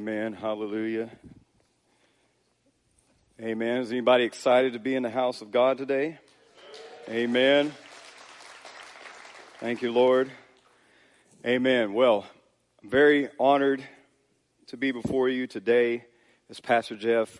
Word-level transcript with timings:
Amen. 0.00 0.32
Hallelujah. 0.32 1.10
Amen. 3.38 3.82
Is 3.82 3.92
anybody 3.92 4.24
excited 4.24 4.72
to 4.72 4.78
be 4.78 4.94
in 4.94 5.02
the 5.02 5.10
house 5.10 5.42
of 5.42 5.50
God 5.50 5.76
today? 5.76 6.18
Amen. 7.06 7.70
Thank 9.58 9.82
you, 9.82 9.92
Lord. 9.92 10.30
Amen. 11.44 11.92
Well, 11.92 12.24
I'm 12.82 12.88
very 12.88 13.28
honored 13.38 13.84
to 14.68 14.78
be 14.78 14.90
before 14.90 15.28
you 15.28 15.46
today 15.46 16.06
as 16.48 16.60
Pastor 16.60 16.96
Jeff 16.96 17.38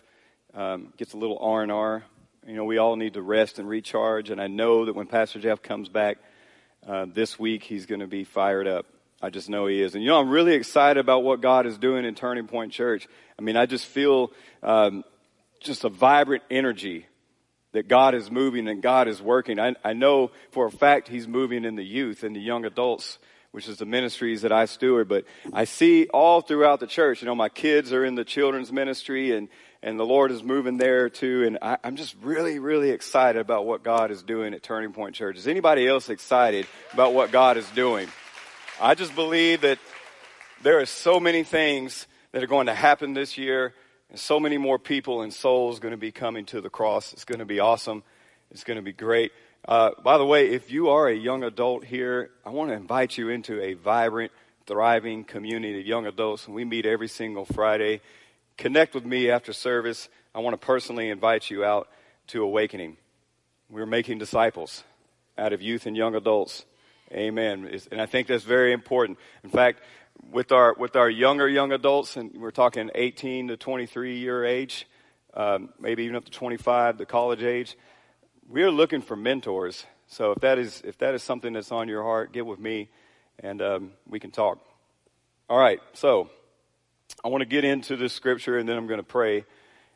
um, 0.53 0.93
gets 0.97 1.13
a 1.13 1.17
little 1.17 1.39
R&R. 1.39 2.03
You 2.45 2.53
know, 2.53 2.65
we 2.65 2.77
all 2.77 2.95
need 2.95 3.15
to 3.15 3.23
rest 3.23 3.57
and 3.57 3.67
recharge, 3.67 4.29
and 4.29 4.39
I 4.39 4.45
know 4.45 4.85
that 4.85 4.93
when 4.93 5.07
Pastor 5.07 5.39
Jeff 5.39 5.63
comes 5.63 5.89
back 5.89 6.19
uh, 6.85 7.07
this 7.11 7.39
week, 7.39 7.63
he's 7.63 7.87
going 7.87 8.01
to 8.01 8.07
be 8.07 8.23
fired 8.23 8.67
up. 8.67 8.85
I 9.21 9.29
just 9.29 9.49
know 9.49 9.67
he 9.67 9.81
is. 9.81 9.93
And 9.93 10.03
you 10.03 10.09
know, 10.09 10.19
I'm 10.19 10.29
really 10.29 10.53
excited 10.53 10.99
about 10.99 11.23
what 11.23 11.41
God 11.41 11.65
is 11.65 11.77
doing 11.77 12.05
in 12.05 12.15
Turning 12.15 12.47
Point 12.47 12.71
Church. 12.71 13.07
I 13.37 13.41
mean, 13.41 13.55
I 13.55 13.65
just 13.65 13.85
feel 13.85 14.31
um, 14.63 15.03
just 15.59 15.83
a 15.83 15.89
vibrant 15.89 16.43
energy 16.49 17.05
that 17.73 17.87
God 17.87 18.15
is 18.15 18.29
moving 18.31 18.67
and 18.67 18.81
God 18.81 19.07
is 19.07 19.21
working. 19.21 19.59
I, 19.59 19.75
I 19.83 19.93
know 19.93 20.31
for 20.51 20.65
a 20.65 20.71
fact 20.71 21.07
He's 21.07 21.27
moving 21.27 21.65
in 21.65 21.75
the 21.75 21.83
youth 21.83 22.23
and 22.23 22.35
the 22.35 22.39
young 22.39 22.65
adults, 22.65 23.19
which 23.51 23.67
is 23.67 23.77
the 23.77 23.85
ministries 23.85 24.41
that 24.41 24.51
I 24.51 24.65
steward. 24.65 25.07
But 25.07 25.25
I 25.53 25.65
see 25.65 26.07
all 26.07 26.41
throughout 26.41 26.79
the 26.79 26.87
church. 26.87 27.21
You 27.21 27.27
know, 27.27 27.35
my 27.35 27.49
kids 27.49 27.93
are 27.93 28.03
in 28.03 28.15
the 28.15 28.25
children's 28.25 28.71
ministry 28.71 29.35
and, 29.35 29.49
and 29.83 29.99
the 29.99 30.05
Lord 30.05 30.31
is 30.31 30.43
moving 30.43 30.77
there 30.77 31.09
too. 31.09 31.43
And 31.45 31.59
I, 31.61 31.77
I'm 31.83 31.95
just 31.95 32.15
really, 32.21 32.59
really 32.59 32.89
excited 32.89 33.39
about 33.39 33.65
what 33.65 33.83
God 33.83 34.11
is 34.11 34.23
doing 34.23 34.53
at 34.53 34.63
Turning 34.63 34.93
Point 34.93 35.15
Church. 35.15 35.37
Is 35.37 35.47
anybody 35.47 35.87
else 35.87 36.09
excited 36.09 36.65
about 36.93 37.13
what 37.13 37.31
God 37.31 37.57
is 37.57 37.69
doing? 37.71 38.09
I 38.83 38.95
just 38.95 39.13
believe 39.13 39.61
that 39.61 39.77
there 40.63 40.79
are 40.79 40.87
so 40.87 41.19
many 41.19 41.43
things 41.43 42.07
that 42.31 42.41
are 42.41 42.47
going 42.47 42.65
to 42.65 42.73
happen 42.73 43.13
this 43.13 43.37
year 43.37 43.75
and 44.09 44.19
so 44.19 44.39
many 44.39 44.57
more 44.57 44.79
people 44.79 45.21
and 45.21 45.31
souls 45.31 45.79
going 45.79 45.91
to 45.91 45.99
be 45.99 46.11
coming 46.11 46.45
to 46.45 46.61
the 46.61 46.69
cross. 46.71 47.13
It's 47.13 47.23
going 47.23 47.37
to 47.37 47.45
be 47.45 47.59
awesome. 47.59 48.01
It's 48.49 48.63
going 48.63 48.77
to 48.77 48.81
be 48.81 48.91
great. 48.91 49.33
Uh, 49.67 49.91
by 50.03 50.17
the 50.17 50.25
way, 50.25 50.49
if 50.49 50.71
you 50.71 50.89
are 50.89 51.07
a 51.07 51.13
young 51.13 51.43
adult 51.43 51.85
here, 51.85 52.31
I 52.43 52.49
want 52.49 52.71
to 52.71 52.75
invite 52.75 53.19
you 53.19 53.29
into 53.29 53.61
a 53.61 53.75
vibrant, 53.75 54.31
thriving 54.65 55.25
community 55.25 55.79
of 55.79 55.85
young 55.85 56.07
adults. 56.07 56.47
We 56.47 56.65
meet 56.65 56.87
every 56.87 57.07
single 57.07 57.45
Friday. 57.45 58.01
Connect 58.57 58.95
with 58.95 59.05
me 59.05 59.29
after 59.29 59.53
service. 59.53 60.09
I 60.33 60.39
want 60.39 60.59
to 60.59 60.65
personally 60.65 61.09
invite 61.09 61.51
you 61.51 61.63
out 61.63 61.87
to 62.29 62.41
Awakening. 62.41 62.97
We're 63.69 63.85
making 63.85 64.17
disciples 64.17 64.83
out 65.37 65.53
of 65.53 65.61
youth 65.61 65.85
and 65.85 65.95
young 65.95 66.15
adults. 66.15 66.65
Amen. 67.11 67.69
And 67.91 68.01
I 68.01 68.05
think 68.05 68.27
that's 68.27 68.43
very 68.43 68.71
important. 68.71 69.17
In 69.43 69.49
fact, 69.49 69.81
with 70.31 70.51
our 70.51 70.73
with 70.77 70.95
our 70.95 71.09
younger 71.09 71.47
young 71.47 71.71
adults, 71.71 72.15
and 72.15 72.31
we're 72.35 72.51
talking 72.51 72.89
18 72.95 73.49
to 73.49 73.57
23 73.57 74.17
year 74.17 74.45
age, 74.45 74.87
um, 75.33 75.69
maybe 75.79 76.03
even 76.03 76.15
up 76.15 76.25
to 76.25 76.31
25, 76.31 76.97
the 76.97 77.05
college 77.05 77.43
age, 77.43 77.77
we 78.47 78.63
are 78.63 78.71
looking 78.71 79.01
for 79.01 79.15
mentors. 79.15 79.85
So 80.07 80.31
if 80.31 80.39
that 80.39 80.57
is 80.57 80.81
if 80.85 80.97
that 80.99 81.15
is 81.15 81.23
something 81.23 81.53
that's 81.53 81.71
on 81.71 81.87
your 81.87 82.03
heart, 82.03 82.31
get 82.31 82.45
with 82.45 82.59
me, 82.59 82.89
and 83.39 83.61
um, 83.61 83.91
we 84.07 84.19
can 84.19 84.31
talk. 84.31 84.59
All 85.49 85.59
right. 85.59 85.79
So 85.93 86.29
I 87.25 87.27
want 87.27 87.41
to 87.41 87.45
get 87.45 87.65
into 87.65 87.97
this 87.97 88.13
scripture, 88.13 88.57
and 88.57 88.69
then 88.69 88.77
I'm 88.77 88.87
going 88.87 88.99
to 88.99 89.03
pray. 89.03 89.43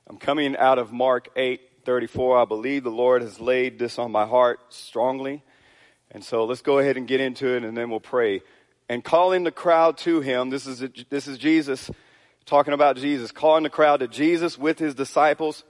I'm 0.07 0.17
coming 0.17 0.57
out 0.57 0.79
of 0.79 0.91
Mark 0.91 1.33
8:34. 1.35 2.41
I 2.41 2.45
believe 2.45 2.83
the 2.83 2.91
Lord 2.91 3.22
has 3.22 3.39
laid 3.39 3.79
this 3.79 3.97
on 4.00 4.11
my 4.11 4.25
heart 4.25 4.59
strongly. 4.69 5.44
And 6.16 6.23
so 6.23 6.45
let's 6.45 6.61
go 6.61 6.80
ahead 6.80 6.95
and 6.95 7.09
get 7.09 7.19
into 7.19 7.58
it 7.58 7.66
and 7.66 7.75
then 7.75 7.89
we'll 7.89 7.99
pray. 7.99 8.41
And 8.88 9.03
calling 9.03 9.44
the 9.44 9.52
crowd 9.52 9.97
to 9.97 10.22
him, 10.22 10.49
this 10.49 10.66
is, 10.66 10.81
this 11.09 11.27
is 11.27 11.38
Jesus 11.38 11.91
talking 12.45 12.73
about 12.73 12.95
Jesus, 12.95 13.33
calling 13.33 13.63
the 13.63 13.69
crowd 13.69 13.99
to 13.99 14.07
Jesus 14.07 14.57
with 14.57 14.80
his 14.80 14.95
disciples. 14.95 15.66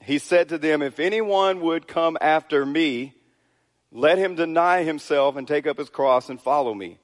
He 0.00 0.20
said 0.20 0.50
to 0.50 0.58
them, 0.58 0.82
If 0.82 1.00
anyone 1.00 1.60
would 1.62 1.88
come 1.88 2.16
after 2.20 2.64
me, 2.64 3.12
let 3.90 4.18
him 4.18 4.36
deny 4.36 4.84
himself 4.84 5.34
and 5.34 5.48
take 5.48 5.66
up 5.66 5.78
his 5.78 5.90
cross 5.90 6.28
and 6.28 6.40
follow 6.40 6.74
me. 6.74 7.00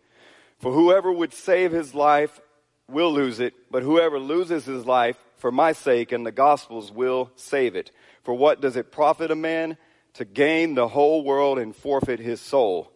For 0.61 0.73
whoever 0.73 1.11
would 1.11 1.33
save 1.33 1.73
his 1.73 1.97
life 1.97 2.41
will 2.89 3.13
lose 3.13 3.41
it, 3.41 3.55
but 3.73 3.83
whoever 3.83 4.21
loses 4.21 4.67
his 4.67 4.87
life 4.87 5.17
for 5.39 5.51
my 5.51 5.73
sake 5.73 6.13
and 6.13 6.25
the 6.25 6.31
gospel's 6.31 6.93
will 6.93 7.33
save 7.35 7.75
it. 7.75 7.91
For 8.23 8.35
what 8.35 8.61
does 8.61 8.77
it 8.77 8.93
profit 8.93 9.33
a 9.33 9.35
man 9.35 9.79
to 10.15 10.25
gain 10.25 10.75
the 10.75 10.89
whole 10.89 11.25
world 11.25 11.59
and 11.59 11.75
forfeit 11.75 12.21
his 12.21 12.41
soul. 12.41 12.91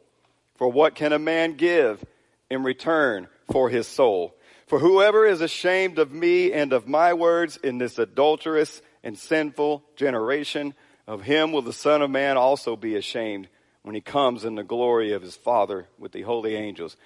For 0.59 0.69
what 0.69 0.97
can 0.97 1.13
a 1.13 1.19
man 1.19 1.55
give 1.55 2.05
in 2.51 2.65
return 2.65 3.29
for 3.51 3.71
his 3.71 3.87
soul? 3.87 4.35
For 4.67 4.81
whoever 4.81 5.25
is 5.25 5.41
ashamed 5.41 5.99
of 5.99 6.13
me 6.13 6.53
and 6.53 6.73
of 6.73 6.87
my 6.87 7.15
words 7.15 7.57
in 7.57 7.79
this 7.79 7.99
adulterous 7.99 8.83
and 9.03 9.17
sinful 9.17 9.85
generation, 9.97 10.75
of 11.07 11.23
him 11.23 11.53
will 11.53 11.63
the 11.63 11.73
Son 11.73 12.03
of 12.03 12.11
Man 12.11 12.37
also 12.37 12.77
be 12.77 12.97
ashamed 12.97 13.49
when 13.83 13.95
he 13.95 14.01
comes 14.01 14.45
in 14.45 14.57
the 14.57 14.65
glory 14.65 15.13
of 15.13 15.23
his 15.23 15.37
Father 15.37 15.87
with 15.97 16.13
the 16.13 16.23
holy 16.23 16.57
angels. 16.57 16.97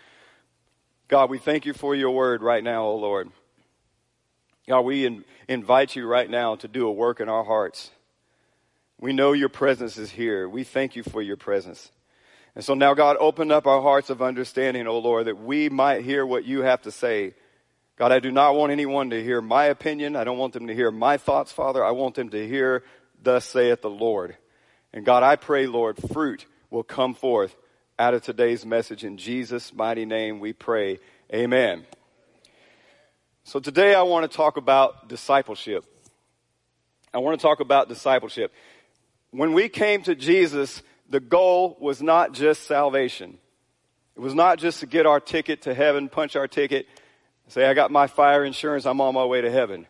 God, 1.07 1.29
we 1.29 1.39
thank 1.39 1.67
you 1.67 1.75
for 1.75 1.95
your 1.95 2.11
word 2.11 2.43
right 2.43 2.65
now, 2.65 2.85
O 2.85 2.97
Lord. 2.97 3.31
God, 4.67 4.81
we 4.81 5.05
in, 5.05 5.25
invite 5.47 5.95
you 5.95 6.07
right 6.07 6.29
now 6.29 6.57
to 6.57 6.67
do 6.67 6.89
a 6.89 6.93
work 6.93 7.21
in 7.21 7.29
our 7.29 7.45
hearts. 7.45 7.91
We 8.99 9.13
know 9.13 9.33
your 9.33 9.51
presence 9.51 9.99
is 9.99 10.11
here. 10.11 10.49
We 10.49 10.65
thank 10.65 10.97
you 10.97 11.03
for 11.03 11.21
your 11.21 11.37
presence. 11.37 11.91
And 12.55 12.65
so 12.65 12.75
now, 12.75 12.95
God, 12.95 13.17
open 13.19 13.51
up 13.51 13.67
our 13.67 13.81
hearts 13.81 14.11
of 14.11 14.21
understanding, 14.21 14.87
O 14.87 14.99
Lord, 14.99 15.27
that 15.27 15.39
we 15.39 15.69
might 15.69 16.05
hear 16.05 16.27
what 16.27 16.45
you 16.45 16.63
have 16.63 16.83
to 16.83 16.91
say. 16.91 17.35
God, 17.97 18.13
I 18.13 18.21
do 18.21 18.31
not 18.31 18.55
want 18.55 18.73
anyone 18.73 19.11
to 19.11 19.23
hear 19.23 19.41
my 19.41 19.67
opinion. 19.67 20.17
I 20.17 20.25
don't 20.25 20.39
want 20.39 20.53
them 20.53 20.67
to 20.67 20.75
hear 20.75 20.91
my 20.91 21.17
thoughts, 21.17 21.53
Father. 21.53 21.85
I 21.85 21.93
want 21.93 22.15
them 22.15 22.31
to 22.31 22.47
hear, 22.47 22.85
thus 23.23 23.45
saith 23.45 23.81
the 23.81 23.91
Lord. 23.91 24.37
And 24.93 25.07
God, 25.07 25.23
I 25.23 25.37
pray, 25.37 25.67
Lord, 25.67 25.99
fruit 26.13 26.47
will 26.71 26.83
come 26.83 27.15
forth 27.15 27.57
out 27.99 28.15
of 28.15 28.23
today's 28.23 28.67
message. 28.67 29.05
In 29.05 29.17
Jesus' 29.17 29.73
mighty 29.73 30.05
name 30.05 30.41
we 30.41 30.53
pray. 30.53 30.99
Amen. 31.33 31.87
So 33.45 33.61
today 33.61 33.95
I 33.95 34.03
want 34.03 34.31
to 34.31 34.37
talk 34.37 34.57
about 34.57 35.09
discipleship. 35.09 35.85
I 37.15 37.19
want 37.19 37.39
to 37.39 37.43
talk 37.43 37.61
about 37.61 37.89
discipleship 37.89 38.53
when 39.33 39.55
we 39.55 39.69
came 39.69 40.03
to 40.03 40.15
Jesus, 40.15 40.83
the 41.09 41.21
goal 41.21 41.77
was 41.81 42.03
not 42.03 42.33
just 42.33 42.65
salvation. 42.65 43.39
It 44.17 44.21
was 44.21 44.35
not 44.35 44.59
just 44.59 44.81
to 44.81 44.87
get 44.87 45.07
our 45.07 45.21
ticket 45.21 45.63
to 45.63 45.75
heaven, 45.75 46.09
punch 46.09 46.37
our 46.37 46.49
ticket, 46.49 46.87
say, 47.49 47.67
I 47.67 47.75
got 47.75 47.91
my 47.91 48.07
fire 48.07 48.45
insurance, 48.45 48.87
I'm 48.87 49.01
on 49.01 49.15
my 49.15 49.25
way 49.25 49.41
to 49.41 49.51
heaven. 49.51 49.87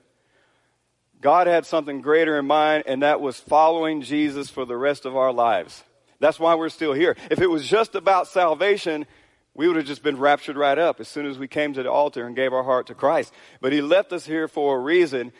God 1.21 1.47
had 1.47 1.67
something 1.67 2.01
greater 2.01 2.39
in 2.39 2.47
mind, 2.47 2.85
and 2.87 3.03
that 3.03 3.21
was 3.21 3.39
following 3.39 4.03
Jesus 4.03 4.51
for 4.51 4.65
the 4.65 4.77
rest 4.77 5.07
of 5.07 5.17
our 5.17 5.33
lives. 5.33 5.85
That's 6.19 6.39
why 6.39 6.55
we're 6.57 6.69
still 6.69 6.93
here. 6.93 7.17
If 7.31 7.41
it 7.41 7.49
was 7.49 7.67
just 7.67 7.95
about 7.95 8.27
salvation, 8.29 9.07
we 9.55 9.67
would 9.67 9.77
have 9.77 9.87
just 9.87 10.03
been 10.03 10.19
raptured 10.19 10.57
right 10.57 10.79
up 10.79 11.01
as 11.01 11.09
soon 11.09 11.27
as 11.27 11.39
we 11.39 11.47
came 11.47 11.75
to 11.75 11.83
the 11.83 11.91
altar 11.91 12.27
and 12.27 12.35
gave 12.35 12.53
our 12.53 12.65
heart 12.65 12.89
to 12.89 12.95
Christ. 12.95 13.33
But 13.61 13.73
He 13.73 13.83
left 13.83 14.13
us 14.13 14.25
here 14.25 14.49
for 14.49 14.77
a 14.77 14.81
reason, 14.81 15.33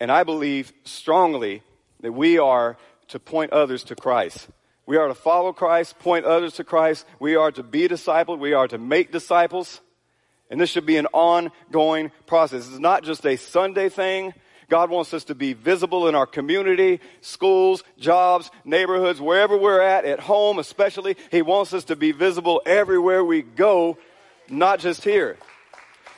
and 0.00 0.12
I 0.12 0.22
believe 0.22 0.72
strongly 0.84 1.62
that 2.00 2.12
we 2.12 2.38
are 2.38 2.76
to 3.08 3.18
point 3.18 3.52
others 3.52 3.84
to 3.84 3.96
Christ. 3.96 4.48
We 4.88 4.96
are 4.96 5.08
to 5.08 5.14
follow 5.14 5.52
Christ, 5.52 5.98
point 5.98 6.24
others 6.24 6.54
to 6.54 6.64
Christ. 6.64 7.04
We 7.20 7.36
are 7.36 7.52
to 7.52 7.62
be 7.62 7.88
discipled. 7.88 8.38
We 8.38 8.54
are 8.54 8.66
to 8.68 8.78
make 8.78 9.12
disciples. 9.12 9.82
And 10.48 10.58
this 10.58 10.70
should 10.70 10.86
be 10.86 10.96
an 10.96 11.04
ongoing 11.12 12.10
process. 12.24 12.66
It's 12.66 12.78
not 12.78 13.04
just 13.04 13.26
a 13.26 13.36
Sunday 13.36 13.90
thing. 13.90 14.32
God 14.70 14.88
wants 14.88 15.12
us 15.12 15.24
to 15.24 15.34
be 15.34 15.52
visible 15.52 16.08
in 16.08 16.14
our 16.14 16.24
community, 16.24 17.00
schools, 17.20 17.84
jobs, 17.98 18.50
neighborhoods, 18.64 19.20
wherever 19.20 19.58
we're 19.58 19.82
at, 19.82 20.06
at 20.06 20.20
home 20.20 20.58
especially. 20.58 21.18
He 21.30 21.42
wants 21.42 21.74
us 21.74 21.84
to 21.84 21.96
be 21.96 22.12
visible 22.12 22.62
everywhere 22.64 23.22
we 23.22 23.42
go, 23.42 23.98
not 24.48 24.80
just 24.80 25.04
here. 25.04 25.36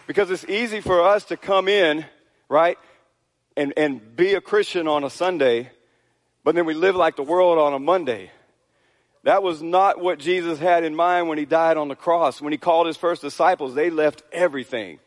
Because 0.06 0.30
it's 0.30 0.44
easy 0.44 0.80
for 0.80 1.02
us 1.02 1.24
to 1.24 1.36
come 1.36 1.66
in, 1.66 2.04
right, 2.48 2.78
and, 3.56 3.72
and 3.76 4.14
be 4.14 4.34
a 4.34 4.40
Christian 4.40 4.86
on 4.86 5.02
a 5.02 5.10
Sunday 5.10 5.70
but 6.42 6.54
then 6.54 6.64
we 6.64 6.74
live 6.74 6.96
like 6.96 7.16
the 7.16 7.22
world 7.22 7.58
on 7.58 7.74
a 7.74 7.78
Monday. 7.78 8.30
That 9.24 9.42
was 9.42 9.62
not 9.62 10.00
what 10.00 10.18
Jesus 10.18 10.58
had 10.58 10.82
in 10.82 10.94
mind 10.94 11.28
when 11.28 11.36
he 11.36 11.44
died 11.44 11.76
on 11.76 11.88
the 11.88 11.96
cross. 11.96 12.40
When 12.40 12.52
he 12.52 12.58
called 12.58 12.86
his 12.86 12.96
first 12.96 13.20
disciples, 13.20 13.74
they 13.74 13.90
left 13.90 14.22
everything. 14.32 14.98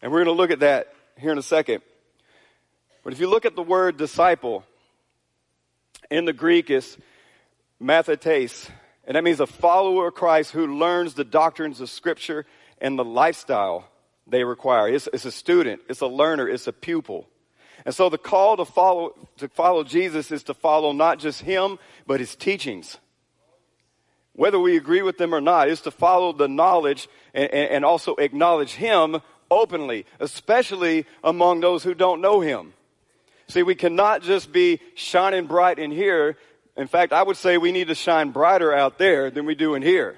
And 0.00 0.12
we're 0.12 0.24
going 0.24 0.36
to 0.36 0.40
look 0.40 0.50
at 0.52 0.60
that 0.60 0.94
here 1.18 1.32
in 1.32 1.38
a 1.38 1.42
second. 1.42 1.82
But 3.02 3.12
if 3.12 3.20
you 3.20 3.28
look 3.28 3.44
at 3.44 3.56
the 3.56 3.62
word 3.62 3.96
disciple, 3.96 4.64
in 6.10 6.24
the 6.24 6.32
Greek 6.32 6.70
is 6.70 6.96
mathetes, 7.82 8.70
and 9.04 9.16
that 9.16 9.24
means 9.24 9.40
a 9.40 9.46
follower 9.46 10.08
of 10.08 10.14
Christ 10.14 10.52
who 10.52 10.78
learns 10.78 11.14
the 11.14 11.24
doctrines 11.24 11.80
of 11.80 11.90
Scripture 11.90 12.46
and 12.80 12.98
the 12.98 13.04
lifestyle 13.04 13.88
they 14.26 14.44
require. 14.44 14.88
It's, 14.88 15.08
it's 15.12 15.24
a 15.24 15.32
student, 15.32 15.80
it's 15.88 16.00
a 16.00 16.06
learner, 16.06 16.48
it's 16.48 16.66
a 16.66 16.72
pupil. 16.72 17.28
And 17.84 17.94
so 17.94 18.08
the 18.08 18.18
call 18.18 18.56
to 18.56 18.64
follow, 18.64 19.14
to 19.38 19.48
follow 19.48 19.84
Jesus 19.84 20.32
is 20.32 20.42
to 20.44 20.54
follow 20.54 20.92
not 20.92 21.18
just 21.18 21.42
him, 21.42 21.78
but 22.06 22.18
his 22.18 22.34
teachings. 22.34 22.98
Whether 24.36 24.60
we 24.60 24.76
agree 24.76 25.02
with 25.02 25.18
them 25.18 25.34
or 25.34 25.40
not, 25.40 25.68
is 25.68 25.80
to 25.82 25.90
follow 25.90 26.32
the 26.32 26.46
knowledge 26.46 27.08
and, 27.34 27.50
and 27.50 27.84
also 27.84 28.14
acknowledge 28.16 28.72
him 28.72 29.20
openly, 29.50 30.06
especially 30.20 31.06
among 31.22 31.60
those 31.60 31.82
who 31.82 31.94
don't 31.94 32.20
know 32.20 32.40
Him. 32.40 32.72
See, 33.48 33.62
we 33.62 33.74
cannot 33.74 34.22
just 34.22 34.52
be 34.52 34.80
shining 34.94 35.46
bright 35.46 35.78
in 35.78 35.90
here. 35.90 36.36
In 36.76 36.88
fact, 36.88 37.12
I 37.12 37.22
would 37.22 37.36
say 37.36 37.58
we 37.58 37.72
need 37.72 37.88
to 37.88 37.94
shine 37.94 38.30
brighter 38.30 38.72
out 38.72 38.98
there 38.98 39.30
than 39.30 39.46
we 39.46 39.54
do 39.54 39.74
in 39.74 39.82
here. 39.82 40.16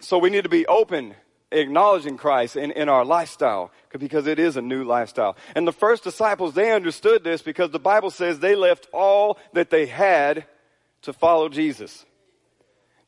So 0.00 0.18
we 0.18 0.30
need 0.30 0.42
to 0.42 0.50
be 0.50 0.66
open, 0.66 1.14
acknowledging 1.50 2.16
Christ 2.16 2.56
in, 2.56 2.70
in 2.72 2.88
our 2.88 3.04
lifestyle 3.04 3.70
because 3.98 4.26
it 4.26 4.38
is 4.38 4.56
a 4.56 4.62
new 4.62 4.84
lifestyle. 4.84 5.36
And 5.54 5.66
the 5.66 5.72
first 5.72 6.04
disciples, 6.04 6.54
they 6.54 6.72
understood 6.72 7.24
this 7.24 7.40
because 7.40 7.70
the 7.70 7.78
Bible 7.78 8.10
says 8.10 8.38
they 8.38 8.54
left 8.54 8.88
all 8.92 9.38
that 9.52 9.70
they 9.70 9.86
had 9.86 10.44
to 11.02 11.12
follow 11.12 11.48
Jesus. 11.48 12.04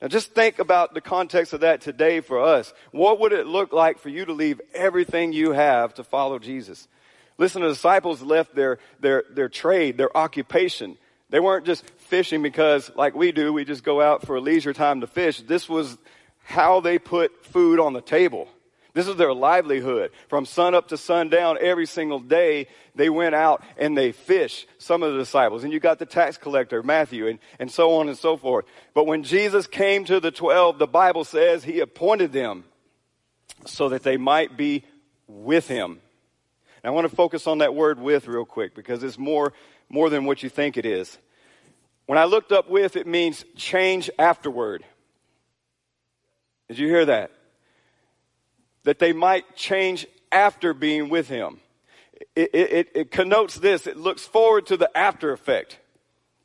Now 0.04 0.08
just 0.08 0.34
think 0.34 0.58
about 0.58 0.92
the 0.92 1.00
context 1.00 1.54
of 1.54 1.60
that 1.60 1.80
today 1.80 2.20
for 2.20 2.38
us. 2.38 2.74
What 2.90 3.20
would 3.20 3.32
it 3.32 3.46
look 3.46 3.72
like 3.72 3.98
for 3.98 4.10
you 4.10 4.26
to 4.26 4.34
leave 4.34 4.60
everything 4.74 5.32
you 5.32 5.52
have 5.52 5.94
to 5.94 6.04
follow 6.04 6.38
Jesus? 6.38 6.86
Listen, 7.38 7.62
the 7.62 7.68
disciples 7.68 8.20
left 8.20 8.54
their, 8.54 8.80
their, 9.00 9.24
their 9.30 9.48
trade, 9.48 9.96
their 9.96 10.14
occupation. 10.14 10.98
They 11.30 11.40
weren't 11.40 11.64
just 11.64 11.88
fishing 12.00 12.42
because, 12.42 12.90
like 12.94 13.14
we 13.14 13.32
do, 13.32 13.50
we 13.50 13.64
just 13.64 13.82
go 13.82 14.02
out 14.02 14.26
for 14.26 14.36
a 14.36 14.42
leisure 14.42 14.74
time 14.74 15.00
to 15.00 15.06
fish. 15.06 15.40
This 15.40 15.70
was 15.70 15.96
how 16.42 16.80
they 16.80 16.98
put 16.98 17.46
food 17.46 17.80
on 17.80 17.94
the 17.94 18.02
table. 18.02 18.46
This 18.94 19.08
is 19.08 19.16
their 19.16 19.34
livelihood. 19.34 20.12
From 20.28 20.46
sun 20.46 20.74
up 20.74 20.88
to 20.88 20.96
sundown, 20.96 21.58
every 21.60 21.86
single 21.86 22.20
day, 22.20 22.68
they 22.94 23.10
went 23.10 23.34
out 23.34 23.62
and 23.76 23.98
they 23.98 24.12
fished, 24.12 24.66
some 24.78 25.02
of 25.02 25.12
the 25.12 25.18
disciples. 25.18 25.64
And 25.64 25.72
you 25.72 25.80
got 25.80 25.98
the 25.98 26.06
tax 26.06 26.38
collector, 26.38 26.82
Matthew, 26.82 27.26
and, 27.26 27.40
and 27.58 27.70
so 27.70 27.96
on 27.96 28.08
and 28.08 28.16
so 28.16 28.36
forth. 28.36 28.64
But 28.94 29.06
when 29.06 29.24
Jesus 29.24 29.66
came 29.66 30.04
to 30.04 30.20
the 30.20 30.30
twelve, 30.30 30.78
the 30.78 30.86
Bible 30.86 31.24
says 31.24 31.64
he 31.64 31.80
appointed 31.80 32.32
them 32.32 32.64
so 33.66 33.88
that 33.88 34.04
they 34.04 34.16
might 34.16 34.56
be 34.56 34.84
with 35.26 35.66
him. 35.66 36.00
I 36.84 36.90
want 36.90 37.08
to 37.08 37.16
focus 37.16 37.46
on 37.46 37.58
that 37.58 37.74
word 37.74 37.98
with 37.98 38.28
real 38.28 38.44
quick 38.44 38.74
because 38.74 39.02
it's 39.02 39.16
more, 39.18 39.54
more 39.88 40.10
than 40.10 40.26
what 40.26 40.42
you 40.42 40.50
think 40.50 40.76
it 40.76 40.84
is. 40.84 41.16
When 42.04 42.18
I 42.18 42.24
looked 42.24 42.52
up 42.52 42.68
with, 42.68 42.94
it 42.94 43.06
means 43.06 43.42
change 43.56 44.10
afterward. 44.18 44.84
Did 46.68 46.78
you 46.78 46.86
hear 46.88 47.06
that? 47.06 47.30
That 48.84 48.98
they 48.98 49.12
might 49.12 49.56
change 49.56 50.06
after 50.30 50.74
being 50.74 51.08
with 51.08 51.28
him. 51.28 51.60
It, 52.36 52.50
it, 52.54 52.88
it, 52.94 53.10
connotes 53.10 53.56
this. 53.56 53.86
It 53.86 53.96
looks 53.96 54.24
forward 54.24 54.66
to 54.66 54.76
the 54.76 54.96
after 54.96 55.32
effect. 55.32 55.78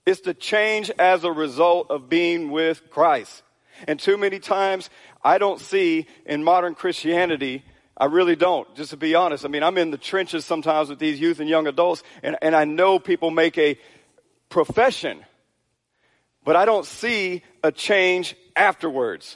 It's 0.06 0.22
the 0.22 0.34
change 0.34 0.90
as 0.98 1.24
a 1.24 1.32
result 1.32 1.92
of 1.92 2.10
being 2.10 2.52
with 2.52 2.90
Christ. 2.90 3.44
And 3.88 4.00
too 4.00 4.18
many 4.18 4.40
times, 4.40 4.90
I 5.24 5.38
don't 5.38 5.60
see 5.60 6.08
in 6.26 6.44
modern 6.44 6.76
Christianity 6.76 7.64
I 8.00 8.06
really 8.06 8.38
don't, 8.38 8.74
just 8.76 8.92
to 8.92 8.98
be 8.98 9.14
honest. 9.14 9.44
I 9.44 9.50
mean, 9.50 9.62
I'm 9.62 9.78
in 9.78 9.92
the 9.92 9.98
trenches 9.98 10.46
sometimes 10.46 10.90
with 10.90 11.00
these 11.00 11.20
youth 11.20 11.42
and 11.42 11.50
young 11.50 11.68
adults, 11.68 12.02
and, 12.24 12.38
and 12.42 12.56
I 12.56 12.64
know 12.64 12.98
people 12.98 13.30
make 13.30 13.58
a 13.58 13.78
profession, 14.48 15.26
but 16.46 16.56
I 16.56 16.64
don't 16.64 16.86
see 16.86 17.44
a 17.62 17.74
change 17.74 18.36
afterwards. 18.56 19.36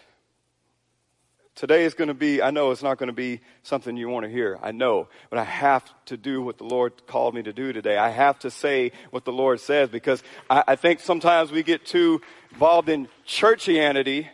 Today 1.56 1.86
is 1.86 1.94
going 1.94 2.08
to 2.08 2.16
be, 2.16 2.42
I 2.42 2.50
know 2.50 2.72
it's 2.72 2.82
not 2.82 2.98
going 2.98 3.08
to 3.08 3.14
be 3.14 3.40
something 3.62 3.96
you 3.96 4.10
want 4.10 4.26
to 4.26 4.32
hear. 4.32 4.58
I 4.62 4.72
know. 4.72 5.08
But 5.30 5.40
I 5.40 5.44
have 5.44 5.84
to 6.06 6.18
do 6.18 6.42
what 6.42 6.58
the 6.58 6.64
Lord 6.64 7.06
called 7.06 7.36
me 7.36 7.44
to 7.44 7.54
do 7.54 7.72
today. 7.74 7.96
I 7.98 8.10
have 8.10 8.40
to 8.40 8.50
say 8.50 8.92
what 9.12 9.24
the 9.24 9.32
Lord 9.32 9.60
says 9.60 9.90
because 9.90 10.24
I, 10.50 10.64
I 10.70 10.76
think 10.76 11.00
sometimes 11.00 11.52
we 11.52 11.62
get 11.62 11.86
too 11.86 12.22
involved 12.52 12.90
in 12.90 13.08
churchianity 13.28 14.30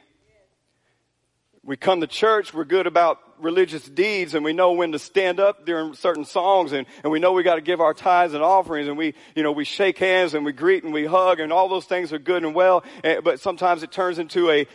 we 1.69 1.77
come 1.77 2.01
to 2.01 2.07
church, 2.07 2.51
we're 2.51 2.63
good 2.63 2.88
about 2.88 3.19
religious 3.39 3.83
deeds 3.83 4.33
and 4.33 4.44
we 4.44 4.54
know 4.54 4.71
when 4.71 4.92
to 4.94 4.98
stand 4.98 5.39
up 5.39 5.68
during 5.68 5.94
certain 5.94 6.25
songs 6.25 6.71
and, 6.71 6.88
and 7.04 7.12
we 7.12 7.19
know 7.19 7.33
we 7.33 7.44
got 7.44 7.56
to 7.56 7.62
give 7.62 7.80
our 7.80 7.94
tithes 7.94 8.33
and 8.33 8.42
offerings 8.42 8.88
and 8.88 8.98
we, 8.98 9.13
you 9.36 9.44
know, 9.44 9.51
we 9.51 9.66
shake 9.66 10.00
hands 10.00 10.33
and 10.33 10.44
we 10.44 10.51
greet 10.51 10.83
and 10.83 10.92
we 10.94 11.06
hug 11.06 11.39
and 11.39 11.54
all 11.54 11.69
those 11.69 11.86
things 11.86 12.12
are 12.12 12.18
good 12.18 12.44
and 12.44 12.56
well. 12.56 12.83
Eh, 13.04 13.19
but 13.24 13.39
sometimes 13.39 13.83
it 13.83 13.92
turns 13.92 14.19
into 14.19 14.50
a, 14.50 14.66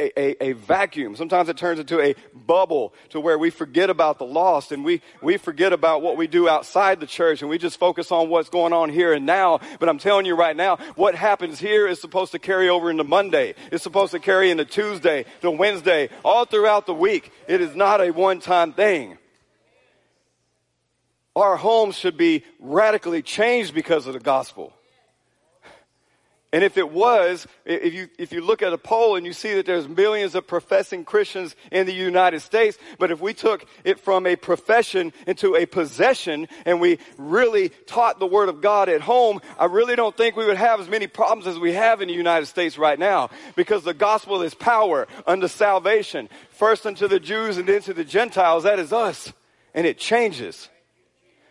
a, 0.00 0.18
a, 0.18 0.50
a, 0.50 0.52
vacuum. 0.52 1.14
Sometimes 1.14 1.48
it 1.48 1.56
turns 1.56 1.78
into 1.78 2.00
a 2.00 2.14
bubble 2.34 2.94
to 3.10 3.20
where 3.20 3.38
we 3.38 3.50
forget 3.50 3.90
about 3.90 4.18
the 4.18 4.24
lost 4.24 4.72
and 4.72 4.84
we, 4.84 5.02
we 5.22 5.36
forget 5.36 5.72
about 5.72 6.02
what 6.02 6.16
we 6.16 6.26
do 6.26 6.48
outside 6.48 7.00
the 7.00 7.06
church 7.06 7.42
and 7.42 7.50
we 7.50 7.58
just 7.58 7.78
focus 7.78 8.10
on 8.10 8.28
what's 8.28 8.48
going 8.48 8.72
on 8.72 8.88
here 8.88 9.12
and 9.12 9.26
now. 9.26 9.60
But 9.78 9.88
I'm 9.88 9.98
telling 9.98 10.26
you 10.26 10.34
right 10.34 10.56
now, 10.56 10.76
what 10.96 11.14
happens 11.14 11.58
here 11.58 11.86
is 11.86 12.00
supposed 12.00 12.32
to 12.32 12.38
carry 12.38 12.68
over 12.68 12.90
into 12.90 13.04
Monday. 13.04 13.54
It's 13.70 13.82
supposed 13.82 14.12
to 14.12 14.18
carry 14.18 14.50
into 14.50 14.64
Tuesday, 14.64 15.26
to 15.42 15.50
Wednesday, 15.50 16.08
all 16.24 16.44
throughout 16.44 16.86
the 16.86 16.94
week. 16.94 17.32
It 17.46 17.60
is 17.60 17.74
not 17.74 18.00
a 18.00 18.10
one-time 18.10 18.72
thing. 18.72 19.18
Our 21.36 21.56
homes 21.56 21.96
should 21.96 22.16
be 22.16 22.44
radically 22.58 23.22
changed 23.22 23.74
because 23.74 24.06
of 24.06 24.14
the 24.14 24.20
gospel. 24.20 24.72
And 26.52 26.64
if 26.64 26.76
it 26.76 26.90
was, 26.90 27.46
if 27.64 27.94
you, 27.94 28.08
if 28.18 28.32
you 28.32 28.40
look 28.40 28.60
at 28.60 28.72
a 28.72 28.78
poll 28.78 29.14
and 29.14 29.24
you 29.24 29.32
see 29.32 29.54
that 29.54 29.66
there's 29.66 29.88
millions 29.88 30.34
of 30.34 30.48
professing 30.48 31.04
Christians 31.04 31.54
in 31.70 31.86
the 31.86 31.92
United 31.92 32.40
States, 32.40 32.76
but 32.98 33.12
if 33.12 33.20
we 33.20 33.34
took 33.34 33.66
it 33.84 34.00
from 34.00 34.26
a 34.26 34.34
profession 34.34 35.12
into 35.28 35.54
a 35.54 35.64
possession 35.64 36.48
and 36.66 36.80
we 36.80 36.98
really 37.16 37.68
taught 37.86 38.18
the 38.18 38.26
Word 38.26 38.48
of 38.48 38.60
God 38.60 38.88
at 38.88 39.00
home, 39.00 39.40
I 39.60 39.66
really 39.66 39.94
don't 39.94 40.16
think 40.16 40.34
we 40.34 40.44
would 40.44 40.56
have 40.56 40.80
as 40.80 40.88
many 40.88 41.06
problems 41.06 41.46
as 41.46 41.56
we 41.56 41.72
have 41.74 42.00
in 42.00 42.08
the 42.08 42.14
United 42.14 42.46
States 42.46 42.76
right 42.76 42.98
now. 42.98 43.30
Because 43.54 43.84
the 43.84 43.94
gospel 43.94 44.42
is 44.42 44.52
power 44.52 45.06
unto 45.28 45.46
salvation. 45.46 46.28
First 46.50 46.84
unto 46.84 47.06
the 47.06 47.20
Jews 47.20 47.58
and 47.58 47.68
then 47.68 47.82
to 47.82 47.94
the 47.94 48.04
Gentiles. 48.04 48.64
That 48.64 48.80
is 48.80 48.92
us. 48.92 49.32
And 49.72 49.86
it 49.86 49.98
changes. 49.98 50.68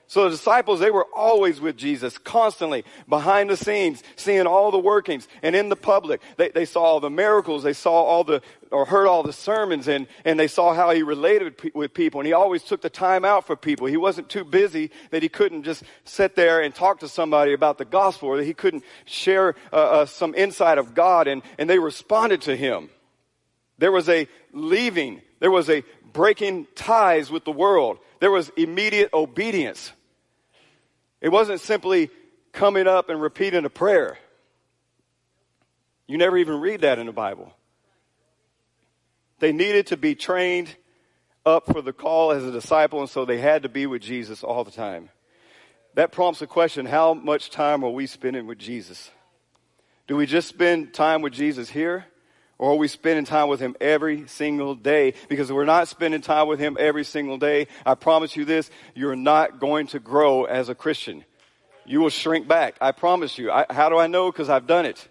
So 0.10 0.24
the 0.24 0.32
disciples, 0.32 0.80
they 0.80 0.90
were 0.90 1.06
always 1.16 1.62
with 1.62 1.78
Jesus, 1.78 2.18
constantly 2.18 2.84
behind 3.08 3.48
the 3.48 3.56
scenes, 3.56 4.02
seeing 4.16 4.48
all 4.48 4.72
the 4.72 4.80
workings 4.80 5.28
and 5.44 5.56
in 5.56 5.70
the 5.70 5.76
public. 5.76 6.20
They, 6.36 6.50
they 6.50 6.66
saw 6.66 6.82
all 6.82 7.00
the 7.00 7.12
miracles. 7.12 7.62
They 7.62 7.74
saw 7.74 7.94
all 7.94 8.24
the, 8.24 8.42
or 8.72 8.86
heard 8.86 9.06
all 9.06 9.22
the 9.22 9.32
sermons 9.32 9.88
and, 9.88 10.08
and 10.26 10.40
they 10.40 10.48
saw 10.48 10.74
how 10.74 10.90
he 10.90 11.04
related 11.04 11.62
with 11.76 11.94
people. 11.94 12.22
And 12.22 12.26
he 12.26 12.34
always 12.34 12.64
took 12.64 12.82
the 12.82 12.90
time 12.90 13.24
out 13.24 13.46
for 13.46 13.56
people. 13.56 13.86
He 13.86 13.98
wasn't 13.98 14.30
too 14.30 14.44
busy 14.44 14.90
that 15.12 15.22
he 15.22 15.30
couldn't 15.30 15.62
just 15.62 15.84
sit 16.06 16.36
there 16.36 16.60
and 16.60 16.74
talk 16.74 17.02
to 17.02 17.08
somebody 17.08 17.54
about 17.54 17.78
the 17.78 17.86
gospel 17.86 18.30
or 18.30 18.38
that 18.38 18.46
he 18.46 18.56
couldn't 18.56 18.84
share 19.06 19.54
uh, 19.72 19.76
uh, 19.76 20.06
some 20.08 20.34
insight 20.34 20.80
of 20.80 20.96
God. 20.96 21.28
And, 21.28 21.44
and 21.60 21.70
they 21.70 21.78
responded 21.78 22.42
to 22.42 22.56
him. 22.56 22.90
There 23.78 23.92
was 23.92 24.10
a 24.10 24.28
leaving. 24.54 25.22
There 25.40 25.52
was 25.52 25.70
a 25.70 25.84
breaking 26.14 26.66
ties 26.74 27.30
with 27.30 27.46
the 27.46 27.52
world. 27.52 28.00
There 28.20 28.32
was 28.32 28.50
immediate 28.58 29.14
obedience. 29.14 29.94
It 31.22 31.30
wasn't 31.30 31.62
simply 31.62 32.10
coming 32.52 32.88
up 32.88 33.10
and 33.10 33.22
repeating 33.22 33.66
a 33.66 33.70
prayer. 33.70 34.18
You 36.08 36.18
never 36.18 36.38
even 36.38 36.60
read 36.60 36.82
that 36.82 37.00
in 37.00 37.06
the 37.06 37.12
Bible. 37.12 37.54
They 39.40 39.52
needed 39.52 39.88
to 39.88 39.98
be 39.98 40.16
trained 40.16 40.76
up 41.46 41.66
for 41.66 41.82
the 41.82 41.94
call 41.94 42.32
as 42.32 42.44
a 42.44 42.52
disciple, 42.52 43.00
and 43.00 43.10
so 43.10 43.26
they 43.26 43.38
had 43.38 43.64
to 43.64 43.70
be 43.70 43.86
with 43.86 44.02
Jesus 44.02 44.44
all 44.44 44.64
the 44.64 44.72
time. 44.72 45.10
That 45.96 46.12
prompts 46.12 46.42
a 46.42 46.48
question 46.48 46.86
how 46.86 47.14
much 47.14 47.50
time 47.50 47.84
are 47.84 47.90
we 47.90 48.08
spending 48.08 48.48
with 48.48 48.60
Jesus? 48.60 49.12
Do 50.08 50.16
we 50.16 50.26
just 50.26 50.48
spend 50.48 50.94
time 50.94 51.22
with 51.22 51.34
Jesus 51.34 51.70
here? 51.70 52.06
Or 52.60 52.74
are 52.74 52.76
we 52.76 52.90
spending 52.90 53.24
time 53.24 53.48
with 53.48 53.62
Him 53.62 53.76
every 53.80 54.28
single 54.28 54.76
day? 54.76 55.14
Because 55.30 55.50
if 55.50 55.56
we're 55.56 55.64
not 55.64 55.88
spending 55.88 56.22
time 56.22 56.48
with 56.48 56.60
Him 56.60 56.76
every 56.78 57.06
single 57.06 57.38
day, 57.38 57.68
I 57.86 57.96
promise 57.96 58.36
you 58.36 58.44
this, 58.44 58.70
you're 58.94 59.16
not 59.16 59.60
going 59.60 59.88
to 59.88 60.00
grow 60.00 60.44
as 60.44 60.68
a 60.68 60.76
Christian. 60.76 61.24
You 61.86 62.02
will 62.02 62.10
shrink 62.10 62.48
back. 62.48 62.76
I 62.82 62.92
promise 62.92 63.38
you. 63.38 63.50
I, 63.50 63.66
how 63.70 63.88
do 63.88 63.98
I 63.98 64.08
know? 64.08 64.30
Because 64.30 64.50
I've 64.50 64.68
done 64.68 64.86
it. 64.86 65.08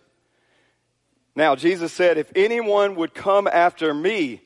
Now, 1.34 1.56
Jesus 1.56 1.90
said, 1.92 2.18
if 2.18 2.30
anyone 2.36 2.96
would 2.96 3.14
come 3.14 3.46
after 3.46 3.94
me, 3.94 4.42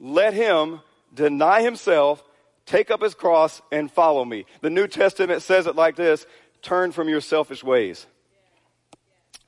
let 0.00 0.32
him 0.32 0.80
deny 1.14 1.62
himself, 1.62 2.24
take 2.64 2.90
up 2.90 3.02
his 3.02 3.14
cross, 3.14 3.60
and 3.70 3.90
follow 3.90 4.24
me. 4.24 4.46
The 4.62 4.70
New 4.70 4.88
Testament 4.88 5.42
says 5.42 5.66
it 5.66 5.76
like 5.76 5.96
this 5.96 6.26
turn 6.62 6.92
from 6.92 7.08
your 7.08 7.20
selfish 7.20 7.62
ways. 7.62 8.06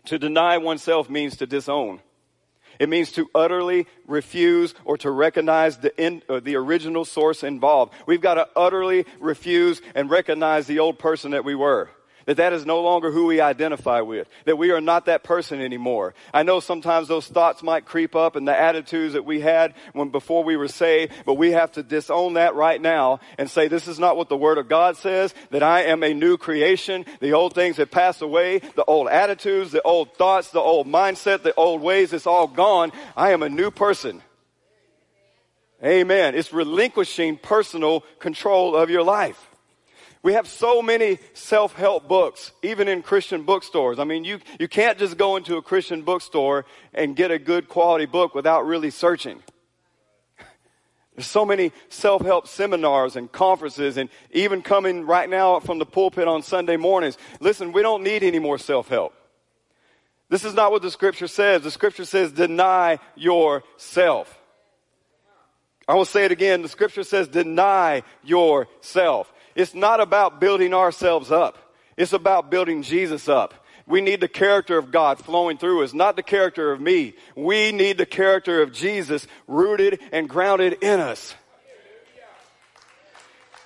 To 0.06 0.18
deny 0.18 0.58
oneself 0.58 1.08
means 1.08 1.38
to 1.38 1.46
disown. 1.46 2.00
It 2.78 2.88
means 2.88 3.12
to 3.12 3.30
utterly 3.34 3.86
refuse 4.06 4.74
or 4.84 4.96
to 4.98 5.10
recognize 5.10 5.78
the, 5.78 5.96
in, 6.02 6.22
uh, 6.28 6.40
the 6.40 6.56
original 6.56 7.04
source 7.04 7.42
involved. 7.42 7.94
We've 8.06 8.20
got 8.20 8.34
to 8.34 8.48
utterly 8.56 9.06
refuse 9.20 9.80
and 9.94 10.10
recognize 10.10 10.66
the 10.66 10.78
old 10.78 10.98
person 10.98 11.32
that 11.32 11.44
we 11.44 11.54
were. 11.54 11.90
That 12.26 12.38
that 12.38 12.52
is 12.52 12.64
no 12.64 12.82
longer 12.82 13.10
who 13.10 13.26
we 13.26 13.40
identify 13.40 14.00
with. 14.00 14.28
That 14.46 14.56
we 14.56 14.70
are 14.70 14.80
not 14.80 15.06
that 15.06 15.22
person 15.22 15.60
anymore. 15.60 16.14
I 16.32 16.42
know 16.42 16.60
sometimes 16.60 17.08
those 17.08 17.26
thoughts 17.26 17.62
might 17.62 17.84
creep 17.84 18.16
up 18.16 18.36
and 18.36 18.48
the 18.48 18.58
attitudes 18.58 19.12
that 19.12 19.24
we 19.24 19.40
had 19.40 19.74
when 19.92 20.08
before 20.08 20.42
we 20.42 20.56
were 20.56 20.68
saved, 20.68 21.12
but 21.26 21.34
we 21.34 21.52
have 21.52 21.72
to 21.72 21.82
disown 21.82 22.34
that 22.34 22.54
right 22.54 22.80
now 22.80 23.20
and 23.38 23.50
say 23.50 23.68
this 23.68 23.88
is 23.88 23.98
not 23.98 24.16
what 24.16 24.28
the 24.28 24.36
Word 24.36 24.58
of 24.58 24.68
God 24.68 24.96
says, 24.96 25.34
that 25.50 25.62
I 25.62 25.82
am 25.82 26.02
a 26.02 26.14
new 26.14 26.36
creation. 26.36 27.04
The 27.20 27.32
old 27.32 27.54
things 27.54 27.76
have 27.76 27.90
passed 27.90 28.22
away, 28.22 28.58
the 28.58 28.84
old 28.84 29.08
attitudes, 29.08 29.70
the 29.70 29.82
old 29.82 30.14
thoughts, 30.14 30.50
the 30.50 30.60
old 30.60 30.86
mindset, 30.86 31.42
the 31.42 31.54
old 31.54 31.82
ways, 31.82 32.12
it's 32.12 32.26
all 32.26 32.46
gone. 32.46 32.92
I 33.16 33.32
am 33.32 33.42
a 33.42 33.48
new 33.48 33.70
person. 33.70 34.22
Amen. 35.84 36.34
It's 36.34 36.52
relinquishing 36.52 37.36
personal 37.36 38.00
control 38.18 38.74
of 38.74 38.88
your 38.88 39.02
life. 39.02 39.50
We 40.24 40.32
have 40.32 40.48
so 40.48 40.80
many 40.80 41.18
self-help 41.34 42.08
books, 42.08 42.50
even 42.62 42.88
in 42.88 43.02
Christian 43.02 43.42
bookstores. 43.42 43.98
I 43.98 44.04
mean, 44.04 44.24
you, 44.24 44.38
you 44.58 44.68
can't 44.68 44.98
just 44.98 45.18
go 45.18 45.36
into 45.36 45.58
a 45.58 45.62
Christian 45.62 46.00
bookstore 46.00 46.64
and 46.94 47.14
get 47.14 47.30
a 47.30 47.38
good 47.38 47.68
quality 47.68 48.06
book 48.06 48.34
without 48.34 48.64
really 48.66 48.88
searching. 48.88 49.42
There's 51.14 51.26
so 51.26 51.44
many 51.44 51.72
self-help 51.90 52.48
seminars 52.48 53.16
and 53.16 53.30
conferences 53.30 53.98
and 53.98 54.08
even 54.30 54.62
coming 54.62 55.04
right 55.04 55.28
now 55.28 55.60
from 55.60 55.78
the 55.78 55.84
pulpit 55.84 56.26
on 56.26 56.42
Sunday 56.42 56.78
mornings. 56.78 57.18
Listen, 57.38 57.72
we 57.72 57.82
don't 57.82 58.02
need 58.02 58.22
any 58.22 58.38
more 58.38 58.56
self-help. 58.56 59.12
This 60.30 60.46
is 60.46 60.54
not 60.54 60.70
what 60.70 60.80
the 60.80 60.90
scripture 60.90 61.28
says. 61.28 61.60
The 61.60 61.70
scripture 61.70 62.06
says 62.06 62.32
deny 62.32 62.98
yourself. 63.14 64.40
I 65.86 65.92
will 65.92 66.06
say 66.06 66.24
it 66.24 66.32
again. 66.32 66.62
The 66.62 66.70
scripture 66.70 67.04
says 67.04 67.28
deny 67.28 68.04
yourself. 68.22 69.30
It's 69.54 69.74
not 69.74 70.00
about 70.00 70.40
building 70.40 70.74
ourselves 70.74 71.30
up. 71.30 71.58
It's 71.96 72.12
about 72.12 72.50
building 72.50 72.82
Jesus 72.82 73.28
up. 73.28 73.54
We 73.86 74.00
need 74.00 74.20
the 74.20 74.28
character 74.28 74.78
of 74.78 74.90
God 74.90 75.18
flowing 75.18 75.58
through 75.58 75.84
us, 75.84 75.92
not 75.92 76.16
the 76.16 76.22
character 76.22 76.72
of 76.72 76.80
me. 76.80 77.14
We 77.36 77.70
need 77.70 77.98
the 77.98 78.06
character 78.06 78.62
of 78.62 78.72
Jesus 78.72 79.26
rooted 79.46 80.00
and 80.10 80.28
grounded 80.28 80.78
in 80.82 81.00
us. 81.00 81.34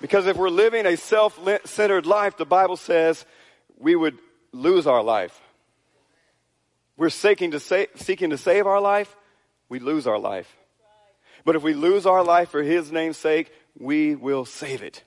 Because 0.01 0.27
if 0.27 0.37
we're 0.37 0.49
living 0.49 0.85
a 0.85 0.97
self-centered 0.97 2.05
life, 2.05 2.37
the 2.37 2.45
Bible 2.45 2.77
says 2.77 3.25
we 3.77 3.95
would 3.95 4.17
lose 4.51 4.87
our 4.87 5.03
life. 5.03 5.39
We're 6.97 7.09
seeking 7.09 7.51
to, 7.51 7.59
sa- 7.59 7.85
seeking 7.95 8.29
to 8.31 8.37
save 8.37 8.67
our 8.67 8.81
life, 8.81 9.15
we 9.69 9.79
lose 9.79 10.05
our 10.05 10.19
life. 10.19 10.53
But 11.45 11.55
if 11.55 11.63
we 11.63 11.73
lose 11.73 12.05
our 12.05 12.23
life 12.23 12.49
for 12.49 12.61
His 12.61 12.91
name's 12.91 13.17
sake, 13.17 13.51
we 13.77 14.15
will 14.15 14.43
save 14.43 14.83
it. 14.83 15.03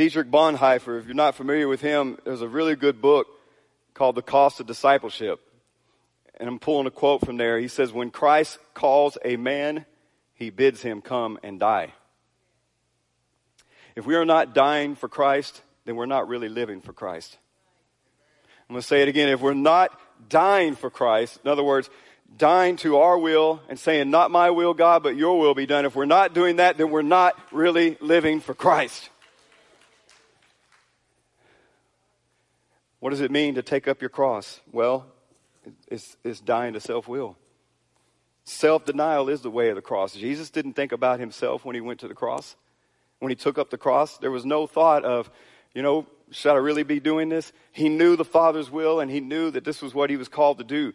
Dietrich 0.00 0.30
Bonhoeffer, 0.30 0.98
if 0.98 1.04
you're 1.04 1.14
not 1.14 1.34
familiar 1.34 1.68
with 1.68 1.82
him, 1.82 2.16
there's 2.24 2.40
a 2.40 2.48
really 2.48 2.74
good 2.74 3.02
book 3.02 3.26
called 3.92 4.14
The 4.14 4.22
Cost 4.22 4.58
of 4.58 4.66
Discipleship. 4.66 5.40
And 6.38 6.48
I'm 6.48 6.58
pulling 6.58 6.86
a 6.86 6.90
quote 6.90 7.20
from 7.20 7.36
there. 7.36 7.58
He 7.58 7.68
says, 7.68 7.92
When 7.92 8.10
Christ 8.10 8.56
calls 8.72 9.18
a 9.22 9.36
man, 9.36 9.84
he 10.32 10.48
bids 10.48 10.80
him 10.80 11.02
come 11.02 11.38
and 11.42 11.60
die. 11.60 11.92
If 13.94 14.06
we 14.06 14.14
are 14.14 14.24
not 14.24 14.54
dying 14.54 14.94
for 14.94 15.06
Christ, 15.06 15.60
then 15.84 15.96
we're 15.96 16.06
not 16.06 16.28
really 16.28 16.48
living 16.48 16.80
for 16.80 16.94
Christ. 16.94 17.36
I'm 18.70 18.72
going 18.72 18.80
to 18.80 18.86
say 18.86 19.02
it 19.02 19.08
again. 19.08 19.28
If 19.28 19.42
we're 19.42 19.52
not 19.52 19.90
dying 20.30 20.76
for 20.76 20.88
Christ, 20.88 21.40
in 21.44 21.50
other 21.50 21.62
words, 21.62 21.90
dying 22.38 22.76
to 22.76 22.96
our 22.96 23.18
will 23.18 23.60
and 23.68 23.78
saying, 23.78 24.08
Not 24.08 24.30
my 24.30 24.48
will, 24.48 24.72
God, 24.72 25.02
but 25.02 25.14
your 25.14 25.38
will 25.38 25.54
be 25.54 25.66
done. 25.66 25.84
If 25.84 25.94
we're 25.94 26.06
not 26.06 26.32
doing 26.32 26.56
that, 26.56 26.78
then 26.78 26.88
we're 26.88 27.02
not 27.02 27.38
really 27.52 27.98
living 28.00 28.40
for 28.40 28.54
Christ. 28.54 29.09
What 33.00 33.10
does 33.10 33.22
it 33.22 33.30
mean 33.30 33.54
to 33.54 33.62
take 33.62 33.88
up 33.88 34.00
your 34.00 34.10
cross? 34.10 34.60
Well, 34.70 35.06
it's, 35.88 36.16
it's 36.22 36.40
dying 36.40 36.74
to 36.74 36.80
self 36.80 37.08
will. 37.08 37.36
Self 38.44 38.84
denial 38.84 39.28
is 39.28 39.40
the 39.40 39.50
way 39.50 39.70
of 39.70 39.76
the 39.76 39.82
cross. 39.82 40.14
Jesus 40.14 40.50
didn't 40.50 40.74
think 40.74 40.92
about 40.92 41.18
himself 41.18 41.64
when 41.64 41.74
he 41.74 41.80
went 41.80 42.00
to 42.00 42.08
the 42.08 42.14
cross. 42.14 42.56
When 43.18 43.30
he 43.30 43.36
took 43.36 43.58
up 43.58 43.70
the 43.70 43.78
cross, 43.78 44.18
there 44.18 44.30
was 44.30 44.44
no 44.44 44.66
thought 44.66 45.04
of, 45.04 45.30
you 45.74 45.82
know, 45.82 46.06
should 46.30 46.52
I 46.52 46.56
really 46.56 46.84
be 46.84 47.00
doing 47.00 47.28
this? 47.28 47.52
He 47.72 47.88
knew 47.88 48.16
the 48.16 48.24
Father's 48.24 48.70
will 48.70 49.00
and 49.00 49.10
he 49.10 49.20
knew 49.20 49.50
that 49.50 49.64
this 49.64 49.82
was 49.82 49.94
what 49.94 50.10
he 50.10 50.16
was 50.16 50.28
called 50.28 50.58
to 50.58 50.64
do. 50.64 50.92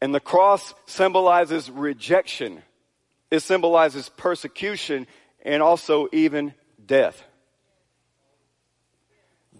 And 0.00 0.14
the 0.14 0.20
cross 0.20 0.74
symbolizes 0.86 1.70
rejection, 1.70 2.62
it 3.30 3.40
symbolizes 3.40 4.08
persecution 4.08 5.06
and 5.42 5.62
also 5.62 6.08
even 6.12 6.54
death 6.84 7.22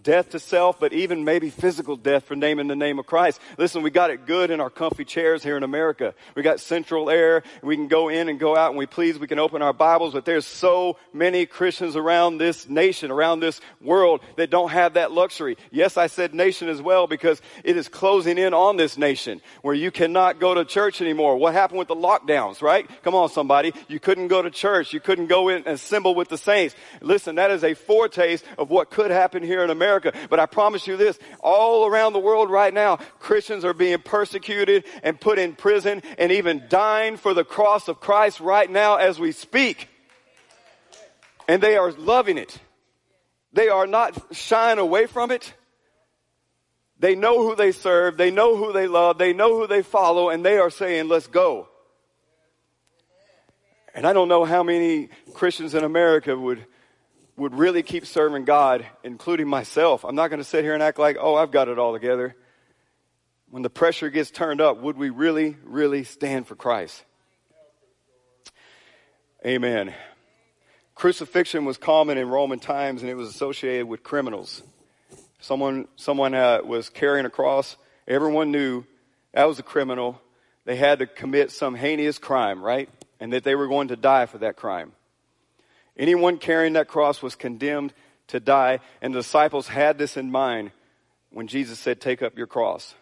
death 0.03 0.29
to 0.29 0.39
self, 0.39 0.79
but 0.79 0.93
even 0.93 1.23
maybe 1.23 1.49
physical 1.49 1.95
death 1.95 2.25
for 2.25 2.35
naming 2.35 2.67
the 2.67 2.75
name 2.75 2.99
of 2.99 3.05
Christ. 3.05 3.39
Listen, 3.57 3.81
we 3.81 3.89
got 3.89 4.09
it 4.09 4.25
good 4.25 4.51
in 4.51 4.61
our 4.61 4.69
comfy 4.69 5.05
chairs 5.05 5.43
here 5.43 5.57
in 5.57 5.63
America. 5.63 6.13
We 6.35 6.43
got 6.43 6.59
central 6.59 7.09
air. 7.09 7.43
We 7.61 7.75
can 7.75 7.87
go 7.87 8.09
in 8.09 8.29
and 8.29 8.39
go 8.39 8.55
out 8.55 8.69
and 8.69 8.77
we 8.77 8.85
please. 8.85 9.19
We 9.19 9.27
can 9.27 9.39
open 9.39 9.61
our 9.61 9.73
Bibles, 9.73 10.13
but 10.13 10.25
there's 10.25 10.45
so 10.45 10.97
many 11.13 11.45
Christians 11.45 11.95
around 11.95 12.37
this 12.37 12.69
nation, 12.69 13.11
around 13.11 13.39
this 13.39 13.59
world 13.81 14.21
that 14.35 14.49
don't 14.49 14.69
have 14.69 14.93
that 14.93 15.11
luxury. 15.11 15.57
Yes, 15.71 15.97
I 15.97 16.07
said 16.07 16.33
nation 16.33 16.69
as 16.69 16.81
well 16.81 17.07
because 17.07 17.41
it 17.63 17.75
is 17.77 17.87
closing 17.87 18.37
in 18.37 18.53
on 18.53 18.77
this 18.77 18.97
nation 18.97 19.41
where 19.61 19.75
you 19.75 19.91
cannot 19.91 20.39
go 20.39 20.53
to 20.53 20.63
church 20.65 21.01
anymore. 21.01 21.37
What 21.37 21.53
happened 21.53 21.79
with 21.79 21.87
the 21.87 21.95
lockdowns, 21.95 22.61
right? 22.61 22.87
Come 23.03 23.15
on, 23.15 23.29
somebody. 23.29 23.73
You 23.87 23.99
couldn't 23.99 24.27
go 24.27 24.41
to 24.41 24.49
church. 24.49 24.93
You 24.93 24.99
couldn't 24.99 25.27
go 25.27 25.49
in 25.49 25.57
and 25.57 25.67
assemble 25.67 26.15
with 26.15 26.29
the 26.29 26.37
saints. 26.37 26.75
Listen, 27.01 27.35
that 27.35 27.51
is 27.51 27.63
a 27.63 27.73
foretaste 27.73 28.45
of 28.57 28.69
what 28.69 28.89
could 28.89 29.11
happen 29.11 29.43
here 29.43 29.63
in 29.63 29.69
America 29.69 29.86
America. 29.87 30.13
But 30.29 30.39
I 30.39 30.45
promise 30.45 30.85
you 30.85 30.97
this, 30.97 31.17
all 31.39 31.87
around 31.87 32.13
the 32.13 32.19
world 32.19 32.49
right 32.49 32.73
now, 32.73 32.97
Christians 33.19 33.63
are 33.63 33.73
being 33.73 33.99
persecuted 33.99 34.85
and 35.01 35.19
put 35.19 35.39
in 35.39 35.55
prison 35.55 36.03
and 36.17 36.31
even 36.31 36.63
dying 36.69 37.17
for 37.17 37.33
the 37.33 37.45
cross 37.45 37.87
of 37.87 37.99
Christ 37.99 38.39
right 38.39 38.69
now 38.69 38.97
as 38.97 39.19
we 39.19 39.31
speak. 39.31 39.87
And 41.47 41.63
they 41.63 41.77
are 41.77 41.91
loving 41.93 42.37
it. 42.37 42.59
They 43.53 43.69
are 43.69 43.87
not 43.87 44.35
shying 44.35 44.79
away 44.79 45.07
from 45.07 45.31
it. 45.31 45.53
They 46.99 47.15
know 47.15 47.43
who 47.43 47.55
they 47.55 47.71
serve. 47.71 48.17
They 48.17 48.31
know 48.31 48.57
who 48.57 48.73
they 48.73 48.87
love. 48.87 49.17
They 49.17 49.31
know 49.31 49.57
who 49.57 49.67
they 49.67 49.83
follow 49.83 50.29
and 50.29 50.43
they 50.43 50.57
are 50.57 50.69
saying, 50.69 51.07
let's 51.07 51.27
go. 51.27 51.69
And 53.95 54.05
I 54.05 54.13
don't 54.13 54.27
know 54.27 54.43
how 54.43 54.63
many 54.63 55.09
Christians 55.33 55.73
in 55.73 55.83
America 55.83 56.37
would 56.37 56.65
would 57.37 57.53
really 57.53 57.83
keep 57.83 58.05
serving 58.05 58.45
God, 58.45 58.85
including 59.03 59.47
myself. 59.47 60.03
I'm 60.03 60.15
not 60.15 60.29
going 60.29 60.39
to 60.39 60.43
sit 60.43 60.63
here 60.63 60.73
and 60.73 60.81
act 60.81 60.97
like, 60.97 61.17
oh, 61.19 61.35
I've 61.35 61.51
got 61.51 61.67
it 61.67 61.77
all 61.77 61.93
together. 61.93 62.35
When 63.49 63.63
the 63.63 63.69
pressure 63.69 64.09
gets 64.09 64.31
turned 64.31 64.59
up, 64.59 64.81
would 64.81 64.97
we 64.97 65.11
really, 65.11 65.55
really 65.63 66.03
stand 66.03 66.47
for 66.47 66.55
Christ? 66.55 67.03
Amen. 69.45 69.93
Crucifixion 70.95 71.63
was 71.63 71.77
common 71.77 72.17
in 72.17 72.27
Roman 72.27 72.59
times 72.59 73.03
and 73.03 73.09
it 73.09 73.13
was 73.13 73.29
associated 73.29 73.87
with 73.87 74.01
criminals. 74.01 74.63
Someone, 75.39 75.87
someone 75.95 76.33
uh, 76.33 76.61
was 76.65 76.89
carrying 76.89 77.27
a 77.27 77.29
cross. 77.29 77.77
Everyone 78.07 78.51
knew 78.51 78.83
that 79.33 79.47
was 79.47 79.59
a 79.59 79.63
criminal. 79.63 80.19
They 80.65 80.75
had 80.75 80.99
to 80.99 81.05
commit 81.05 81.51
some 81.51 81.75
heinous 81.75 82.17
crime, 82.17 82.63
right? 82.63 82.89
And 83.19 83.31
that 83.31 83.43
they 83.43 83.53
were 83.53 83.67
going 83.67 83.89
to 83.89 83.95
die 83.95 84.25
for 84.25 84.39
that 84.39 84.55
crime. 84.55 84.93
Anyone 85.97 86.37
carrying 86.37 86.73
that 86.73 86.87
cross 86.87 87.21
was 87.21 87.35
condemned 87.35 87.93
to 88.27 88.39
die, 88.39 88.79
and 89.01 89.13
the 89.13 89.19
disciples 89.19 89.67
had 89.67 89.97
this 89.97 90.17
in 90.17 90.31
mind 90.31 90.71
when 91.31 91.47
Jesus 91.47 91.79
said, 91.79 91.99
Take 91.99 92.21
up 92.21 92.37
your 92.37 92.47
cross. 92.47 92.95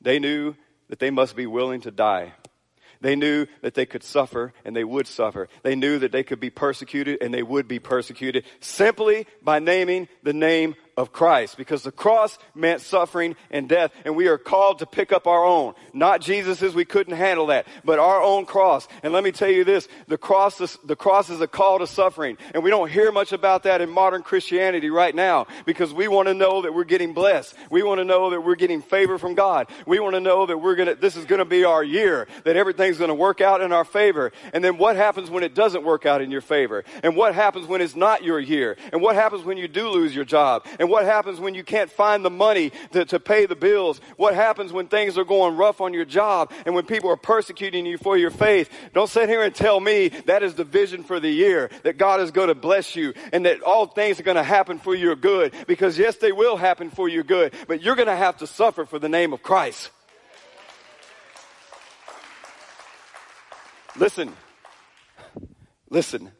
They 0.00 0.18
knew 0.18 0.54
that 0.88 0.98
they 0.98 1.10
must 1.10 1.36
be 1.36 1.46
willing 1.46 1.80
to 1.82 1.90
die. 1.90 2.32
They 3.00 3.16
knew 3.16 3.46
that 3.60 3.74
they 3.74 3.86
could 3.86 4.02
suffer 4.02 4.54
and 4.64 4.74
they 4.74 4.84
would 4.84 5.06
suffer. 5.06 5.48
They 5.62 5.74
knew 5.74 5.98
that 5.98 6.12
they 6.12 6.22
could 6.22 6.40
be 6.40 6.50
persecuted 6.50 7.18
and 7.20 7.34
they 7.34 7.42
would 7.42 7.68
be 7.68 7.78
persecuted 7.78 8.44
simply 8.60 9.26
by 9.42 9.58
naming 9.58 10.08
the 10.22 10.32
name 10.32 10.74
of 10.96 11.12
Christ 11.12 11.56
because 11.56 11.82
the 11.82 11.92
cross 11.92 12.38
meant 12.54 12.80
suffering 12.80 13.36
and 13.50 13.68
death 13.68 13.92
and 14.04 14.16
we 14.16 14.28
are 14.28 14.38
called 14.38 14.78
to 14.78 14.86
pick 14.86 15.12
up 15.12 15.26
our 15.26 15.44
own. 15.44 15.74
Not 15.92 16.20
Jesus's, 16.20 16.74
we 16.74 16.84
couldn't 16.84 17.16
handle 17.16 17.46
that, 17.46 17.66
but 17.84 17.98
our 17.98 18.22
own 18.22 18.46
cross. 18.46 18.86
And 19.02 19.12
let 19.12 19.24
me 19.24 19.32
tell 19.32 19.50
you 19.50 19.64
this, 19.64 19.88
the 20.08 20.18
cross 20.18 20.60
is, 20.60 20.78
the 20.84 20.96
cross 20.96 21.30
is 21.30 21.40
a 21.40 21.46
call 21.46 21.78
to 21.80 21.86
suffering 21.86 22.38
and 22.52 22.62
we 22.62 22.70
don't 22.70 22.90
hear 22.90 23.10
much 23.12 23.32
about 23.32 23.64
that 23.64 23.80
in 23.80 23.90
modern 23.90 24.22
Christianity 24.22 24.90
right 24.90 25.14
now 25.14 25.46
because 25.64 25.92
we 25.92 26.08
want 26.08 26.28
to 26.28 26.34
know 26.34 26.62
that 26.62 26.72
we're 26.72 26.84
getting 26.84 27.12
blessed. 27.12 27.54
We 27.70 27.82
want 27.82 27.98
to 27.98 28.04
know 28.04 28.30
that 28.30 28.40
we're 28.40 28.54
getting 28.54 28.82
favor 28.82 29.18
from 29.18 29.34
God. 29.34 29.68
We 29.86 29.98
want 30.00 30.14
to 30.14 30.20
know 30.20 30.46
that 30.46 30.58
we're 30.58 30.76
gonna, 30.76 30.94
this 30.94 31.16
is 31.16 31.24
gonna 31.24 31.44
be 31.44 31.64
our 31.64 31.82
year, 31.82 32.28
that 32.44 32.56
everything's 32.56 32.98
gonna 32.98 33.14
work 33.14 33.40
out 33.40 33.60
in 33.60 33.72
our 33.72 33.84
favor. 33.84 34.32
And 34.52 34.62
then 34.62 34.78
what 34.78 34.96
happens 34.96 35.30
when 35.30 35.42
it 35.42 35.54
doesn't 35.54 35.84
work 35.84 36.06
out 36.06 36.22
in 36.22 36.30
your 36.30 36.40
favor? 36.40 36.84
And 37.02 37.16
what 37.16 37.34
happens 37.34 37.66
when 37.66 37.80
it's 37.80 37.96
not 37.96 38.22
your 38.22 38.38
year? 38.38 38.76
And 38.92 39.02
what 39.02 39.16
happens 39.16 39.44
when 39.44 39.56
you 39.56 39.68
do 39.68 39.88
lose 39.88 40.14
your 40.14 40.24
job? 40.24 40.66
And 40.84 40.90
what 40.90 41.06
happens 41.06 41.40
when 41.40 41.54
you 41.54 41.64
can't 41.64 41.90
find 41.90 42.22
the 42.22 42.28
money 42.28 42.70
to, 42.92 43.06
to 43.06 43.18
pay 43.18 43.46
the 43.46 43.56
bills? 43.56 44.02
What 44.18 44.34
happens 44.34 44.70
when 44.70 44.86
things 44.86 45.16
are 45.16 45.24
going 45.24 45.56
rough 45.56 45.80
on 45.80 45.94
your 45.94 46.04
job 46.04 46.52
and 46.66 46.74
when 46.74 46.84
people 46.84 47.08
are 47.08 47.16
persecuting 47.16 47.86
you 47.86 47.96
for 47.96 48.18
your 48.18 48.30
faith? 48.30 48.68
Don't 48.92 49.08
sit 49.08 49.30
here 49.30 49.42
and 49.42 49.54
tell 49.54 49.80
me 49.80 50.08
that 50.26 50.42
is 50.42 50.56
the 50.56 50.64
vision 50.64 51.02
for 51.02 51.20
the 51.20 51.30
year, 51.30 51.70
that 51.84 51.96
God 51.96 52.20
is 52.20 52.32
going 52.32 52.48
to 52.48 52.54
bless 52.54 52.96
you 52.96 53.14
and 53.32 53.46
that 53.46 53.62
all 53.62 53.86
things 53.86 54.20
are 54.20 54.24
going 54.24 54.36
to 54.36 54.42
happen 54.42 54.78
for 54.78 54.94
your 54.94 55.16
good. 55.16 55.54
Because 55.66 55.98
yes, 55.98 56.16
they 56.16 56.32
will 56.32 56.58
happen 56.58 56.90
for 56.90 57.08
your 57.08 57.24
good, 57.24 57.54
but 57.66 57.80
you're 57.80 57.96
going 57.96 58.08
to 58.08 58.14
have 58.14 58.36
to 58.36 58.46
suffer 58.46 58.84
for 58.84 58.98
the 58.98 59.08
name 59.08 59.32
of 59.32 59.42
Christ. 59.42 59.90
Listen, 63.96 64.34
listen. 65.88 66.30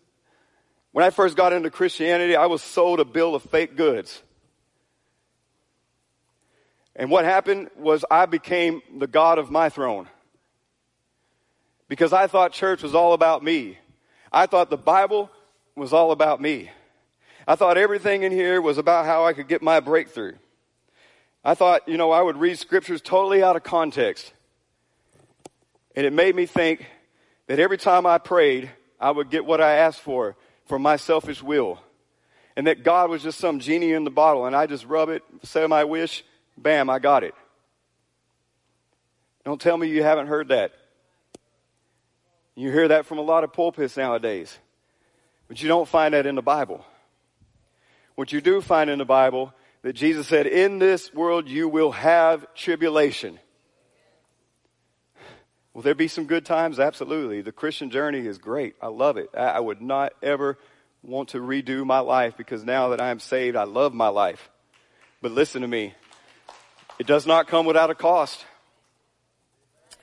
When 0.92 1.02
I 1.02 1.08
first 1.08 1.34
got 1.34 1.54
into 1.54 1.70
Christianity, 1.70 2.36
I 2.36 2.44
was 2.44 2.60
sold 2.60 3.00
a 3.00 3.06
bill 3.06 3.34
of 3.34 3.42
fake 3.44 3.74
goods. 3.74 4.20
And 6.96 7.10
what 7.10 7.24
happened 7.24 7.70
was 7.76 8.04
I 8.10 8.26
became 8.26 8.82
the 8.98 9.06
God 9.06 9.38
of 9.38 9.50
my 9.50 9.68
throne. 9.68 10.08
because 11.88 12.12
I 12.12 12.26
thought 12.26 12.52
church 12.52 12.82
was 12.82 12.94
all 12.94 13.12
about 13.12 13.42
me. 13.44 13.78
I 14.32 14.46
thought 14.46 14.70
the 14.70 14.76
Bible 14.76 15.30
was 15.76 15.92
all 15.92 16.12
about 16.12 16.40
me. 16.40 16.70
I 17.46 17.56
thought 17.56 17.76
everything 17.76 18.22
in 18.22 18.32
here 18.32 18.60
was 18.60 18.78
about 18.78 19.04
how 19.04 19.26
I 19.26 19.32
could 19.32 19.48
get 19.48 19.62
my 19.62 19.80
breakthrough. 19.80 20.32
I 21.44 21.54
thought, 21.54 21.86
you 21.86 21.98
know, 21.98 22.10
I 22.10 22.22
would 22.22 22.38
read 22.38 22.58
scriptures 22.58 23.02
totally 23.02 23.42
out 23.42 23.54
of 23.54 23.62
context. 23.62 24.32
And 25.94 26.06
it 26.06 26.12
made 26.12 26.34
me 26.34 26.46
think 26.46 26.86
that 27.48 27.60
every 27.60 27.78
time 27.78 28.06
I 28.06 28.18
prayed, 28.18 28.70
I 28.98 29.10
would 29.10 29.28
get 29.30 29.44
what 29.44 29.60
I 29.60 29.74
asked 29.74 30.00
for, 30.00 30.36
for 30.64 30.78
my 30.78 30.96
selfish 30.96 31.42
will. 31.42 31.80
And 32.56 32.66
that 32.66 32.82
God 32.82 33.10
was 33.10 33.22
just 33.22 33.38
some 33.38 33.60
genie 33.60 33.92
in 33.92 34.04
the 34.04 34.10
bottle 34.10 34.46
and 34.46 34.56
I 34.56 34.66
just 34.66 34.86
rub 34.86 35.10
it, 35.10 35.22
say 35.42 35.66
my 35.66 35.84
wish, 35.84 36.24
bam, 36.56 36.90
I 36.90 36.98
got 36.98 37.24
it. 37.24 37.34
Don't 39.44 39.60
tell 39.60 39.76
me 39.76 39.88
you 39.88 40.02
haven't 40.02 40.26
heard 40.26 40.48
that. 40.48 40.72
You 42.54 42.70
hear 42.70 42.88
that 42.88 43.06
from 43.06 43.18
a 43.18 43.22
lot 43.22 43.44
of 43.44 43.52
pulpits 43.52 43.96
nowadays. 43.96 44.56
But 45.48 45.62
you 45.62 45.68
don't 45.68 45.88
find 45.88 46.14
that 46.14 46.26
in 46.26 46.34
the 46.34 46.42
Bible. 46.42 46.84
What 48.14 48.32
you 48.32 48.40
do 48.40 48.60
find 48.60 48.88
in 48.88 48.98
the 48.98 49.04
Bible 49.04 49.52
that 49.82 49.92
Jesus 49.92 50.28
said, 50.28 50.46
in 50.46 50.78
this 50.78 51.12
world 51.12 51.48
you 51.48 51.68
will 51.68 51.92
have 51.92 52.46
tribulation. 52.54 53.38
Will 55.74 55.82
there 55.82 55.94
be 55.94 56.08
some 56.08 56.26
good 56.26 56.46
times? 56.46 56.78
Absolutely. 56.78 57.42
The 57.42 57.52
Christian 57.52 57.90
journey 57.90 58.24
is 58.24 58.38
great. 58.38 58.76
I 58.80 58.86
love 58.86 59.16
it. 59.16 59.28
I 59.36 59.58
would 59.58 59.82
not 59.82 60.12
ever 60.22 60.56
want 61.02 61.30
to 61.30 61.38
redo 61.38 61.84
my 61.84 61.98
life 61.98 62.36
because 62.36 62.64
now 62.64 62.90
that 62.90 63.00
I 63.00 63.10
am 63.10 63.18
saved, 63.18 63.56
I 63.56 63.64
love 63.64 63.92
my 63.92 64.08
life. 64.08 64.48
But 65.20 65.32
listen 65.32 65.62
to 65.62 65.68
me. 65.68 65.94
It 66.98 67.06
does 67.06 67.26
not 67.26 67.48
come 67.48 67.66
without 67.66 67.90
a 67.90 67.94
cost. 67.94 68.44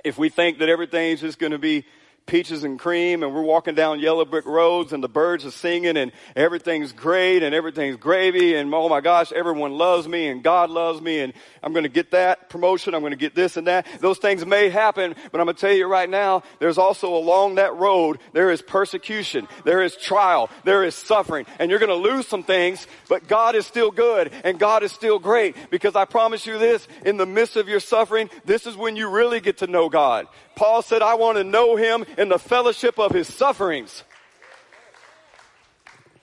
If 0.03 0.17
we 0.17 0.29
think 0.29 0.59
that 0.59 0.69
everything's 0.69 1.21
just 1.21 1.39
going 1.39 1.51
to 1.51 1.59
be 1.59 1.85
peaches 2.31 2.63
and 2.63 2.79
cream 2.79 3.23
and 3.23 3.35
we're 3.35 3.41
walking 3.41 3.75
down 3.75 3.99
yellow 3.99 4.23
brick 4.23 4.45
roads 4.45 4.93
and 4.93 5.03
the 5.03 5.09
birds 5.09 5.45
are 5.45 5.51
singing 5.51 5.97
and 5.97 6.13
everything's 6.33 6.93
great 6.93 7.43
and 7.43 7.53
everything's 7.53 7.97
gravy 7.97 8.55
and 8.55 8.73
oh 8.73 8.87
my 8.87 9.01
gosh, 9.01 9.33
everyone 9.33 9.73
loves 9.73 10.07
me 10.07 10.29
and 10.29 10.41
God 10.41 10.69
loves 10.69 11.01
me 11.01 11.19
and 11.19 11.33
I'm 11.61 11.73
going 11.73 11.83
to 11.83 11.89
get 11.89 12.11
that 12.11 12.49
promotion. 12.49 12.95
I'm 12.95 13.01
going 13.01 13.11
to 13.11 13.17
get 13.17 13.35
this 13.35 13.57
and 13.57 13.67
that. 13.67 13.85
Those 13.99 14.17
things 14.17 14.45
may 14.45 14.69
happen, 14.69 15.13
but 15.29 15.41
I'm 15.41 15.45
going 15.45 15.57
to 15.57 15.59
tell 15.59 15.73
you 15.73 15.87
right 15.87 16.09
now, 16.09 16.43
there's 16.59 16.77
also 16.77 17.13
along 17.13 17.55
that 17.55 17.75
road, 17.75 18.19
there 18.31 18.49
is 18.49 18.61
persecution, 18.61 19.49
there 19.65 19.81
is 19.81 19.97
trial, 19.97 20.49
there 20.63 20.85
is 20.85 20.95
suffering 20.95 21.45
and 21.59 21.69
you're 21.69 21.79
going 21.79 21.89
to 21.89 22.09
lose 22.09 22.27
some 22.27 22.43
things, 22.43 22.87
but 23.09 23.27
God 23.27 23.55
is 23.55 23.67
still 23.67 23.91
good 23.91 24.31
and 24.45 24.57
God 24.57 24.83
is 24.83 24.93
still 24.93 25.19
great 25.19 25.57
because 25.69 25.97
I 25.97 26.05
promise 26.05 26.45
you 26.45 26.57
this, 26.57 26.87
in 27.05 27.17
the 27.17 27.25
midst 27.25 27.57
of 27.57 27.67
your 27.67 27.81
suffering, 27.81 28.29
this 28.45 28.65
is 28.65 28.77
when 28.77 28.95
you 28.95 29.09
really 29.09 29.41
get 29.41 29.57
to 29.57 29.67
know 29.67 29.89
God. 29.89 30.27
Paul 30.55 30.81
said, 30.81 31.01
I 31.01 31.15
want 31.15 31.37
to 31.37 31.43
know 31.43 31.75
him 31.75 32.05
in 32.21 32.29
the 32.29 32.39
fellowship 32.39 32.99
of 32.99 33.11
his 33.11 33.27
sufferings 33.27 34.03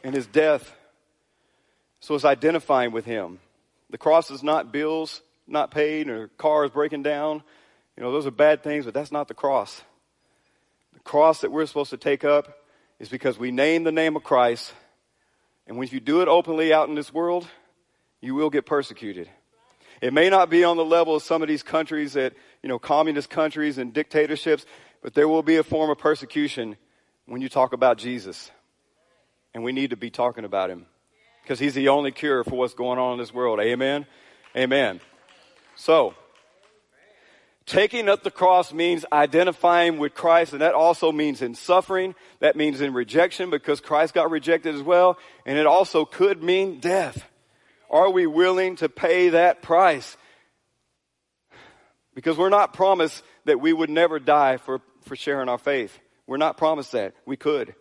and 0.04 0.14
his 0.14 0.26
death. 0.26 0.74
So 2.00 2.14
it's 2.14 2.24
identifying 2.24 2.92
with 2.92 3.04
him. 3.04 3.40
The 3.90 3.98
cross 3.98 4.30
is 4.30 4.42
not 4.42 4.72
bills 4.72 5.22
not 5.48 5.70
paid 5.70 6.08
or 6.08 6.28
cars 6.38 6.70
breaking 6.70 7.02
down. 7.02 7.42
You 7.96 8.02
know, 8.02 8.12
those 8.12 8.26
are 8.26 8.30
bad 8.30 8.62
things, 8.62 8.84
but 8.84 8.94
that's 8.94 9.10
not 9.10 9.28
the 9.28 9.34
cross. 9.34 9.82
The 10.94 11.00
cross 11.00 11.40
that 11.40 11.50
we're 11.50 11.66
supposed 11.66 11.90
to 11.90 11.96
take 11.96 12.24
up 12.24 12.58
is 13.00 13.08
because 13.08 13.38
we 13.38 13.50
name 13.50 13.84
the 13.84 13.92
name 13.92 14.16
of 14.16 14.22
Christ. 14.22 14.72
And 15.66 15.76
when 15.76 15.88
you 15.90 16.00
do 16.00 16.20
it 16.20 16.28
openly 16.28 16.72
out 16.72 16.88
in 16.88 16.94
this 16.94 17.12
world, 17.12 17.46
you 18.20 18.34
will 18.34 18.50
get 18.50 18.66
persecuted. 18.66 19.28
It 20.00 20.12
may 20.12 20.30
not 20.30 20.48
be 20.48 20.62
on 20.64 20.76
the 20.76 20.84
level 20.84 21.16
of 21.16 21.22
some 21.22 21.42
of 21.42 21.48
these 21.48 21.62
countries 21.62 22.12
that, 22.12 22.34
you 22.62 22.68
know, 22.68 22.78
communist 22.78 23.30
countries 23.30 23.78
and 23.78 23.92
dictatorships, 23.92 24.64
but 25.02 25.14
there 25.14 25.28
will 25.28 25.42
be 25.42 25.56
a 25.56 25.62
form 25.62 25.90
of 25.90 25.98
persecution 25.98 26.76
when 27.26 27.40
you 27.40 27.48
talk 27.48 27.72
about 27.72 27.98
Jesus. 27.98 28.50
And 29.54 29.64
we 29.64 29.72
need 29.72 29.90
to 29.90 29.96
be 29.96 30.10
talking 30.10 30.44
about 30.44 30.70
him 30.70 30.86
because 31.42 31.58
he's 31.58 31.74
the 31.74 31.88
only 31.88 32.12
cure 32.12 32.44
for 32.44 32.56
what's 32.56 32.74
going 32.74 32.98
on 32.98 33.14
in 33.14 33.18
this 33.18 33.32
world. 33.32 33.60
Amen. 33.60 34.06
Amen. 34.56 35.00
So, 35.76 36.14
taking 37.64 38.08
up 38.08 38.22
the 38.22 38.30
cross 38.30 38.72
means 38.72 39.04
identifying 39.12 39.98
with 39.98 40.14
Christ, 40.14 40.52
and 40.52 40.60
that 40.60 40.74
also 40.74 41.12
means 41.12 41.40
in 41.40 41.54
suffering. 41.54 42.14
That 42.40 42.56
means 42.56 42.80
in 42.80 42.92
rejection 42.92 43.50
because 43.50 43.80
Christ 43.80 44.12
got 44.14 44.30
rejected 44.30 44.74
as 44.74 44.82
well. 44.82 45.18
And 45.46 45.58
it 45.58 45.66
also 45.66 46.04
could 46.04 46.42
mean 46.42 46.80
death. 46.80 47.24
Are 47.90 48.10
we 48.10 48.26
willing 48.26 48.76
to 48.76 48.88
pay 48.88 49.30
that 49.30 49.62
price? 49.62 50.16
Because 52.14 52.36
we're 52.36 52.48
not 52.48 52.74
promised 52.74 53.22
that 53.44 53.60
we 53.60 53.72
would 53.72 53.90
never 53.90 54.18
die 54.18 54.56
for, 54.56 54.80
for 55.08 55.16
sharing 55.16 55.48
our 55.48 55.58
faith. 55.58 55.98
We're 56.26 56.36
not 56.36 56.56
promised 56.56 56.92
that. 56.92 57.14
We 57.26 57.36
could. 57.36 57.74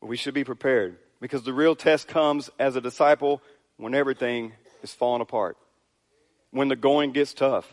But 0.00 0.08
we 0.08 0.16
should 0.16 0.34
be 0.34 0.44
prepared. 0.44 0.98
Because 1.20 1.44
the 1.44 1.52
real 1.54 1.74
test 1.76 2.08
comes 2.08 2.50
as 2.58 2.76
a 2.76 2.80
disciple 2.80 3.40
when 3.78 3.94
everything 3.94 4.52
is 4.82 4.92
falling 4.92 5.22
apart. 5.22 5.56
When 6.50 6.68
the 6.68 6.76
going 6.76 7.12
gets 7.12 7.32
tough. 7.32 7.72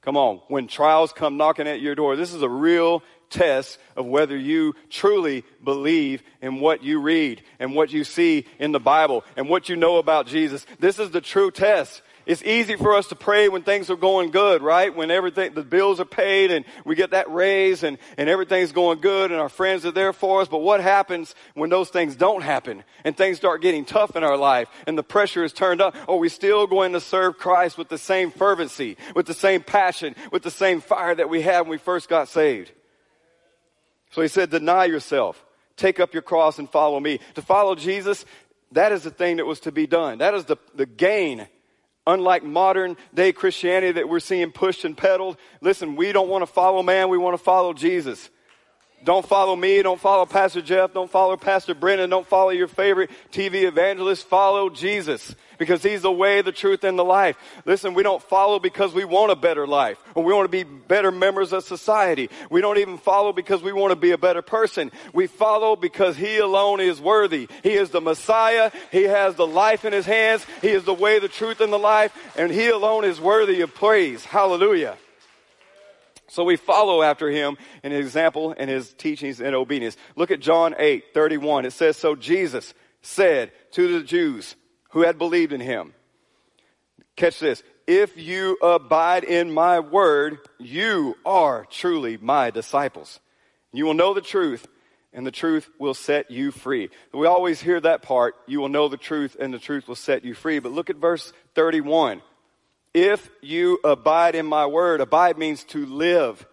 Come 0.00 0.16
on. 0.16 0.40
When 0.48 0.68
trials 0.68 1.12
come 1.12 1.36
knocking 1.36 1.68
at 1.68 1.80
your 1.80 1.94
door. 1.94 2.16
This 2.16 2.32
is 2.32 2.42
a 2.42 2.48
real 2.48 3.02
test 3.28 3.78
of 3.96 4.06
whether 4.06 4.36
you 4.36 4.74
truly 4.90 5.44
believe 5.62 6.22
in 6.40 6.60
what 6.60 6.82
you 6.82 7.00
read 7.00 7.42
and 7.58 7.74
what 7.74 7.92
you 7.92 8.04
see 8.04 8.46
in 8.58 8.72
the 8.72 8.80
Bible 8.80 9.24
and 9.36 9.48
what 9.48 9.68
you 9.68 9.76
know 9.76 9.96
about 9.96 10.26
Jesus. 10.26 10.64
This 10.78 10.98
is 10.98 11.10
the 11.10 11.20
true 11.20 11.50
test. 11.50 12.02
It's 12.24 12.42
easy 12.42 12.76
for 12.76 12.94
us 12.94 13.08
to 13.08 13.16
pray 13.16 13.48
when 13.48 13.62
things 13.62 13.90
are 13.90 13.96
going 13.96 14.30
good, 14.30 14.62
right? 14.62 14.94
When 14.94 15.10
everything, 15.10 15.54
the 15.54 15.64
bills 15.64 15.98
are 15.98 16.04
paid 16.04 16.52
and 16.52 16.64
we 16.84 16.94
get 16.94 17.10
that 17.10 17.30
raise 17.30 17.82
and, 17.82 17.98
and 18.16 18.28
everything's 18.28 18.72
going 18.72 19.00
good 19.00 19.32
and 19.32 19.40
our 19.40 19.48
friends 19.48 19.84
are 19.84 19.90
there 19.90 20.12
for 20.12 20.40
us. 20.40 20.48
But 20.48 20.58
what 20.58 20.80
happens 20.80 21.34
when 21.54 21.70
those 21.70 21.88
things 21.88 22.14
don't 22.14 22.42
happen 22.42 22.84
and 23.04 23.16
things 23.16 23.38
start 23.38 23.62
getting 23.62 23.84
tough 23.84 24.14
in 24.14 24.22
our 24.22 24.36
life 24.36 24.68
and 24.86 24.96
the 24.96 25.02
pressure 25.02 25.42
is 25.42 25.52
turned 25.52 25.80
up? 25.80 25.96
Are 26.08 26.16
we 26.16 26.28
still 26.28 26.66
going 26.66 26.92
to 26.92 27.00
serve 27.00 27.38
Christ 27.38 27.76
with 27.76 27.88
the 27.88 27.98
same 27.98 28.30
fervency, 28.30 28.96
with 29.16 29.26
the 29.26 29.34
same 29.34 29.62
passion, 29.62 30.14
with 30.30 30.42
the 30.42 30.50
same 30.50 30.80
fire 30.80 31.14
that 31.14 31.28
we 31.28 31.42
had 31.42 31.62
when 31.62 31.70
we 31.70 31.78
first 31.78 32.08
got 32.08 32.28
saved? 32.28 32.70
So 34.10 34.22
he 34.22 34.28
said, 34.28 34.50
deny 34.50 34.84
yourself. 34.84 35.44
Take 35.76 35.98
up 35.98 36.12
your 36.12 36.22
cross 36.22 36.58
and 36.58 36.70
follow 36.70 37.00
me. 37.00 37.18
To 37.34 37.42
follow 37.42 37.74
Jesus, 37.74 38.24
that 38.72 38.92
is 38.92 39.02
the 39.02 39.10
thing 39.10 39.38
that 39.38 39.46
was 39.46 39.60
to 39.60 39.72
be 39.72 39.86
done. 39.86 40.18
That 40.18 40.34
is 40.34 40.44
the, 40.44 40.56
the 40.74 40.86
gain. 40.86 41.48
Unlike 42.06 42.44
modern 42.44 42.96
day 43.14 43.32
Christianity 43.32 43.92
that 43.92 44.08
we're 44.08 44.20
seeing 44.20 44.50
pushed 44.50 44.84
and 44.84 44.96
peddled. 44.96 45.36
Listen, 45.60 45.94
we 45.94 46.12
don't 46.12 46.28
want 46.28 46.42
to 46.42 46.46
follow 46.46 46.82
man, 46.82 47.08
we 47.08 47.18
want 47.18 47.36
to 47.36 47.42
follow 47.42 47.72
Jesus. 47.72 48.28
Don't 49.04 49.26
follow 49.26 49.56
me. 49.56 49.82
Don't 49.82 50.00
follow 50.00 50.26
Pastor 50.26 50.62
Jeff. 50.62 50.92
Don't 50.92 51.10
follow 51.10 51.36
Pastor 51.36 51.74
Brennan. 51.74 52.10
Don't 52.10 52.26
follow 52.26 52.50
your 52.50 52.68
favorite 52.68 53.10
TV 53.32 53.64
evangelist. 53.64 54.26
Follow 54.28 54.70
Jesus 54.70 55.34
because 55.58 55.82
he's 55.82 56.02
the 56.02 56.12
way, 56.12 56.40
the 56.40 56.52
truth, 56.52 56.84
and 56.84 56.96
the 56.98 57.04
life. 57.04 57.36
Listen, 57.64 57.94
we 57.94 58.04
don't 58.04 58.22
follow 58.22 58.60
because 58.60 58.94
we 58.94 59.04
want 59.04 59.32
a 59.32 59.36
better 59.36 59.66
life 59.66 59.98
or 60.14 60.22
we 60.22 60.32
want 60.32 60.44
to 60.44 60.48
be 60.48 60.62
better 60.62 61.10
members 61.10 61.52
of 61.52 61.64
society. 61.64 62.30
We 62.48 62.60
don't 62.60 62.78
even 62.78 62.96
follow 62.96 63.32
because 63.32 63.60
we 63.62 63.72
want 63.72 63.90
to 63.90 63.96
be 63.96 64.12
a 64.12 64.18
better 64.18 64.42
person. 64.42 64.92
We 65.12 65.26
follow 65.26 65.74
because 65.74 66.16
he 66.16 66.38
alone 66.38 66.80
is 66.80 67.00
worthy. 67.00 67.48
He 67.64 67.72
is 67.72 67.90
the 67.90 68.00
Messiah. 68.00 68.70
He 68.92 69.04
has 69.04 69.34
the 69.34 69.46
life 69.46 69.84
in 69.84 69.92
his 69.92 70.06
hands. 70.06 70.46
He 70.60 70.68
is 70.68 70.84
the 70.84 70.94
way, 70.94 71.18
the 71.18 71.28
truth, 71.28 71.60
and 71.60 71.72
the 71.72 71.78
life. 71.78 72.12
And 72.36 72.52
he 72.52 72.68
alone 72.68 73.04
is 73.04 73.20
worthy 73.20 73.62
of 73.62 73.74
praise. 73.74 74.24
Hallelujah. 74.24 74.96
So 76.32 76.44
we 76.44 76.56
follow 76.56 77.02
after 77.02 77.28
him 77.28 77.58
in 77.82 77.92
his 77.92 78.06
example 78.06 78.54
and 78.56 78.70
his 78.70 78.94
teachings 78.94 79.38
and 79.42 79.54
obedience. 79.54 79.98
Look 80.16 80.30
at 80.30 80.40
John 80.40 80.74
8, 80.78 81.12
31. 81.12 81.66
It 81.66 81.74
says, 81.74 81.98
So 81.98 82.16
Jesus 82.16 82.72
said 83.02 83.52
to 83.72 83.98
the 83.98 84.02
Jews 84.02 84.56
who 84.92 85.02
had 85.02 85.18
believed 85.18 85.52
in 85.52 85.60
him, 85.60 85.92
catch 87.16 87.38
this, 87.38 87.62
if 87.86 88.16
you 88.16 88.56
abide 88.62 89.24
in 89.24 89.52
my 89.52 89.80
word, 89.80 90.38
you 90.58 91.18
are 91.26 91.66
truly 91.68 92.16
my 92.16 92.48
disciples. 92.48 93.20
You 93.70 93.84
will 93.84 93.92
know 93.92 94.14
the 94.14 94.22
truth, 94.22 94.66
and 95.12 95.26
the 95.26 95.30
truth 95.30 95.68
will 95.78 95.92
set 95.92 96.30
you 96.30 96.50
free. 96.50 96.88
We 97.12 97.26
always 97.26 97.60
hear 97.60 97.78
that 97.78 98.00
part, 98.00 98.36
you 98.46 98.58
will 98.58 98.70
know 98.70 98.88
the 98.88 98.96
truth, 98.96 99.36
and 99.38 99.52
the 99.52 99.58
truth 99.58 99.86
will 99.86 99.96
set 99.96 100.24
you 100.24 100.32
free. 100.32 100.60
But 100.60 100.72
look 100.72 100.88
at 100.88 100.96
verse 100.96 101.30
31. 101.54 102.22
If 102.94 103.30
you 103.40 103.78
abide 103.84 104.34
in 104.34 104.46
my 104.46 104.66
word, 104.66 105.00
abide 105.00 105.38
means 105.38 105.64
to 105.64 105.86
live, 105.86 106.46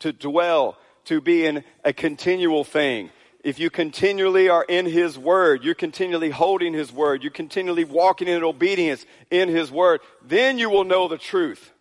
to 0.00 0.12
dwell, 0.12 0.76
to 1.06 1.20
be 1.20 1.46
in 1.46 1.64
a 1.84 1.92
continual 1.92 2.64
thing. 2.64 3.10
If 3.42 3.60
you 3.60 3.70
continually 3.70 4.48
are 4.48 4.64
in 4.64 4.86
his 4.86 5.16
word, 5.16 5.62
you're 5.64 5.74
continually 5.74 6.30
holding 6.30 6.74
his 6.74 6.92
word, 6.92 7.22
you're 7.22 7.30
continually 7.30 7.84
walking 7.84 8.28
in 8.28 8.42
obedience 8.42 9.06
in 9.30 9.48
his 9.48 9.70
word, 9.70 10.00
then 10.22 10.58
you 10.58 10.68
will 10.68 10.84
know 10.84 11.08
the 11.08 11.16
truth. 11.16 11.72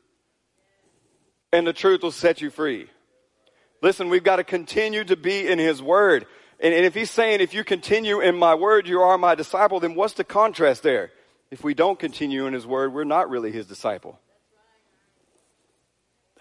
And 1.51 1.65
the 1.65 1.73
truth 1.73 2.03
will 2.03 2.11
set 2.11 2.39
you 2.39 2.49
free. 2.49 2.87
Listen, 3.81 4.09
we've 4.09 4.23
got 4.23 4.37
to 4.37 4.43
continue 4.43 5.03
to 5.03 5.15
be 5.15 5.47
in 5.47 5.59
his 5.59 5.81
word. 5.81 6.25
And, 6.59 6.73
and 6.73 6.85
if 6.85 6.93
he's 6.93 7.11
saying, 7.11 7.41
if 7.41 7.53
you 7.53 7.63
continue 7.63 8.19
in 8.21 8.37
my 8.37 8.55
word, 8.55 8.87
you 8.87 9.01
are 9.01 9.17
my 9.17 9.35
disciple, 9.35 9.79
then 9.79 9.95
what's 9.95 10.13
the 10.13 10.23
contrast 10.23 10.83
there? 10.83 11.11
If 11.55 11.63
we 11.63 11.73
don't 11.73 11.97
continue 11.97 12.47
in 12.47 12.53
His 12.53 12.67
Word, 12.67 12.93
we're 12.93 13.05
not 13.05 13.29
really 13.29 13.49
His 13.49 13.65
disciple. 13.65 14.19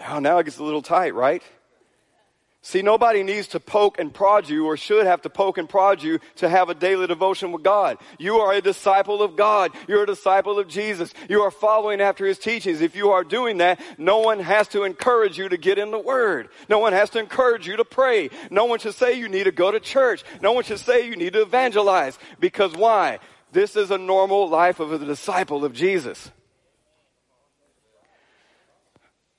Oh, 0.04 0.18
now 0.18 0.38
it 0.38 0.44
gets 0.44 0.58
a 0.58 0.64
little 0.64 0.82
tight, 0.82 1.14
right? 1.14 1.40
See, 2.62 2.82
nobody 2.82 3.22
needs 3.22 3.46
to 3.48 3.60
poke 3.60 4.00
and 4.00 4.12
prod 4.12 4.48
you 4.48 4.66
or 4.66 4.76
should 4.76 5.06
have 5.06 5.22
to 5.22 5.30
poke 5.30 5.56
and 5.56 5.68
prod 5.68 6.02
you 6.02 6.18
to 6.36 6.48
have 6.48 6.68
a 6.68 6.74
daily 6.74 7.06
devotion 7.06 7.52
with 7.52 7.62
God. 7.62 7.98
You 8.18 8.38
are 8.38 8.54
a 8.54 8.60
disciple 8.60 9.22
of 9.22 9.36
God. 9.36 9.70
You're 9.86 10.02
a 10.02 10.06
disciple 10.06 10.58
of 10.58 10.66
Jesus. 10.66 11.14
You 11.28 11.42
are 11.42 11.52
following 11.52 12.00
after 12.00 12.26
His 12.26 12.40
teachings. 12.40 12.80
If 12.80 12.96
you 12.96 13.10
are 13.10 13.22
doing 13.22 13.58
that, 13.58 13.78
no 13.98 14.18
one 14.18 14.40
has 14.40 14.66
to 14.68 14.82
encourage 14.82 15.38
you 15.38 15.48
to 15.48 15.56
get 15.56 15.78
in 15.78 15.92
the 15.92 15.98
Word. 16.00 16.48
No 16.68 16.80
one 16.80 16.92
has 16.92 17.10
to 17.10 17.20
encourage 17.20 17.68
you 17.68 17.76
to 17.76 17.84
pray. 17.84 18.30
No 18.50 18.64
one 18.64 18.80
should 18.80 18.94
say 18.94 19.12
you 19.12 19.28
need 19.28 19.44
to 19.44 19.52
go 19.52 19.70
to 19.70 19.78
church. 19.78 20.24
No 20.42 20.50
one 20.50 20.64
should 20.64 20.80
say 20.80 21.06
you 21.06 21.14
need 21.14 21.34
to 21.34 21.42
evangelize. 21.42 22.18
Because 22.40 22.72
why? 22.72 23.20
This 23.54 23.76
is 23.76 23.92
a 23.92 23.98
normal 23.98 24.48
life 24.48 24.80
of 24.80 24.92
a 24.92 24.98
disciple 24.98 25.64
of 25.64 25.72
Jesus. 25.72 26.28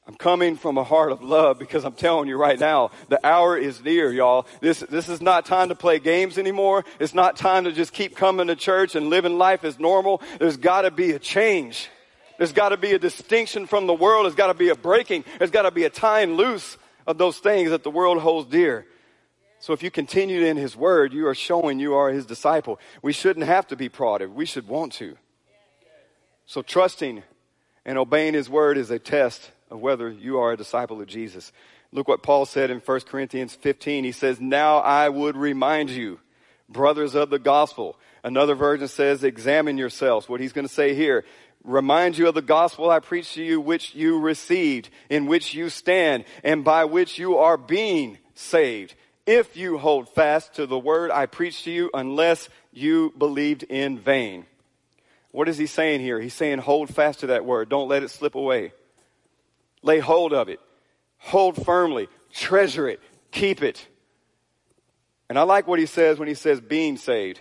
I'm 0.07 0.15
coming 0.15 0.55
from 0.55 0.77
a 0.77 0.85
heart 0.85 1.11
of 1.11 1.21
love 1.21 1.59
because 1.59 1.83
I'm 1.83 1.95
telling 1.95 2.29
you 2.29 2.37
right 2.37 2.57
now, 2.57 2.91
the 3.09 3.19
hour 3.27 3.57
is 3.57 3.83
near, 3.83 4.13
y'all. 4.13 4.47
This, 4.61 4.79
this 4.79 5.09
is 5.09 5.19
not 5.19 5.45
time 5.45 5.67
to 5.67 5.75
play 5.75 5.99
games 5.99 6.37
anymore. 6.37 6.85
It's 6.97 7.13
not 7.13 7.35
time 7.35 7.65
to 7.65 7.73
just 7.73 7.91
keep 7.91 8.15
coming 8.15 8.47
to 8.47 8.55
church 8.55 8.95
and 8.95 9.09
living 9.09 9.37
life 9.37 9.65
as 9.65 9.79
normal. 9.79 10.21
There's 10.39 10.55
gotta 10.55 10.91
be 10.91 11.11
a 11.11 11.19
change. 11.19 11.89
There's 12.37 12.53
gotta 12.53 12.77
be 12.77 12.93
a 12.93 12.99
distinction 12.99 13.65
from 13.65 13.85
the 13.85 13.93
world. 13.93 14.25
There's 14.25 14.35
gotta 14.35 14.53
be 14.53 14.69
a 14.69 14.75
breaking. 14.75 15.25
There's 15.39 15.51
gotta 15.51 15.71
be 15.71 15.83
a 15.83 15.89
tying 15.89 16.35
loose 16.35 16.77
of 17.05 17.17
those 17.17 17.37
things 17.39 17.71
that 17.71 17.83
the 17.83 17.91
world 17.91 18.19
holds 18.19 18.49
dear. 18.49 18.85
So 19.65 19.73
if 19.73 19.81
you 19.81 19.89
continue 19.89 20.45
in 20.45 20.57
His 20.57 20.75
Word, 20.75 21.11
you 21.11 21.25
are 21.25 21.33
showing 21.33 21.79
you 21.79 21.95
are 21.95 22.11
His 22.11 22.27
disciple. 22.27 22.79
We 23.01 23.13
shouldn't 23.13 23.47
have 23.47 23.65
to 23.69 23.75
be 23.75 23.89
prodded. 23.89 24.35
We 24.35 24.45
should 24.45 24.67
want 24.67 24.93
to. 24.93 25.17
So 26.45 26.61
trusting 26.61 27.23
and 27.83 27.97
obeying 27.97 28.35
His 28.35 28.47
Word 28.47 28.77
is 28.77 28.91
a 28.91 28.99
test 28.99 29.49
of 29.71 29.79
whether 29.79 30.07
you 30.07 30.37
are 30.37 30.51
a 30.51 30.55
disciple 30.55 31.01
of 31.01 31.07
Jesus. 31.07 31.51
Look 31.91 32.07
what 32.07 32.21
Paul 32.21 32.45
said 32.45 32.69
in 32.69 32.77
1 32.77 32.99
Corinthians 33.09 33.55
15. 33.55 34.03
He 34.03 34.11
says, 34.11 34.39
Now 34.39 34.77
I 34.77 35.09
would 35.09 35.35
remind 35.35 35.89
you, 35.89 36.19
brothers 36.69 37.15
of 37.15 37.31
the 37.31 37.39
gospel. 37.39 37.97
Another 38.23 38.53
version 38.53 38.87
says, 38.87 39.23
Examine 39.23 39.79
yourselves. 39.79 40.29
What 40.29 40.41
he's 40.41 40.53
going 40.53 40.67
to 40.67 40.73
say 40.73 40.93
here, 40.93 41.25
remind 41.63 42.19
you 42.19 42.27
of 42.27 42.35
the 42.35 42.43
gospel 42.43 42.91
I 42.91 42.99
preached 42.99 43.33
to 43.33 43.43
you, 43.43 43.59
which 43.59 43.95
you 43.95 44.19
received, 44.19 44.91
in 45.09 45.25
which 45.25 45.55
you 45.55 45.69
stand, 45.69 46.25
and 46.43 46.63
by 46.63 46.85
which 46.85 47.17
you 47.17 47.39
are 47.39 47.57
being 47.57 48.19
saved. 48.35 48.93
If 49.25 49.57
you 49.57 49.77
hold 49.77 50.07
fast 50.09 50.55
to 50.55 50.67
the 50.67 50.77
word 50.77 51.09
I 51.09 51.25
preached 51.25 51.63
to 51.63 51.71
you, 51.71 51.89
unless 51.93 52.47
you 52.71 53.13
believed 53.17 53.63
in 53.63 53.97
vain. 53.97 54.45
What 55.31 55.49
is 55.49 55.57
he 55.57 55.65
saying 55.65 56.01
here? 56.01 56.19
He's 56.19 56.33
saying 56.33 56.59
hold 56.59 56.93
fast 56.93 57.21
to 57.21 57.27
that 57.27 57.43
word. 57.43 57.69
Don't 57.69 57.87
let 57.87 58.03
it 58.03 58.09
slip 58.09 58.35
away. 58.35 58.71
Lay 59.81 59.99
hold 59.99 60.31
of 60.31 60.47
it. 60.47 60.59
Hold 61.17 61.65
firmly. 61.65 62.07
Treasure 62.31 62.87
it. 62.87 63.01
Keep 63.31 63.63
it. 63.63 63.85
And 65.27 65.39
I 65.39 65.41
like 65.41 65.67
what 65.67 65.79
he 65.79 65.87
says 65.87 66.19
when 66.19 66.27
he 66.27 66.35
says 66.35 66.61
being 66.61 66.97
saved. 66.97 67.39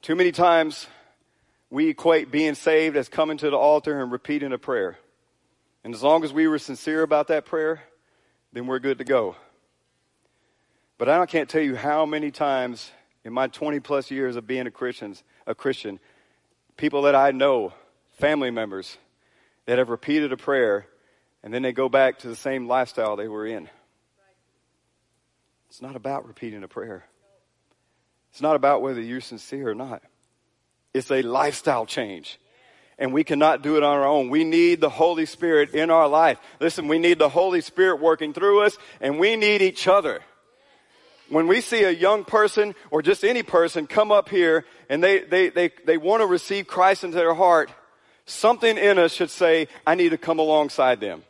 Too 0.00 0.14
many 0.14 0.30
times 0.32 0.86
we 1.70 1.88
equate 1.88 2.30
being 2.30 2.54
saved 2.54 2.96
as 2.96 3.08
coming 3.08 3.38
to 3.38 3.50
the 3.50 3.56
altar 3.56 4.00
and 4.00 4.12
repeating 4.12 4.52
a 4.52 4.58
prayer. 4.58 4.96
And 5.82 5.94
as 5.94 6.02
long 6.02 6.24
as 6.24 6.32
we 6.32 6.46
were 6.46 6.58
sincere 6.58 7.02
about 7.02 7.28
that 7.28 7.44
prayer, 7.44 7.82
then 8.52 8.66
we're 8.66 8.78
good 8.78 8.98
to 8.98 9.04
go. 9.04 9.36
But 10.98 11.08
I 11.08 11.26
can't 11.26 11.48
tell 11.48 11.62
you 11.62 11.76
how 11.76 12.06
many 12.06 12.30
times 12.30 12.90
in 13.24 13.32
my 13.32 13.48
20 13.48 13.80
plus 13.80 14.10
years 14.10 14.36
of 14.36 14.46
being 14.46 14.66
a 14.66 14.70
Christian, 14.70 15.14
a 15.46 15.54
Christian, 15.54 16.00
people 16.76 17.02
that 17.02 17.14
I 17.14 17.32
know, 17.32 17.72
family 18.18 18.50
members, 18.50 18.96
that 19.66 19.78
have 19.78 19.90
repeated 19.90 20.32
a 20.32 20.36
prayer 20.36 20.86
and 21.42 21.52
then 21.52 21.62
they 21.62 21.72
go 21.72 21.88
back 21.88 22.20
to 22.20 22.28
the 22.28 22.34
same 22.34 22.66
lifestyle 22.66 23.14
they 23.14 23.28
were 23.28 23.46
in. 23.46 23.68
It's 25.68 25.82
not 25.82 25.94
about 25.94 26.26
repeating 26.26 26.64
a 26.64 26.68
prayer. 26.68 27.04
It's 28.30 28.40
not 28.40 28.56
about 28.56 28.82
whether 28.82 29.00
you're 29.00 29.20
sincere 29.20 29.70
or 29.70 29.74
not. 29.74 30.02
It's 30.92 31.10
a 31.10 31.22
lifestyle 31.22 31.86
change. 31.86 32.40
And 32.98 33.12
we 33.12 33.24
cannot 33.24 33.62
do 33.62 33.76
it 33.76 33.82
on 33.82 33.96
our 33.96 34.06
own. 34.06 34.30
We 34.30 34.44
need 34.44 34.80
the 34.80 34.88
Holy 34.88 35.26
Spirit 35.26 35.74
in 35.74 35.90
our 35.90 36.08
life. 36.08 36.38
Listen, 36.58 36.88
we 36.88 36.98
need 36.98 37.18
the 37.18 37.28
Holy 37.28 37.60
Spirit 37.60 38.00
working 38.00 38.32
through 38.32 38.62
us 38.62 38.76
and 39.00 39.18
we 39.18 39.36
need 39.36 39.62
each 39.62 39.86
other. 39.86 40.22
When 41.28 41.48
we 41.48 41.60
see 41.60 41.82
a 41.82 41.90
young 41.90 42.24
person 42.24 42.74
or 42.90 43.02
just 43.02 43.24
any 43.24 43.42
person 43.42 43.86
come 43.86 44.12
up 44.12 44.28
here 44.28 44.64
and 44.88 45.02
they, 45.02 45.20
they, 45.20 45.48
they, 45.48 45.70
they 45.84 45.96
want 45.96 46.20
to 46.22 46.26
receive 46.26 46.66
Christ 46.66 47.02
into 47.02 47.16
their 47.16 47.34
heart, 47.34 47.70
Something 48.26 48.76
in 48.76 48.98
us 48.98 49.12
should 49.12 49.30
say, 49.30 49.68
I 49.86 49.94
need 49.94 50.08
to 50.08 50.18
come 50.18 50.40
alongside 50.40 51.00
them. 51.00 51.22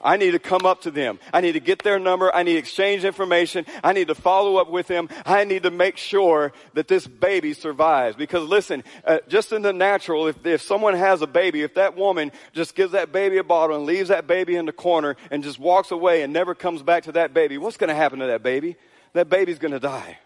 I 0.00 0.16
need 0.16 0.30
to 0.30 0.38
come 0.38 0.64
up 0.64 0.82
to 0.82 0.92
them. 0.92 1.18
I 1.32 1.40
need 1.40 1.52
to 1.52 1.60
get 1.60 1.82
their 1.82 1.98
number. 1.98 2.34
I 2.34 2.44
need 2.44 2.52
to 2.52 2.58
exchange 2.58 3.04
information. 3.04 3.66
I 3.82 3.92
need 3.92 4.08
to 4.08 4.14
follow 4.14 4.56
up 4.56 4.70
with 4.70 4.86
them. 4.86 5.08
I 5.26 5.44
need 5.44 5.64
to 5.64 5.72
make 5.72 5.96
sure 5.96 6.52
that 6.74 6.86
this 6.86 7.06
baby 7.06 7.52
survives. 7.52 8.16
Because 8.16 8.48
listen, 8.48 8.84
uh, 9.04 9.18
just 9.28 9.52
in 9.52 9.62
the 9.62 9.72
natural, 9.72 10.28
if, 10.28 10.46
if 10.46 10.62
someone 10.62 10.94
has 10.94 11.20
a 11.20 11.26
baby, 11.26 11.62
if 11.62 11.74
that 11.74 11.96
woman 11.96 12.30
just 12.52 12.76
gives 12.76 12.92
that 12.92 13.12
baby 13.12 13.38
a 13.38 13.44
bottle 13.44 13.76
and 13.76 13.86
leaves 13.86 14.08
that 14.08 14.26
baby 14.26 14.54
in 14.54 14.66
the 14.66 14.72
corner 14.72 15.16
and 15.32 15.42
just 15.42 15.58
walks 15.58 15.90
away 15.90 16.22
and 16.22 16.32
never 16.32 16.54
comes 16.54 16.82
back 16.82 17.02
to 17.02 17.12
that 17.12 17.34
baby, 17.34 17.58
what's 17.58 17.76
going 17.76 17.88
to 17.88 17.94
happen 17.94 18.20
to 18.20 18.26
that 18.28 18.42
baby? 18.42 18.76
That 19.12 19.28
baby's 19.28 19.58
going 19.58 19.72
to 19.72 19.80
die. 19.80 20.18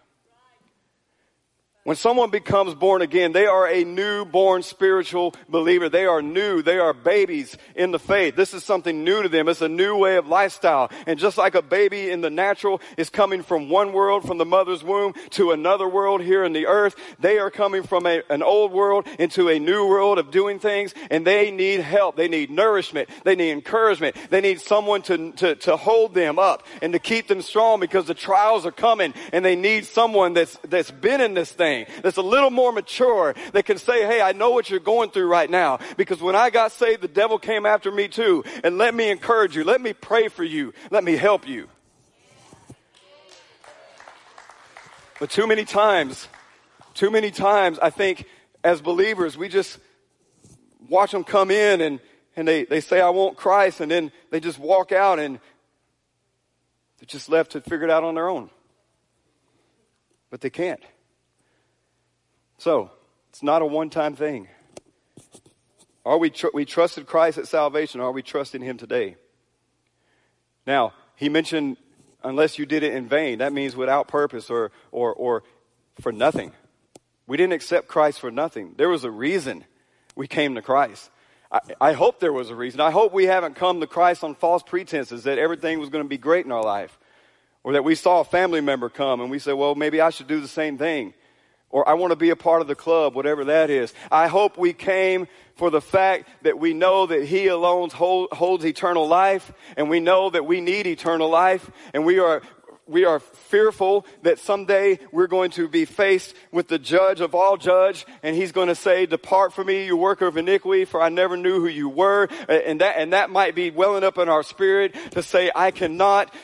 When 1.84 1.96
someone 1.96 2.30
becomes 2.30 2.76
born 2.76 3.02
again, 3.02 3.32
they 3.32 3.46
are 3.46 3.66
a 3.66 3.82
newborn 3.82 4.62
spiritual 4.62 5.34
believer. 5.48 5.88
They 5.88 6.06
are 6.06 6.22
new. 6.22 6.62
They 6.62 6.78
are 6.78 6.92
babies 6.92 7.58
in 7.74 7.90
the 7.90 7.98
faith. 7.98 8.36
This 8.36 8.54
is 8.54 8.62
something 8.62 9.02
new 9.02 9.24
to 9.24 9.28
them. 9.28 9.48
It's 9.48 9.62
a 9.62 9.68
new 9.68 9.96
way 9.96 10.14
of 10.14 10.28
lifestyle. 10.28 10.92
And 11.08 11.18
just 11.18 11.38
like 11.38 11.56
a 11.56 11.62
baby 11.62 12.08
in 12.08 12.20
the 12.20 12.30
natural 12.30 12.80
is 12.96 13.10
coming 13.10 13.42
from 13.42 13.68
one 13.68 13.92
world, 13.92 14.24
from 14.24 14.38
the 14.38 14.44
mother's 14.44 14.84
womb, 14.84 15.14
to 15.30 15.50
another 15.50 15.88
world 15.88 16.22
here 16.22 16.44
in 16.44 16.52
the 16.52 16.68
earth, 16.68 16.94
they 17.18 17.40
are 17.40 17.50
coming 17.50 17.82
from 17.82 18.06
a, 18.06 18.22
an 18.30 18.44
old 18.44 18.70
world 18.70 19.08
into 19.18 19.48
a 19.48 19.58
new 19.58 19.88
world 19.88 20.20
of 20.20 20.30
doing 20.30 20.60
things, 20.60 20.94
and 21.10 21.26
they 21.26 21.50
need 21.50 21.80
help. 21.80 22.14
They 22.14 22.28
need 22.28 22.48
nourishment. 22.48 23.08
They 23.24 23.34
need 23.34 23.50
encouragement. 23.50 24.14
They 24.30 24.40
need 24.40 24.60
someone 24.60 25.02
to, 25.02 25.32
to, 25.32 25.56
to 25.56 25.76
hold 25.76 26.14
them 26.14 26.38
up 26.38 26.64
and 26.80 26.92
to 26.92 27.00
keep 27.00 27.26
them 27.26 27.42
strong 27.42 27.80
because 27.80 28.06
the 28.06 28.14
trials 28.14 28.66
are 28.66 28.70
coming, 28.70 29.14
and 29.32 29.44
they 29.44 29.56
need 29.56 29.84
someone 29.84 30.32
that's, 30.32 30.56
that's 30.68 30.92
been 30.92 31.20
in 31.20 31.34
this 31.34 31.50
thing 31.50 31.71
that's 32.02 32.16
a 32.16 32.22
little 32.22 32.50
more 32.50 32.72
mature 32.72 33.34
that 33.52 33.64
can 33.64 33.78
say, 33.78 34.06
hey, 34.06 34.20
I 34.20 34.32
know 34.32 34.50
what 34.50 34.70
you're 34.70 34.80
going 34.80 35.10
through 35.10 35.26
right 35.26 35.50
now 35.50 35.78
because 35.96 36.20
when 36.20 36.36
I 36.36 36.50
got 36.50 36.72
saved, 36.72 37.02
the 37.02 37.08
devil 37.08 37.38
came 37.38 37.66
after 37.66 37.90
me 37.90 38.08
too. 38.08 38.44
And 38.64 38.78
let 38.78 38.94
me 38.94 39.10
encourage 39.10 39.56
you. 39.56 39.64
Let 39.64 39.80
me 39.80 39.92
pray 39.92 40.28
for 40.28 40.44
you. 40.44 40.72
Let 40.90 41.04
me 41.04 41.16
help 41.16 41.48
you. 41.48 41.68
But 45.18 45.30
too 45.30 45.46
many 45.46 45.64
times, 45.64 46.26
too 46.94 47.10
many 47.10 47.30
times, 47.30 47.78
I 47.80 47.90
think 47.90 48.26
as 48.64 48.80
believers, 48.80 49.38
we 49.38 49.48
just 49.48 49.78
watch 50.88 51.12
them 51.12 51.24
come 51.24 51.50
in 51.50 51.80
and, 51.80 52.00
and 52.36 52.48
they, 52.48 52.64
they 52.64 52.80
say, 52.80 53.00
I 53.00 53.10
want 53.10 53.36
Christ, 53.36 53.80
and 53.80 53.90
then 53.90 54.10
they 54.30 54.40
just 54.40 54.58
walk 54.58 54.90
out 54.90 55.18
and 55.18 55.38
they're 56.98 57.06
just 57.06 57.28
left 57.28 57.52
to 57.52 57.60
figure 57.60 57.84
it 57.84 57.90
out 57.90 58.04
on 58.04 58.14
their 58.14 58.28
own. 58.28 58.50
But 60.30 60.40
they 60.40 60.50
can't. 60.50 60.80
So, 62.58 62.90
it's 63.30 63.42
not 63.42 63.62
a 63.62 63.66
one 63.66 63.90
time 63.90 64.14
thing. 64.14 64.48
Are 66.04 66.18
we, 66.18 66.30
tr- 66.30 66.48
we 66.52 66.64
trusted 66.64 67.06
Christ 67.06 67.38
at 67.38 67.48
salvation? 67.48 68.00
Are 68.00 68.12
we 68.12 68.22
trusting 68.22 68.60
Him 68.60 68.76
today? 68.76 69.16
Now, 70.66 70.92
he 71.16 71.28
mentioned, 71.28 71.76
unless 72.22 72.58
you 72.58 72.66
did 72.66 72.82
it 72.82 72.94
in 72.94 73.08
vain, 73.08 73.38
that 73.38 73.52
means 73.52 73.76
without 73.76 74.08
purpose 74.08 74.50
or, 74.50 74.70
or, 74.90 75.12
or 75.14 75.42
for 76.00 76.12
nothing. 76.12 76.52
We 77.26 77.36
didn't 77.36 77.52
accept 77.52 77.88
Christ 77.88 78.20
for 78.20 78.30
nothing. 78.30 78.74
There 78.76 78.88
was 78.88 79.04
a 79.04 79.10
reason 79.10 79.64
we 80.16 80.26
came 80.26 80.54
to 80.56 80.62
Christ. 80.62 81.10
I, 81.50 81.60
I 81.80 81.92
hope 81.92 82.20
there 82.20 82.32
was 82.32 82.50
a 82.50 82.54
reason. 82.54 82.80
I 82.80 82.90
hope 82.90 83.12
we 83.12 83.24
haven't 83.24 83.56
come 83.56 83.80
to 83.80 83.86
Christ 83.86 84.24
on 84.24 84.34
false 84.34 84.62
pretenses 84.62 85.24
that 85.24 85.38
everything 85.38 85.78
was 85.78 85.88
going 85.88 86.04
to 86.04 86.08
be 86.08 86.18
great 86.18 86.44
in 86.44 86.52
our 86.52 86.64
life. 86.64 86.98
Or 87.64 87.74
that 87.74 87.84
we 87.84 87.94
saw 87.94 88.20
a 88.20 88.24
family 88.24 88.60
member 88.60 88.88
come 88.88 89.20
and 89.20 89.30
we 89.30 89.38
said, 89.38 89.52
well, 89.52 89.76
maybe 89.76 90.00
I 90.00 90.10
should 90.10 90.26
do 90.26 90.40
the 90.40 90.48
same 90.48 90.78
thing 90.78 91.14
or 91.72 91.88
I 91.88 91.94
want 91.94 92.12
to 92.12 92.16
be 92.16 92.30
a 92.30 92.36
part 92.36 92.60
of 92.60 92.68
the 92.68 92.76
club, 92.76 93.14
whatever 93.16 93.46
that 93.46 93.70
is. 93.70 93.92
I 94.10 94.28
hope 94.28 94.56
we 94.56 94.72
came 94.72 95.26
for 95.56 95.70
the 95.70 95.80
fact 95.80 96.28
that 96.42 96.58
we 96.58 96.74
know 96.74 97.06
that 97.06 97.24
He 97.24 97.48
alone 97.48 97.90
hold, 97.90 98.30
holds 98.30 98.64
eternal 98.64 99.08
life, 99.08 99.52
and 99.76 99.90
we 99.90 99.98
know 99.98 100.30
that 100.30 100.46
we 100.46 100.60
need 100.60 100.86
eternal 100.86 101.28
life, 101.28 101.68
and 101.92 102.04
we 102.04 102.20
are 102.20 102.42
we 102.86 103.04
are 103.04 103.20
fearful 103.20 104.04
that 104.22 104.38
someday 104.38 104.98
we're 105.12 105.26
going 105.28 105.50
to 105.52 105.68
be 105.68 105.84
faced 105.84 106.34
with 106.50 106.68
the 106.68 106.78
judge 106.78 107.20
of 107.20 107.34
all 107.34 107.56
judge 107.56 108.04
and 108.22 108.34
he's 108.34 108.52
going 108.52 108.68
to 108.68 108.74
say, 108.74 109.06
depart 109.06 109.52
from 109.52 109.68
me, 109.68 109.86
you 109.86 109.96
worker 109.96 110.26
of 110.26 110.36
iniquity, 110.36 110.84
for 110.84 111.00
I 111.00 111.08
never 111.08 111.36
knew 111.36 111.60
who 111.60 111.68
you 111.68 111.88
were. 111.88 112.28
And 112.48 112.80
that, 112.80 112.96
and 112.98 113.12
that 113.12 113.30
might 113.30 113.54
be 113.54 113.70
welling 113.70 114.04
up 114.04 114.18
in 114.18 114.28
our 114.28 114.42
spirit 114.42 114.94
to 115.12 115.22
say, 115.22 115.50
I 115.54 115.70
cannot 115.70 116.34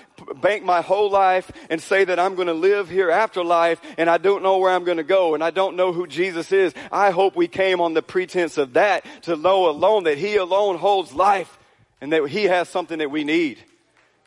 bank 0.41 0.65
my 0.65 0.81
whole 0.81 1.11
life 1.11 1.51
and 1.71 1.81
say 1.81 2.05
that 2.05 2.19
I'm 2.19 2.35
going 2.35 2.49
to 2.49 2.55
live 2.55 2.89
here 2.89 3.11
after 3.11 3.43
life 3.45 3.81
and 3.97 4.09
I 4.09 4.19
don't 4.19 4.43
know 4.43 4.59
where 4.59 4.73
I'm 4.73 4.85
going 4.85 4.99
to 4.99 5.05
go 5.05 5.35
and 5.35 5.43
I 5.43 5.51
don't 5.51 5.77
know 5.77 5.93
who 5.93 6.07
Jesus 6.07 6.53
is. 6.53 6.75
I 6.93 7.11
hope 7.11 7.37
we 7.37 7.49
came 7.49 7.81
on 7.81 7.95
the 7.95 8.03
pretense 8.03 8.59
of 8.59 8.75
that 8.75 9.05
to 9.23 9.37
know 9.37 9.69
alone 9.69 10.05
that 10.05 10.19
he 10.19 10.37
alone 10.37 10.79
holds 10.79 11.13
life 11.13 11.59
and 12.01 12.13
that 12.13 12.27
he 12.29 12.45
has 12.45 12.69
something 12.69 12.99
that 12.99 13.11
we 13.11 13.25
need. 13.25 13.59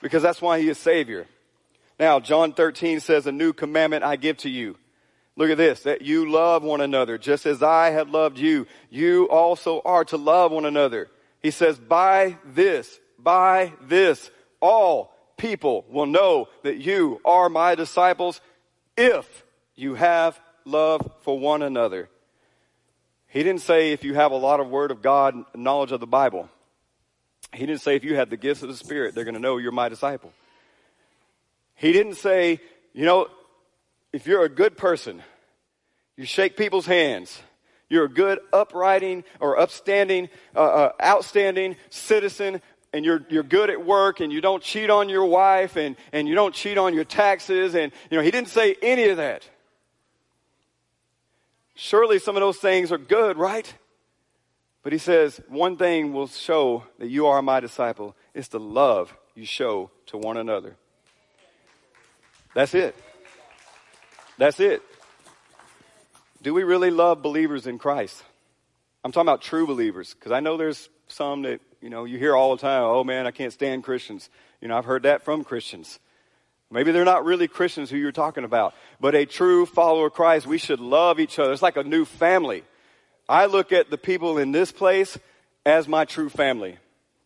because 0.02 0.24
that's 0.24 0.42
why 0.42 0.60
he 0.60 0.68
is 0.68 0.78
Savior. 0.78 1.28
Now, 2.00 2.20
John 2.20 2.54
13 2.54 3.00
says, 3.00 3.28
a 3.28 3.32
new 3.32 3.54
commandment 3.54 4.04
I 4.04 4.16
give 4.16 4.38
to 4.38 4.50
you. 4.50 4.78
Look 5.38 5.50
at 5.50 5.58
this, 5.58 5.84
that 5.84 6.02
you 6.02 6.30
love 6.30 6.64
one 6.64 6.82
another 6.82 7.18
just 7.18 7.46
as 7.46 7.64
I 7.64 7.92
have 7.92 8.10
loved 8.10 8.38
you. 8.38 8.68
You 8.90 9.30
also 9.30 9.82
are 9.86 10.04
to 10.06 10.18
love 10.18 10.52
one 10.52 10.66
another. 10.66 11.10
He 11.42 11.52
says, 11.52 11.78
by 11.78 12.38
this, 12.44 13.00
by 13.18 13.74
this, 13.82 14.30
all 14.60 15.11
people 15.42 15.84
will 15.90 16.06
know 16.06 16.48
that 16.62 16.78
you 16.78 17.20
are 17.26 17.50
my 17.50 17.74
disciples 17.74 18.40
if 18.96 19.44
you 19.76 19.96
have 19.96 20.40
love 20.66 21.12
for 21.22 21.40
one 21.40 21.64
another. 21.64 22.08
He 23.28 23.42
didn't 23.42 23.62
say 23.62 23.92
if 23.92 24.04
you 24.04 24.14
have 24.14 24.32
a 24.32 24.36
lot 24.36 24.60
of 24.60 24.68
Word 24.68 24.92
of 24.92 25.02
God, 25.02 25.36
knowledge 25.56 25.92
of 25.92 26.00
the 26.00 26.06
Bible. 26.06 26.48
He 27.54 27.66
didn't 27.66 27.82
say 27.82 27.96
if 27.96 28.04
you 28.04 28.16
have 28.18 28.30
the 28.30 28.38
gifts 28.38 28.62
of 28.62 28.70
the 28.70 28.76
Spirit, 28.76 29.16
they're 29.16 29.24
going 29.24 29.34
to 29.34 29.42
know 29.42 29.58
you're 29.58 29.72
my 29.72 29.90
disciple. 29.90 30.32
He 31.74 31.92
didn't 31.92 32.16
say, 32.16 32.60
you 32.94 33.06
know, 33.06 33.28
if 34.14 34.28
you're 34.28 34.44
a 34.44 34.50
good 34.50 34.78
person, 34.78 35.24
you 36.18 36.26
shake 36.26 36.56
people's 36.56 36.86
hands, 36.86 37.42
you're 37.90 38.06
a 38.06 38.10
good, 38.10 38.40
uprighting 38.54 39.24
or 39.40 39.60
upstanding, 39.60 40.30
uh, 40.56 40.60
uh, 40.60 40.92
outstanding 41.02 41.78
citizen, 41.90 42.62
and 42.94 43.06
you're, 43.06 43.24
you're 43.30 43.44
good 43.44 43.70
at 43.70 43.86
work 43.86 44.20
and 44.20 44.32
you 44.34 44.42
don't 44.42 44.62
cheat 44.62 44.90
on 44.90 45.10
your 45.10 45.26
wife 45.26 45.78
and, 45.78 45.96
and 46.12 46.28
you 46.28 46.36
don't 46.36 46.54
cheat 46.54 46.78
on 46.78 46.94
your 46.94 47.06
taxes. 47.06 47.76
And, 47.76 47.92
you 48.10 48.18
know, 48.18 48.24
he 48.24 48.32
didn't 48.32 48.50
say 48.50 48.76
any 48.82 49.10
of 49.10 49.18
that. 49.18 49.48
Surely 51.76 52.20
some 52.20 52.36
of 52.36 52.42
those 52.42 52.58
things 52.58 52.92
are 52.92 52.98
good, 52.98 53.38
right? 53.38 53.74
But 54.84 54.94
he 54.94 55.00
says, 55.00 55.40
one 55.48 55.78
thing 55.78 56.12
will 56.12 56.28
show 56.28 56.84
that 57.00 57.10
you 57.10 57.28
are 57.28 57.42
my 57.42 57.60
disciple. 57.60 58.16
It's 58.34 58.50
the 58.50 58.60
love 58.60 59.16
you 59.36 59.46
show 59.46 59.90
to 60.08 60.18
one 60.18 60.38
another. 60.38 60.76
That's 62.54 62.74
it. 62.74 62.96
That's 64.38 64.60
it. 64.60 64.82
Do 66.42 66.54
we 66.54 66.64
really 66.64 66.92
love 66.92 67.22
believers 67.22 67.68
in 67.68 67.78
Christ? 67.78 68.24
I'm 69.04 69.12
talking 69.12 69.28
about 69.28 69.42
true 69.42 69.66
believers, 69.66 70.14
because 70.14 70.32
I 70.32 70.40
know 70.42 70.58
there's 70.58 70.90
some 71.12 71.44
that, 71.44 71.62
you 71.82 71.90
know, 71.90 72.06
you 72.06 72.18
hear 72.18 72.36
all 72.36 72.56
the 72.56 72.62
time, 72.62 72.84
oh 72.84 73.04
man, 73.04 73.28
I 73.28 73.32
can't 73.32 73.54
stand 73.54 73.84
Christians. 73.84 74.30
You 74.62 74.68
know, 74.68 74.78
I've 74.78 74.86
heard 74.86 75.04
that 75.04 75.24
from 75.24 75.44
Christians. 75.44 76.00
Maybe 76.72 76.92
they're 76.92 77.04
not 77.04 77.26
really 77.26 77.48
Christians 77.48 77.90
who 77.90 77.98
you're 77.98 78.12
talking 78.14 78.46
about, 78.46 78.74
but 79.00 79.14
a 79.14 79.26
true 79.26 79.66
follower 79.66 80.08
of 80.08 80.14
Christ, 80.14 80.48
we 80.48 80.58
should 80.58 80.80
love 80.80 81.20
each 81.20 81.38
other. 81.38 81.52
It's 81.52 81.62
like 81.62 81.78
a 81.78 81.84
new 81.84 82.06
family. 82.06 82.64
I 83.28 83.48
look 83.48 83.72
at 83.72 83.90
the 83.90 83.98
people 83.98 84.38
in 84.38 84.52
this 84.52 84.72
place 84.72 85.18
as 85.66 85.88
my 85.88 86.06
true 86.06 86.30
family. 86.30 86.78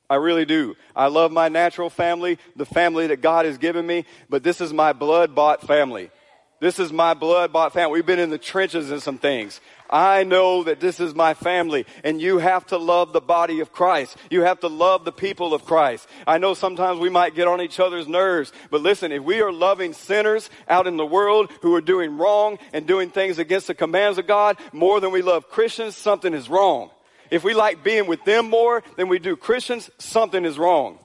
I 0.09 0.15
really 0.15 0.45
do. 0.45 0.75
I 0.95 1.07
love 1.07 1.31
my 1.31 1.49
natural 1.49 1.89
family, 1.89 2.37
the 2.55 2.65
family 2.65 3.07
that 3.07 3.21
God 3.21 3.45
has 3.45 3.57
given 3.57 3.85
me, 3.85 4.05
but 4.29 4.43
this 4.43 4.61
is 4.61 4.73
my 4.73 4.93
blood 4.93 5.33
bought 5.35 5.65
family. 5.65 6.11
This 6.59 6.79
is 6.79 6.93
my 6.93 7.13
blood 7.13 7.51
bought 7.51 7.73
family. 7.73 7.99
We've 7.99 8.05
been 8.05 8.19
in 8.19 8.29
the 8.29 8.37
trenches 8.37 8.89
in 8.89 9.01
some 9.01 9.17
things. 9.17 9.59
I 9.89 10.23
know 10.23 10.63
that 10.63 10.79
this 10.79 10.99
is 10.99 11.13
my 11.13 11.33
family 11.33 11.85
and 12.03 12.19
you 12.19 12.39
have 12.39 12.65
to 12.67 12.77
love 12.77 13.13
the 13.13 13.21
body 13.21 13.59
of 13.59 13.71
Christ. 13.71 14.17
You 14.31 14.41
have 14.43 14.61
to 14.61 14.67
love 14.67 15.05
the 15.05 15.11
people 15.11 15.53
of 15.53 15.65
Christ. 15.65 16.07
I 16.25 16.37
know 16.37 16.53
sometimes 16.53 16.99
we 16.99 17.09
might 17.09 17.35
get 17.35 17.47
on 17.47 17.61
each 17.61 17.79
other's 17.79 18.07
nerves, 18.07 18.51
but 18.71 18.81
listen, 18.81 19.11
if 19.11 19.21
we 19.21 19.41
are 19.41 19.51
loving 19.51 19.93
sinners 19.93 20.49
out 20.67 20.87
in 20.87 20.97
the 20.97 21.05
world 21.05 21.51
who 21.61 21.75
are 21.75 21.81
doing 21.81 22.17
wrong 22.17 22.57
and 22.73 22.87
doing 22.87 23.09
things 23.09 23.37
against 23.37 23.67
the 23.67 23.75
commands 23.75 24.17
of 24.17 24.25
God 24.25 24.57
more 24.71 24.99
than 24.99 25.11
we 25.11 25.21
love 25.21 25.49
Christians, 25.49 25.95
something 25.95 26.33
is 26.33 26.49
wrong. 26.49 26.89
If 27.29 27.43
we 27.43 27.53
like 27.53 27.83
being 27.83 28.07
with 28.07 28.23
them 28.23 28.49
more 28.49 28.81
than 28.97 29.07
we 29.07 29.19
do 29.19 29.35
Christians, 29.35 29.89
something 29.97 30.45
is 30.45 30.57
wrong. 30.57 30.99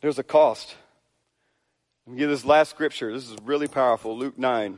There's 0.00 0.18
a 0.18 0.24
cost. 0.24 0.74
Give 2.06 2.28
this 2.28 2.44
last 2.44 2.68
scripture. 2.68 3.12
This 3.14 3.30
is 3.30 3.36
really 3.44 3.66
powerful. 3.66 4.16
Luke 4.16 4.38
9, 4.38 4.76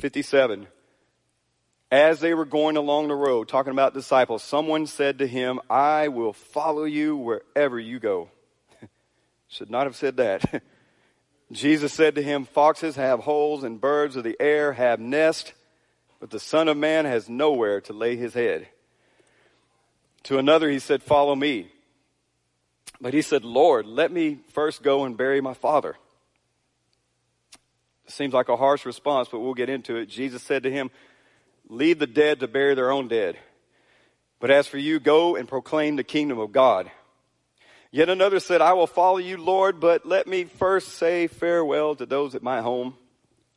57. 0.00 0.68
As 1.90 2.20
they 2.20 2.32
were 2.32 2.44
going 2.44 2.76
along 2.76 3.08
the 3.08 3.16
road, 3.16 3.48
talking 3.48 3.72
about 3.72 3.92
disciples, 3.92 4.44
someone 4.44 4.86
said 4.86 5.18
to 5.18 5.26
him, 5.26 5.58
I 5.68 6.06
will 6.06 6.32
follow 6.32 6.84
you 6.84 7.16
wherever 7.16 7.76
you 7.76 7.98
go. 7.98 8.30
Should 9.48 9.68
not 9.68 9.86
have 9.86 9.96
said 9.96 10.18
that. 10.18 10.62
Jesus 11.52 11.92
said 11.92 12.14
to 12.14 12.22
him, 12.22 12.44
Foxes 12.44 12.94
have 12.94 13.18
holes 13.20 13.64
and 13.64 13.80
birds 13.80 14.14
of 14.14 14.22
the 14.22 14.36
air 14.38 14.72
have 14.74 15.00
nests, 15.00 15.52
but 16.20 16.30
the 16.30 16.38
Son 16.38 16.68
of 16.68 16.76
Man 16.76 17.04
has 17.04 17.28
nowhere 17.28 17.80
to 17.80 17.92
lay 17.92 18.14
his 18.14 18.34
head. 18.34 18.68
To 20.24 20.38
another 20.38 20.70
he 20.70 20.78
said, 20.78 21.02
Follow 21.02 21.34
me. 21.34 21.72
But 23.00 23.14
he 23.14 23.22
said, 23.22 23.44
Lord, 23.44 23.86
let 23.86 24.12
me 24.12 24.38
first 24.52 24.82
go 24.82 25.04
and 25.04 25.16
bury 25.16 25.40
my 25.40 25.54
father. 25.54 25.96
Seems 28.06 28.34
like 28.34 28.48
a 28.48 28.56
harsh 28.56 28.84
response, 28.84 29.28
but 29.28 29.40
we'll 29.40 29.54
get 29.54 29.68
into 29.68 29.96
it. 29.96 30.06
Jesus 30.06 30.42
said 30.42 30.64
to 30.64 30.70
him, 30.70 30.90
Leave 31.68 31.98
the 32.00 32.06
dead 32.06 32.40
to 32.40 32.48
bury 32.48 32.74
their 32.74 32.90
own 32.90 33.06
dead. 33.08 33.38
But 34.40 34.50
as 34.50 34.66
for 34.66 34.78
you, 34.78 34.98
go 34.98 35.36
and 35.36 35.48
proclaim 35.48 35.96
the 35.96 36.04
kingdom 36.04 36.38
of 36.38 36.50
God. 36.50 36.90
Yet 37.92 38.08
another 38.08 38.40
said, 38.40 38.60
I 38.60 38.72
will 38.72 38.86
follow 38.86 39.18
you, 39.18 39.36
Lord, 39.36 39.80
but 39.80 40.04
let 40.04 40.26
me 40.26 40.44
first 40.44 40.90
say 40.90 41.26
farewell 41.26 41.94
to 41.94 42.06
those 42.06 42.34
at 42.34 42.42
my 42.42 42.60
home. 42.60 42.96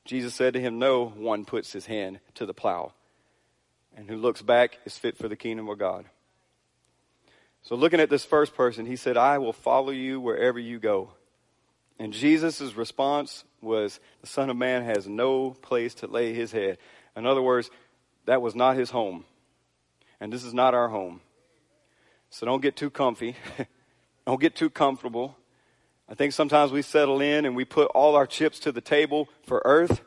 Jesus 0.05 0.33
said 0.33 0.53
to 0.53 0.61
him, 0.61 0.79
No 0.79 1.05
one 1.05 1.45
puts 1.45 1.71
his 1.71 1.85
hand 1.85 2.19
to 2.35 2.45
the 2.45 2.53
plow, 2.53 2.93
and 3.95 4.09
who 4.09 4.17
looks 4.17 4.41
back 4.41 4.79
is 4.85 4.97
fit 4.97 5.17
for 5.17 5.27
the 5.27 5.35
kingdom 5.35 5.69
of 5.69 5.77
God. 5.77 6.05
So, 7.63 7.75
looking 7.75 8.01
at 8.01 8.09
this 8.09 8.25
first 8.25 8.55
person, 8.55 8.85
he 8.85 8.97
said, 8.97 9.15
I 9.15 9.37
will 9.37 9.53
follow 9.53 9.91
you 9.91 10.19
wherever 10.19 10.59
you 10.59 10.79
go. 10.79 11.11
And 11.97 12.11
Jesus' 12.11 12.75
response 12.75 13.45
was, 13.61 14.01
The 14.19 14.27
Son 14.27 14.49
of 14.49 14.57
Man 14.57 14.83
has 14.83 15.07
no 15.07 15.51
place 15.51 15.93
to 15.95 16.07
lay 16.07 16.33
his 16.33 16.51
head. 16.51 16.77
In 17.15 17.25
other 17.25 17.41
words, 17.41 17.71
that 18.25 18.41
was 18.41 18.53
not 18.53 18.75
his 18.75 18.89
home. 18.89 19.23
And 20.19 20.31
this 20.31 20.43
is 20.43 20.53
not 20.53 20.73
our 20.73 20.89
home. 20.89 21.21
So 22.29 22.45
don't 22.45 22.61
get 22.61 22.75
too 22.75 22.89
comfy. 22.89 23.35
don't 24.27 24.41
get 24.41 24.55
too 24.55 24.69
comfortable. 24.69 25.37
I 26.09 26.15
think 26.15 26.33
sometimes 26.33 26.71
we 26.71 26.81
settle 26.81 27.21
in 27.21 27.45
and 27.45 27.55
we 27.55 27.63
put 27.63 27.85
all 27.95 28.15
our 28.15 28.27
chips 28.27 28.59
to 28.59 28.73
the 28.73 28.81
table 28.81 29.29
for 29.45 29.61
earth 29.63 30.01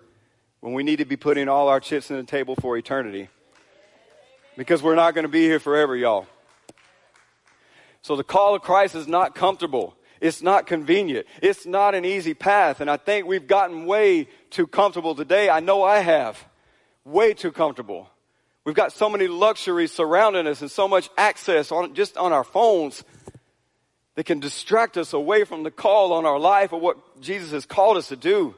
when 0.60 0.74
we 0.74 0.82
need 0.82 0.96
to 0.96 1.04
be 1.06 1.16
putting 1.16 1.48
all 1.48 1.68
our 1.68 1.80
chips 1.80 2.10
in 2.10 2.16
the 2.16 2.24
table 2.24 2.54
for 2.56 2.76
eternity. 2.76 3.28
Because 4.58 4.82
we're 4.82 4.94
not 4.94 5.14
going 5.14 5.24
to 5.24 5.30
be 5.30 5.42
here 5.42 5.60
forever, 5.60 5.96
y'all. 5.96 6.26
So 8.06 8.14
the 8.14 8.22
call 8.22 8.54
of 8.54 8.62
Christ 8.62 8.94
is 8.94 9.08
not 9.08 9.34
comfortable. 9.34 9.96
It's 10.20 10.40
not 10.40 10.68
convenient. 10.68 11.26
It's 11.42 11.66
not 11.66 11.96
an 11.96 12.04
easy 12.04 12.34
path. 12.34 12.80
And 12.80 12.88
I 12.88 12.98
think 12.98 13.26
we've 13.26 13.48
gotten 13.48 13.84
way 13.84 14.28
too 14.50 14.68
comfortable 14.68 15.16
today. 15.16 15.50
I 15.50 15.58
know 15.58 15.82
I 15.82 15.98
have. 15.98 16.38
Way 17.04 17.34
too 17.34 17.50
comfortable. 17.50 18.08
We've 18.64 18.76
got 18.76 18.92
so 18.92 19.10
many 19.10 19.26
luxuries 19.26 19.90
surrounding 19.90 20.46
us 20.46 20.60
and 20.60 20.70
so 20.70 20.86
much 20.86 21.10
access 21.18 21.72
on 21.72 21.94
just 21.94 22.16
on 22.16 22.32
our 22.32 22.44
phones 22.44 23.02
that 24.14 24.22
can 24.22 24.38
distract 24.38 24.96
us 24.96 25.12
away 25.12 25.42
from 25.42 25.64
the 25.64 25.72
call 25.72 26.12
on 26.12 26.24
our 26.24 26.38
life 26.38 26.72
or 26.72 26.78
what 26.78 27.20
Jesus 27.20 27.50
has 27.50 27.66
called 27.66 27.96
us 27.96 28.06
to 28.10 28.16
do. 28.16 28.54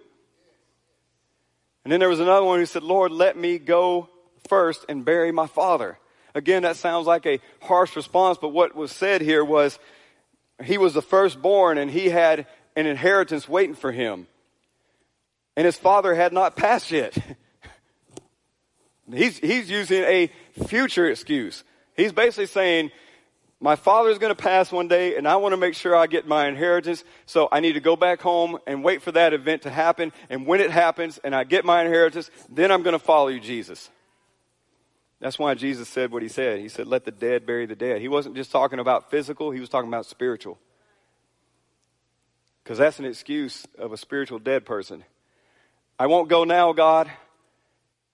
And 1.84 1.90
then 1.90 2.00
there 2.00 2.10
was 2.10 2.20
another 2.20 2.44
one 2.44 2.58
who 2.58 2.66
said, 2.66 2.82
Lord, 2.82 3.12
let 3.12 3.34
me 3.34 3.58
go 3.58 4.10
first 4.46 4.84
and 4.90 5.06
bury 5.06 5.32
my 5.32 5.46
father. 5.46 5.98
Again, 6.38 6.62
that 6.62 6.76
sounds 6.76 7.08
like 7.08 7.26
a 7.26 7.40
harsh 7.60 7.96
response, 7.96 8.38
but 8.40 8.50
what 8.50 8.76
was 8.76 8.92
said 8.92 9.20
here 9.20 9.44
was 9.44 9.76
he 10.62 10.78
was 10.78 10.94
the 10.94 11.02
firstborn 11.02 11.78
and 11.78 11.90
he 11.90 12.08
had 12.10 12.46
an 12.76 12.86
inheritance 12.86 13.48
waiting 13.48 13.74
for 13.74 13.90
him. 13.90 14.28
And 15.56 15.66
his 15.66 15.76
father 15.76 16.14
had 16.14 16.32
not 16.32 16.54
passed 16.54 16.92
yet. 16.92 17.18
he's, 19.12 19.36
he's 19.38 19.68
using 19.68 20.04
a 20.04 20.30
future 20.68 21.08
excuse. 21.08 21.64
He's 21.96 22.12
basically 22.12 22.46
saying, 22.46 22.92
my 23.58 23.74
father 23.74 24.10
is 24.10 24.18
going 24.18 24.30
to 24.30 24.40
pass 24.40 24.70
one 24.70 24.86
day 24.86 25.16
and 25.16 25.26
I 25.26 25.34
want 25.36 25.54
to 25.54 25.56
make 25.56 25.74
sure 25.74 25.96
I 25.96 26.06
get 26.06 26.28
my 26.28 26.46
inheritance. 26.46 27.02
So 27.26 27.48
I 27.50 27.58
need 27.58 27.72
to 27.72 27.80
go 27.80 27.96
back 27.96 28.20
home 28.20 28.58
and 28.64 28.84
wait 28.84 29.02
for 29.02 29.10
that 29.10 29.32
event 29.32 29.62
to 29.62 29.70
happen. 29.70 30.12
And 30.30 30.46
when 30.46 30.60
it 30.60 30.70
happens 30.70 31.18
and 31.24 31.34
I 31.34 31.42
get 31.42 31.64
my 31.64 31.82
inheritance, 31.82 32.30
then 32.48 32.70
I'm 32.70 32.84
going 32.84 32.92
to 32.92 33.04
follow 33.04 33.26
you, 33.26 33.40
Jesus. 33.40 33.90
That's 35.20 35.38
why 35.38 35.54
Jesus 35.54 35.88
said 35.88 36.12
what 36.12 36.22
he 36.22 36.28
said. 36.28 36.60
He 36.60 36.68
said, 36.68 36.86
let 36.86 37.04
the 37.04 37.10
dead 37.10 37.44
bury 37.44 37.66
the 37.66 37.74
dead. 37.74 38.00
He 38.00 38.08
wasn't 38.08 38.36
just 38.36 38.52
talking 38.52 38.78
about 38.78 39.10
physical, 39.10 39.50
he 39.50 39.60
was 39.60 39.68
talking 39.68 39.88
about 39.88 40.06
spiritual. 40.06 40.58
Because 42.62 42.78
that's 42.78 42.98
an 42.98 43.04
excuse 43.04 43.66
of 43.78 43.92
a 43.92 43.96
spiritual 43.96 44.38
dead 44.38 44.64
person. 44.64 45.02
I 45.98 46.06
won't 46.06 46.28
go 46.28 46.44
now, 46.44 46.72
God, 46.72 47.10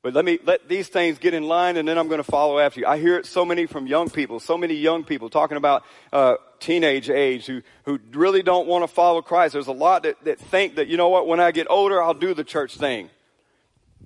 but 0.03 0.15
let 0.15 0.25
me 0.25 0.39
let 0.45 0.69
these 0.69 0.89
things 0.89 1.19
get 1.19 1.35
in 1.35 1.43
line 1.43 1.77
and 1.77 1.89
then 1.89 1.99
I'm 1.99 2.09
going 2.09 2.19
to 2.19 2.31
follow 2.31 2.59
after 2.59 2.81
you. 2.81 2.87
I 2.87 2.99
hear 2.99 3.19
it 3.19 3.27
so 3.27 3.45
many 3.45 3.67
from 3.67 3.87
young 3.87 4.09
people, 4.09 4.39
so 4.41 4.57
many 4.57 4.75
young 4.75 5.03
people 5.03 5.29
talking 5.29 5.57
about 5.57 5.85
uh, 6.13 6.37
teenage 6.61 7.11
age 7.11 7.47
who, 7.47 7.63
who 7.85 7.99
really 8.13 8.43
don't 8.43 8.67
want 8.67 8.83
to 8.85 8.89
follow 8.89 9.21
Christ. 9.21 9.55
There's 9.55 9.67
a 9.67 9.73
lot 9.73 10.05
that, 10.05 10.23
that 10.25 10.39
think 10.39 10.77
that, 10.77 10.89
you 10.89 10.97
know 10.97 11.09
what, 11.09 11.27
when 11.27 11.41
I 11.41 11.51
get 11.51 11.67
older, 11.69 12.03
I'll 12.03 12.15
do 12.15 12.33
the 12.33 12.45
church 12.45 12.77
thing. 12.77 13.11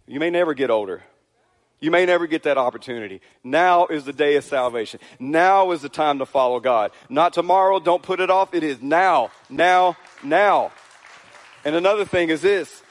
You 0.07 0.19
may 0.19 0.31
never 0.31 0.55
get 0.55 0.71
older. 0.71 1.03
You 1.81 1.91
may 1.93 2.07
never 2.07 2.27
get 2.27 2.43
that 2.43 2.59
opportunity. 2.59 3.21
Now 3.45 3.87
is 3.87 4.05
the 4.05 4.13
day 4.13 4.37
of 4.37 4.45
salvation. 4.45 4.99
Now 5.21 5.71
is 5.71 5.83
the 5.83 5.89
time 5.89 6.19
to 6.19 6.27
follow 6.27 6.59
God. 6.59 6.91
Not 7.09 7.33
tomorrow. 7.33 7.79
Don't 7.79 8.03
put 8.03 8.19
it 8.21 8.31
off. 8.31 8.53
It 8.53 8.65
is 8.65 8.83
now, 8.83 9.31
now, 9.49 9.97
now. 10.23 10.73
And 11.65 11.77
another 11.77 12.05
thing 12.05 12.31
is 12.31 12.43
this. 12.43 12.83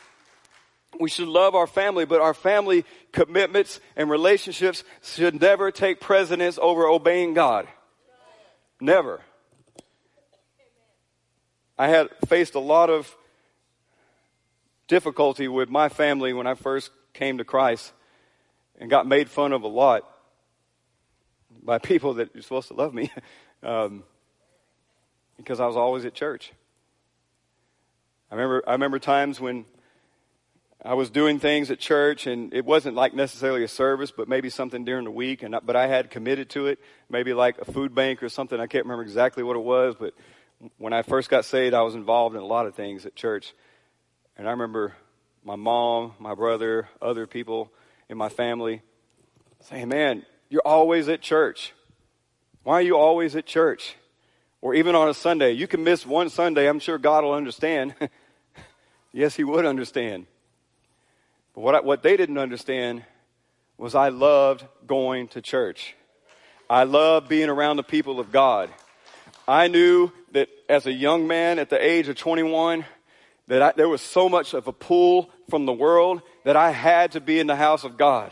We 1.00 1.10
should 1.10 1.28
love 1.28 1.54
our 1.54 1.68
family, 1.68 2.06
but 2.06 2.22
our 2.22 2.34
family 2.34 2.86
commitments 3.12 3.80
and 3.96 4.10
relationships 4.10 4.84
should 5.04 5.40
never 5.40 5.70
take 5.70 6.00
precedence 6.00 6.58
over 6.62 6.88
obeying 6.88 7.34
God. 7.34 7.68
Never. 8.80 9.22
I 11.78 11.90
had 11.90 12.08
faced 12.28 12.56
a 12.56 12.60
lot 12.60 12.90
of 12.90 13.16
difficulty 14.88 15.48
with 15.48 15.70
my 15.70 15.90
family 15.90 16.32
when 16.32 16.48
I 16.48 16.56
first 16.56 16.90
came 17.14 17.38
to 17.38 17.44
Christ 17.44 17.92
and 18.78 18.90
got 18.90 19.08
made 19.08 19.30
fun 19.30 19.54
of 19.54 19.64
a 19.64 19.68
lot 19.68 20.08
by 21.64 21.78
people 21.80 22.16
that 22.16 22.36
are 22.36 22.42
supposed 22.42 22.68
to 22.70 22.74
love 22.74 22.94
me 22.94 23.12
um, 23.64 24.04
because 25.38 25.60
I 25.60 25.68
was 25.68 25.76
always 25.76 26.06
at 26.06 26.14
church. 26.14 26.54
I 28.32 28.36
remember, 28.36 28.64
I 28.68 28.74
remember 28.74 29.00
times 29.00 29.40
when 29.40 29.66
I 30.84 30.94
was 30.94 31.10
doing 31.10 31.40
things 31.40 31.72
at 31.72 31.80
church, 31.80 32.28
and 32.28 32.54
it 32.54 32.64
wasn't 32.64 32.96
like 32.96 33.14
necessarily 33.14 33.64
a 33.64 33.68
service, 33.68 34.12
but 34.12 34.28
maybe 34.28 34.50
something 34.50 34.86
during 34.86 35.06
the 35.06 35.12
week. 35.12 35.44
And 35.44 35.56
but 35.64 35.76
I 35.76 35.88
had 35.88 36.10
committed 36.10 36.50
to 36.52 36.68
it, 36.68 36.80
maybe 37.10 37.34
like 37.34 37.58
a 37.58 37.66
food 37.66 37.96
bank 37.96 38.22
or 38.22 38.30
something. 38.30 38.60
I 38.60 38.68
can't 38.68 38.86
remember 38.86 39.04
exactly 39.04 39.44
what 39.44 39.56
it 39.56 39.64
was, 39.64 39.96
but 40.00 40.14
when 40.78 40.94
I 40.94 41.02
first 41.02 41.30
got 41.30 41.46
saved, 41.46 41.74
I 41.74 41.82
was 41.82 41.96
involved 41.96 42.36
in 42.36 42.42
a 42.42 42.46
lot 42.46 42.68
of 42.68 42.76
things 42.76 43.06
at 43.06 43.16
church. 43.16 43.54
And 44.38 44.48
I 44.48 44.52
remember 44.52 44.96
my 45.44 45.56
mom, 45.56 46.14
my 46.20 46.36
brother, 46.36 46.90
other 47.02 47.26
people 47.28 47.72
in 48.10 48.18
my 48.18 48.30
family 48.30 48.82
say, 49.62 49.86
Man, 49.86 50.26
you're 50.50 50.62
always 50.66 51.10
at 51.10 51.22
church. 51.22 51.74
Why 52.64 52.76
are 52.76 52.82
you 52.82 52.98
always 52.98 53.36
at 53.36 53.46
church? 53.46 53.96
Or 54.62 54.74
even 54.74 54.96
on 54.96 55.08
a 55.08 55.14
Sunday. 55.14 55.52
You 55.52 55.68
can 55.68 55.84
miss 55.84 56.06
one 56.06 56.30
Sunday. 56.30 56.68
I'm 56.68 56.80
sure 56.80 56.98
God 56.98 57.24
will 57.24 57.34
understand. 57.34 57.96
yes, 59.14 59.36
He 59.36 59.44
would 59.44 59.66
understand. 59.66 60.26
But 61.54 61.62
what, 61.62 61.76
I, 61.76 61.80
what 61.82 62.04
they 62.04 62.18
didn't 62.18 62.38
understand 62.38 63.04
was 63.78 63.96
I 63.96 64.10
loved 64.10 64.66
going 64.86 65.28
to 65.30 65.42
church. 65.42 65.96
I 66.70 66.84
loved 66.84 67.30
being 67.30 67.50
around 67.50 67.78
the 67.78 67.84
people 67.84 68.20
of 68.20 68.32
God. 68.32 68.70
I 69.48 69.68
knew 69.68 70.12
that 70.34 70.50
as 70.68 70.86
a 70.86 70.92
young 70.92 71.28
man 71.28 71.60
at 71.60 71.70
the 71.70 71.82
age 71.82 72.10
of 72.10 72.18
21, 72.18 72.86
that 73.48 73.62
I, 73.62 73.72
there 73.76 73.90
was 73.90 74.02
so 74.02 74.28
much 74.30 74.54
of 74.54 74.68
a 74.68 74.74
pull 74.74 75.30
from 75.50 75.66
the 75.66 75.74
world 75.74 76.22
that 76.44 76.56
I 76.56 76.72
had 76.72 77.14
to 77.14 77.22
be 77.22 77.40
in 77.40 77.48
the 77.48 77.56
house 77.56 77.84
of 77.84 77.98
God. 77.98 78.32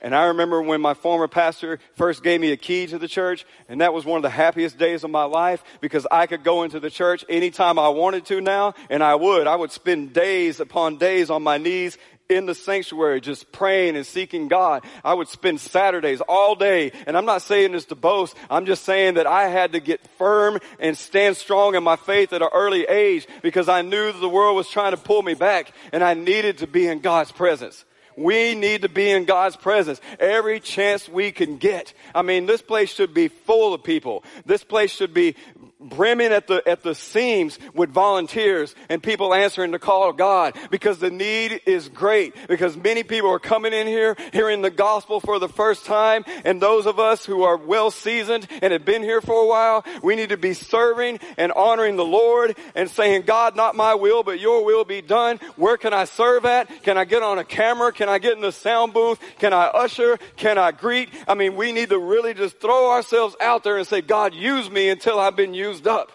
And 0.00 0.14
I 0.14 0.26
remember 0.26 0.62
when 0.62 0.80
my 0.80 0.94
former 0.94 1.26
pastor 1.26 1.80
first 1.94 2.22
gave 2.22 2.40
me 2.40 2.52
a 2.52 2.56
key 2.56 2.86
to 2.86 2.98
the 2.98 3.08
church, 3.08 3.44
and 3.68 3.80
that 3.80 3.92
was 3.92 4.04
one 4.04 4.16
of 4.16 4.22
the 4.22 4.30
happiest 4.30 4.78
days 4.78 5.02
of 5.02 5.10
my 5.10 5.24
life 5.24 5.64
because 5.80 6.06
I 6.10 6.26
could 6.26 6.44
go 6.44 6.62
into 6.62 6.78
the 6.78 6.90
church 6.90 7.24
anytime 7.28 7.78
I 7.78 7.88
wanted 7.88 8.24
to 8.26 8.40
now, 8.40 8.74
and 8.90 9.02
I 9.02 9.16
would. 9.16 9.48
I 9.48 9.56
would 9.56 9.72
spend 9.72 10.12
days 10.12 10.60
upon 10.60 10.98
days 10.98 11.30
on 11.30 11.42
my 11.42 11.58
knees 11.58 11.98
in 12.28 12.44
the 12.44 12.54
sanctuary 12.54 13.22
just 13.22 13.50
praying 13.52 13.96
and 13.96 14.04
seeking 14.04 14.48
God. 14.48 14.84
I 15.02 15.14
would 15.14 15.28
spend 15.28 15.60
Saturdays 15.60 16.20
all 16.20 16.54
day. 16.54 16.92
And 17.06 17.16
I'm 17.16 17.24
not 17.24 17.40
saying 17.40 17.72
this 17.72 17.86
to 17.86 17.94
boast. 17.94 18.36
I'm 18.50 18.66
just 18.66 18.84
saying 18.84 19.14
that 19.14 19.26
I 19.26 19.48
had 19.48 19.72
to 19.72 19.80
get 19.80 20.06
firm 20.18 20.58
and 20.78 20.96
stand 20.96 21.38
strong 21.38 21.74
in 21.74 21.82
my 21.82 21.96
faith 21.96 22.34
at 22.34 22.42
an 22.42 22.50
early 22.52 22.84
age 22.84 23.26
because 23.42 23.68
I 23.68 23.80
knew 23.80 24.12
the 24.12 24.28
world 24.28 24.56
was 24.56 24.68
trying 24.68 24.90
to 24.90 24.98
pull 24.98 25.22
me 25.22 25.34
back 25.34 25.72
and 25.92 26.04
I 26.04 26.14
needed 26.14 26.58
to 26.58 26.66
be 26.66 26.86
in 26.86 27.00
God's 27.00 27.32
presence. 27.32 27.84
We 28.18 28.56
need 28.56 28.82
to 28.82 28.88
be 28.88 29.10
in 29.10 29.26
God's 29.26 29.54
presence 29.54 30.00
every 30.18 30.58
chance 30.58 31.08
we 31.08 31.30
can 31.30 31.56
get. 31.56 31.94
I 32.12 32.22
mean, 32.22 32.46
this 32.46 32.60
place 32.60 32.92
should 32.92 33.14
be 33.14 33.28
full 33.28 33.72
of 33.72 33.84
people. 33.84 34.24
This 34.44 34.64
place 34.64 34.90
should 34.90 35.14
be 35.14 35.36
brimming 35.80 36.32
at 36.32 36.46
the, 36.48 36.66
at 36.68 36.82
the 36.82 36.94
seams 36.94 37.58
with 37.72 37.90
volunteers 37.90 38.74
and 38.88 39.02
people 39.02 39.32
answering 39.32 39.70
the 39.70 39.78
call 39.78 40.10
of 40.10 40.16
God 40.16 40.56
because 40.70 40.98
the 40.98 41.10
need 41.10 41.60
is 41.66 41.88
great 41.88 42.34
because 42.48 42.76
many 42.76 43.04
people 43.04 43.30
are 43.30 43.38
coming 43.38 43.72
in 43.72 43.86
here 43.86 44.16
hearing 44.32 44.62
the 44.62 44.70
gospel 44.70 45.20
for 45.20 45.38
the 45.38 45.48
first 45.48 45.84
time 45.86 46.24
and 46.44 46.60
those 46.60 46.86
of 46.86 46.98
us 46.98 47.24
who 47.24 47.42
are 47.44 47.56
well 47.56 47.90
seasoned 47.90 48.48
and 48.60 48.72
have 48.72 48.84
been 48.84 49.02
here 49.02 49.20
for 49.20 49.42
a 49.42 49.46
while, 49.46 49.84
we 50.02 50.16
need 50.16 50.30
to 50.30 50.36
be 50.36 50.52
serving 50.52 51.20
and 51.36 51.52
honoring 51.52 51.96
the 51.96 52.04
Lord 52.04 52.56
and 52.74 52.90
saying, 52.90 53.22
God, 53.22 53.54
not 53.54 53.76
my 53.76 53.94
will, 53.94 54.22
but 54.22 54.40
your 54.40 54.64
will 54.64 54.84
be 54.84 55.00
done. 55.00 55.38
Where 55.56 55.76
can 55.76 55.92
I 55.92 56.04
serve 56.04 56.44
at? 56.44 56.82
Can 56.82 56.98
I 56.98 57.04
get 57.04 57.22
on 57.22 57.38
a 57.38 57.44
camera? 57.44 57.92
Can 57.92 58.08
I 58.08 58.18
get 58.18 58.32
in 58.34 58.40
the 58.40 58.52
sound 58.52 58.92
booth? 58.92 59.20
Can 59.38 59.52
I 59.52 59.66
usher? 59.66 60.18
Can 60.36 60.58
I 60.58 60.72
greet? 60.72 61.08
I 61.28 61.34
mean, 61.34 61.54
we 61.54 61.70
need 61.70 61.90
to 61.90 61.98
really 61.98 62.34
just 62.34 62.60
throw 62.60 62.90
ourselves 62.90 63.36
out 63.40 63.62
there 63.62 63.76
and 63.76 63.86
say, 63.86 64.00
God, 64.00 64.34
use 64.34 64.68
me 64.70 64.88
until 64.88 65.20
I've 65.20 65.36
been 65.36 65.54
used 65.54 65.67
used 65.68 65.86
up. 65.86 66.12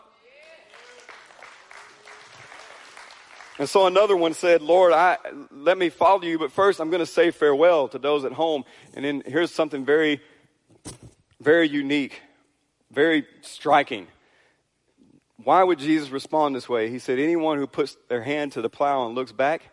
And 3.59 3.69
so 3.69 3.85
another 3.85 4.17
one 4.17 4.33
said, 4.33 4.63
Lord, 4.63 4.93
I, 4.93 5.17
let 5.51 5.77
me 5.77 5.89
follow 5.89 6.23
you, 6.23 6.39
but 6.39 6.51
first 6.51 6.79
I'm 6.79 6.89
going 6.89 7.01
to 7.01 7.05
say 7.05 7.29
farewell 7.29 7.87
to 7.89 7.99
those 7.99 8.25
at 8.25 8.31
home. 8.31 8.63
And 8.95 9.05
then 9.05 9.21
here's 9.25 9.51
something 9.51 9.85
very, 9.85 10.21
very 11.39 11.69
unique, 11.69 12.19
very 12.91 13.27
striking. 13.41 14.07
Why 15.43 15.63
would 15.63 15.77
Jesus 15.77 16.09
respond 16.09 16.55
this 16.55 16.67
way? 16.67 16.89
He 16.89 16.97
said, 16.97 17.19
anyone 17.19 17.59
who 17.59 17.67
puts 17.67 17.95
their 18.09 18.23
hand 18.23 18.53
to 18.53 18.61
the 18.61 18.69
plow 18.69 19.05
and 19.05 19.13
looks 19.13 19.31
back 19.31 19.69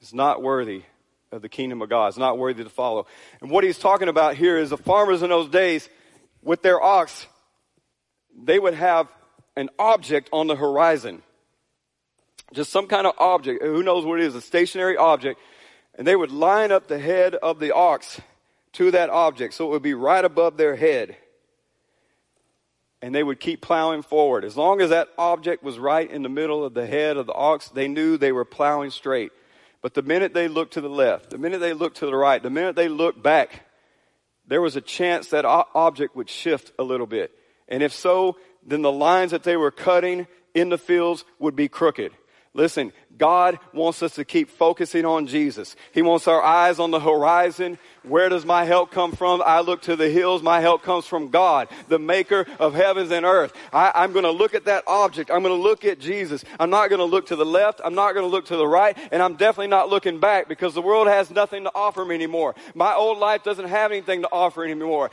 is 0.00 0.12
not 0.12 0.42
worthy 0.42 0.82
of 1.30 1.42
the 1.42 1.48
kingdom 1.48 1.80
of 1.80 1.88
God. 1.88 2.08
It's 2.08 2.18
not 2.18 2.38
worthy 2.38 2.64
to 2.64 2.70
follow. 2.70 3.06
And 3.40 3.50
what 3.50 3.62
he's 3.62 3.78
talking 3.78 4.08
about 4.08 4.34
here 4.34 4.58
is 4.58 4.70
the 4.70 4.76
farmers 4.76 5.22
in 5.22 5.30
those 5.30 5.48
days 5.48 5.88
with 6.42 6.62
their 6.62 6.82
ox 6.82 7.26
they 8.40 8.58
would 8.58 8.74
have 8.74 9.08
an 9.56 9.70
object 9.78 10.28
on 10.32 10.46
the 10.46 10.56
horizon. 10.56 11.22
Just 12.52 12.70
some 12.70 12.86
kind 12.86 13.06
of 13.06 13.14
object. 13.18 13.62
Who 13.62 13.82
knows 13.82 14.04
what 14.04 14.20
it 14.20 14.26
is? 14.26 14.34
A 14.34 14.40
stationary 14.40 14.96
object. 14.96 15.40
And 15.94 16.06
they 16.06 16.16
would 16.16 16.30
line 16.30 16.72
up 16.72 16.88
the 16.88 16.98
head 16.98 17.34
of 17.34 17.58
the 17.58 17.72
ox 17.74 18.20
to 18.74 18.90
that 18.90 19.10
object. 19.10 19.54
So 19.54 19.66
it 19.66 19.70
would 19.70 19.82
be 19.82 19.94
right 19.94 20.24
above 20.24 20.56
their 20.56 20.76
head. 20.76 21.16
And 23.00 23.14
they 23.14 23.22
would 23.22 23.40
keep 23.40 23.60
plowing 23.60 24.02
forward. 24.02 24.44
As 24.44 24.56
long 24.56 24.80
as 24.80 24.90
that 24.90 25.08
object 25.18 25.62
was 25.62 25.78
right 25.78 26.08
in 26.08 26.22
the 26.22 26.28
middle 26.28 26.64
of 26.64 26.72
the 26.72 26.86
head 26.86 27.16
of 27.16 27.26
the 27.26 27.32
ox, 27.32 27.68
they 27.68 27.88
knew 27.88 28.16
they 28.16 28.32
were 28.32 28.44
plowing 28.44 28.90
straight. 28.90 29.32
But 29.80 29.94
the 29.94 30.02
minute 30.02 30.32
they 30.32 30.46
looked 30.46 30.74
to 30.74 30.80
the 30.80 30.88
left, 30.88 31.30
the 31.30 31.38
minute 31.38 31.58
they 31.58 31.72
looked 31.72 31.96
to 31.98 32.06
the 32.06 32.14
right, 32.14 32.42
the 32.42 32.50
minute 32.50 32.76
they 32.76 32.88
looked 32.88 33.20
back, 33.22 33.66
there 34.46 34.62
was 34.62 34.76
a 34.76 34.80
chance 34.80 35.28
that 35.28 35.44
object 35.44 36.14
would 36.14 36.30
shift 36.30 36.72
a 36.78 36.84
little 36.84 37.06
bit. 37.06 37.32
And 37.72 37.82
if 37.82 37.92
so, 37.94 38.36
then 38.64 38.82
the 38.82 38.92
lines 38.92 39.30
that 39.30 39.42
they 39.42 39.56
were 39.56 39.70
cutting 39.70 40.28
in 40.54 40.68
the 40.68 40.78
fields 40.78 41.24
would 41.38 41.56
be 41.56 41.68
crooked. 41.68 42.12
Listen, 42.54 42.92
God 43.16 43.58
wants 43.72 44.02
us 44.02 44.16
to 44.16 44.26
keep 44.26 44.50
focusing 44.50 45.06
on 45.06 45.26
Jesus. 45.26 45.74
He 45.92 46.02
wants 46.02 46.28
our 46.28 46.42
eyes 46.42 46.78
on 46.78 46.90
the 46.90 47.00
horizon. 47.00 47.78
Where 48.02 48.28
does 48.28 48.44
my 48.44 48.64
help 48.64 48.90
come 48.90 49.12
from? 49.12 49.42
I 49.44 49.60
look 49.60 49.82
to 49.82 49.96
the 49.96 50.10
hills. 50.10 50.42
My 50.42 50.60
help 50.60 50.82
comes 50.82 51.06
from 51.06 51.30
God, 51.30 51.68
the 51.88 51.98
maker 51.98 52.46
of 52.58 52.74
heavens 52.74 53.10
and 53.10 53.24
earth. 53.24 53.54
I, 53.72 54.04
am 54.04 54.12
going 54.12 54.24
to 54.24 54.30
look 54.30 54.54
at 54.54 54.66
that 54.66 54.84
object. 54.86 55.30
I'm 55.30 55.42
going 55.42 55.56
to 55.56 55.62
look 55.62 55.86
at 55.86 55.98
Jesus. 55.98 56.44
I'm 56.60 56.68
not 56.68 56.90
going 56.90 56.98
to 56.98 57.06
look 57.06 57.26
to 57.26 57.36
the 57.36 57.46
left. 57.46 57.80
I'm 57.82 57.94
not 57.94 58.12
going 58.12 58.24
to 58.24 58.30
look 58.30 58.46
to 58.46 58.56
the 58.56 58.66
right. 58.66 58.98
And 59.10 59.22
I'm 59.22 59.36
definitely 59.36 59.68
not 59.68 59.88
looking 59.88 60.20
back 60.20 60.46
because 60.46 60.74
the 60.74 60.82
world 60.82 61.06
has 61.06 61.30
nothing 61.30 61.64
to 61.64 61.72
offer 61.74 62.04
me 62.04 62.14
anymore. 62.14 62.54
My 62.74 62.92
old 62.92 63.18
life 63.18 63.44
doesn't 63.44 63.68
have 63.68 63.92
anything 63.92 64.22
to 64.22 64.28
offer 64.30 64.62
anymore. 64.62 65.10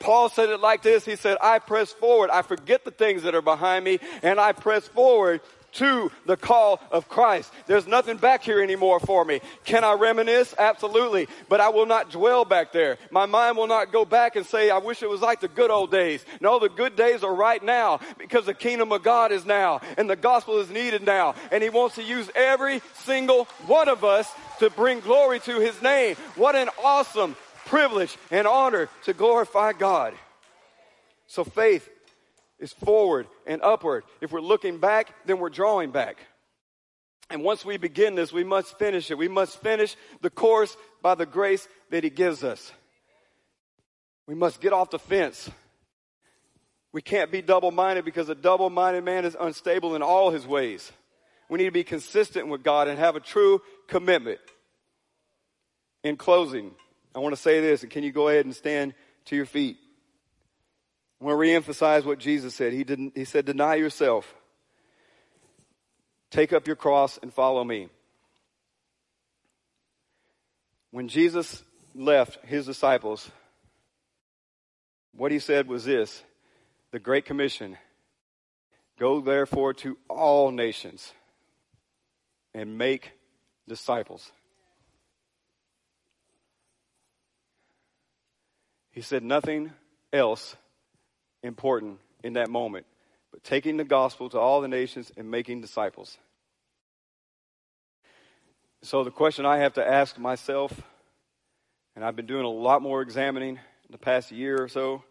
Paul 0.00 0.28
said 0.28 0.48
it 0.48 0.60
like 0.60 0.82
this. 0.82 1.04
He 1.04 1.14
said, 1.14 1.36
I 1.40 1.60
press 1.60 1.92
forward. 1.92 2.30
I 2.30 2.42
forget 2.42 2.84
the 2.84 2.90
things 2.90 3.22
that 3.22 3.34
are 3.36 3.42
behind 3.42 3.84
me 3.84 4.00
and 4.22 4.40
I 4.40 4.52
press 4.52 4.88
forward 4.88 5.40
to 5.74 6.10
the 6.26 6.36
call 6.36 6.80
of 6.90 7.08
Christ. 7.08 7.52
There's 7.66 7.86
nothing 7.86 8.16
back 8.16 8.42
here 8.42 8.60
anymore 8.60 9.00
for 9.00 9.24
me. 9.24 9.40
Can 9.64 9.84
I 9.84 9.94
reminisce? 9.94 10.54
Absolutely. 10.58 11.28
But 11.48 11.60
I 11.60 11.68
will 11.68 11.86
not 11.86 12.10
dwell 12.10 12.44
back 12.44 12.72
there. 12.72 12.98
My 13.10 13.26
mind 13.26 13.56
will 13.56 13.66
not 13.66 13.92
go 13.92 14.04
back 14.04 14.36
and 14.36 14.46
say, 14.46 14.70
I 14.70 14.78
wish 14.78 15.02
it 15.02 15.10
was 15.10 15.20
like 15.20 15.40
the 15.40 15.48
good 15.48 15.70
old 15.70 15.90
days. 15.90 16.24
No, 16.40 16.58
the 16.58 16.68
good 16.68 16.96
days 16.96 17.22
are 17.22 17.34
right 17.34 17.62
now 17.62 18.00
because 18.18 18.46
the 18.46 18.54
kingdom 18.54 18.92
of 18.92 19.02
God 19.02 19.32
is 19.32 19.44
now 19.44 19.80
and 19.96 20.08
the 20.08 20.16
gospel 20.16 20.58
is 20.58 20.70
needed 20.70 21.04
now. 21.04 21.34
And 21.50 21.62
he 21.62 21.70
wants 21.70 21.96
to 21.96 22.02
use 22.02 22.30
every 22.34 22.80
single 23.04 23.44
one 23.66 23.88
of 23.88 24.04
us 24.04 24.30
to 24.58 24.70
bring 24.70 25.00
glory 25.00 25.40
to 25.40 25.60
his 25.60 25.80
name. 25.82 26.16
What 26.36 26.54
an 26.54 26.68
awesome 26.82 27.36
privilege 27.66 28.16
and 28.30 28.46
honor 28.46 28.88
to 29.04 29.12
glorify 29.12 29.72
God. 29.72 30.14
So 31.26 31.44
faith 31.44 31.88
is 32.64 32.72
forward 32.72 33.26
and 33.46 33.60
upward. 33.62 34.04
If 34.22 34.32
we're 34.32 34.40
looking 34.40 34.78
back, 34.78 35.14
then 35.26 35.38
we're 35.38 35.50
drawing 35.50 35.90
back. 35.90 36.16
And 37.28 37.42
once 37.44 37.62
we 37.62 37.76
begin 37.76 38.14
this, 38.14 38.32
we 38.32 38.42
must 38.42 38.78
finish 38.78 39.10
it. 39.10 39.18
We 39.18 39.28
must 39.28 39.60
finish 39.60 39.96
the 40.22 40.30
course 40.30 40.74
by 41.02 41.14
the 41.14 41.26
grace 41.26 41.68
that 41.90 42.04
He 42.04 42.10
gives 42.10 42.42
us. 42.42 42.72
We 44.26 44.34
must 44.34 44.62
get 44.62 44.72
off 44.72 44.90
the 44.90 44.98
fence. 44.98 45.50
We 46.90 47.02
can't 47.02 47.30
be 47.30 47.42
double 47.42 47.70
minded 47.70 48.06
because 48.06 48.30
a 48.30 48.34
double 48.34 48.70
minded 48.70 49.04
man 49.04 49.26
is 49.26 49.36
unstable 49.38 49.94
in 49.94 50.00
all 50.02 50.30
his 50.30 50.46
ways. 50.46 50.90
We 51.50 51.58
need 51.58 51.66
to 51.66 51.70
be 51.70 51.84
consistent 51.84 52.48
with 52.48 52.62
God 52.62 52.88
and 52.88 52.98
have 52.98 53.16
a 53.16 53.20
true 53.20 53.60
commitment. 53.88 54.38
In 56.02 56.16
closing, 56.16 56.70
I 57.14 57.18
want 57.18 57.34
to 57.34 57.40
say 57.40 57.60
this, 57.60 57.82
and 57.82 57.90
can 57.90 58.04
you 58.04 58.12
go 58.12 58.28
ahead 58.28 58.46
and 58.46 58.54
stand 58.54 58.94
to 59.26 59.36
your 59.36 59.44
feet? 59.44 59.76
I 61.24 61.26
want 61.26 61.40
to 61.40 61.72
reemphasize 61.72 62.04
what 62.04 62.18
Jesus 62.18 62.54
said. 62.54 62.74
He 62.74 62.84
didn't, 62.84 63.16
he 63.16 63.24
said, 63.24 63.46
deny 63.46 63.76
yourself. 63.76 64.34
Take 66.30 66.52
up 66.52 66.66
your 66.66 66.76
cross 66.76 67.18
and 67.22 67.32
follow 67.32 67.64
me. 67.64 67.88
When 70.90 71.08
Jesus 71.08 71.62
left 71.94 72.44
his 72.44 72.66
disciples, 72.66 73.30
what 75.16 75.32
he 75.32 75.38
said 75.38 75.66
was 75.66 75.86
this 75.86 76.22
the 76.90 76.98
Great 76.98 77.24
Commission 77.24 77.78
Go 78.98 79.22
therefore 79.22 79.72
to 79.74 79.96
all 80.10 80.50
nations 80.50 81.10
and 82.52 82.76
make 82.76 83.12
disciples. 83.66 84.30
He 88.90 89.00
said 89.00 89.24
nothing 89.24 89.72
else 90.12 90.54
important 91.44 92.00
in 92.24 92.32
that 92.32 92.50
moment, 92.50 92.86
but 93.30 93.44
taking 93.44 93.76
the 93.76 93.84
gospel 93.84 94.28
to 94.30 94.38
all 94.38 94.60
the 94.60 94.68
nations 94.68 95.12
and 95.16 95.30
making 95.30 95.60
disciples. 95.60 96.18
So, 98.82 99.04
the 99.04 99.12
question 99.12 99.46
I 99.46 99.58
have 99.58 99.74
to 99.74 99.86
ask 99.86 100.18
myself, 100.18 100.72
and 101.94 102.04
I've 102.04 102.16
been 102.16 102.26
doing 102.26 102.44
a 102.44 102.50
lot 102.50 102.82
more 102.82 103.00
examining 103.00 103.54
in 103.56 103.92
the 103.92 103.98
past 103.98 104.32
year 104.32 104.60
or 104.60 104.68
so 104.68 105.04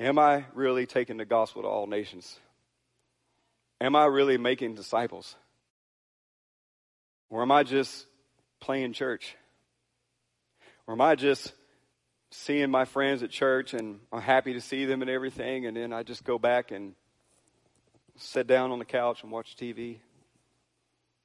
Am 0.00 0.18
I 0.18 0.46
really 0.54 0.86
taking 0.86 1.18
the 1.18 1.26
gospel 1.26 1.60
to 1.60 1.68
all 1.68 1.86
nations? 1.86 2.40
Am 3.82 3.94
I 3.94 4.06
really 4.06 4.38
making 4.38 4.74
disciples? 4.74 5.36
Or 7.28 7.42
am 7.42 7.52
I 7.52 7.64
just 7.64 8.06
playing 8.60 8.94
church? 8.94 9.36
Or 10.86 10.94
am 10.94 11.02
I 11.02 11.16
just 11.16 11.52
seeing 12.30 12.70
my 12.70 12.84
friends 12.84 13.22
at 13.22 13.30
church 13.30 13.74
and 13.74 14.00
I'm 14.12 14.20
happy 14.20 14.52
to 14.54 14.60
see 14.60 14.84
them 14.84 15.02
and 15.02 15.10
everything, 15.10 15.66
and 15.66 15.76
then 15.76 15.92
I 15.92 16.02
just 16.02 16.24
go 16.24 16.38
back 16.38 16.70
and 16.70 16.94
sit 18.16 18.46
down 18.46 18.70
on 18.70 18.78
the 18.78 18.84
couch 18.84 19.22
and 19.22 19.32
watch 19.32 19.56
TV 19.56 19.98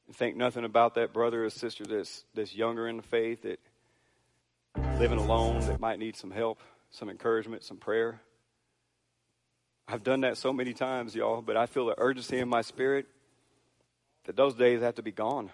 and 0.08 0.16
think 0.16 0.36
nothing 0.36 0.66
about 0.66 0.96
that 0.96 1.14
brother 1.14 1.46
or 1.46 1.50
sister 1.50 1.84
that's, 1.86 2.26
that's 2.34 2.56
younger 2.56 2.88
in 2.88 2.98
the 2.98 3.04
faith, 3.04 3.44
that 3.44 3.60
living 5.00 5.20
alone, 5.20 5.60
that 5.62 5.80
might 5.80 6.00
need 6.00 6.16
some 6.16 6.32
help, 6.32 6.60
some 6.90 7.10
encouragement, 7.10 7.64
some 7.64 7.78
prayer? 7.78 8.22
I've 9.88 10.04
done 10.04 10.22
that 10.22 10.38
so 10.38 10.52
many 10.52 10.74
times, 10.74 11.16
y'all, 11.16 11.42
but 11.42 11.56
I 11.56 11.68
feel 11.68 11.86
the 11.86 11.96
urgency 11.98 12.40
in 12.40 12.50
my 12.50 12.62
spirit 12.62 13.06
that 14.26 14.36
those 14.36 14.56
days 14.56 14.82
have 14.82 14.96
to 14.96 15.04
be 15.04 15.12
gone. 15.12 15.52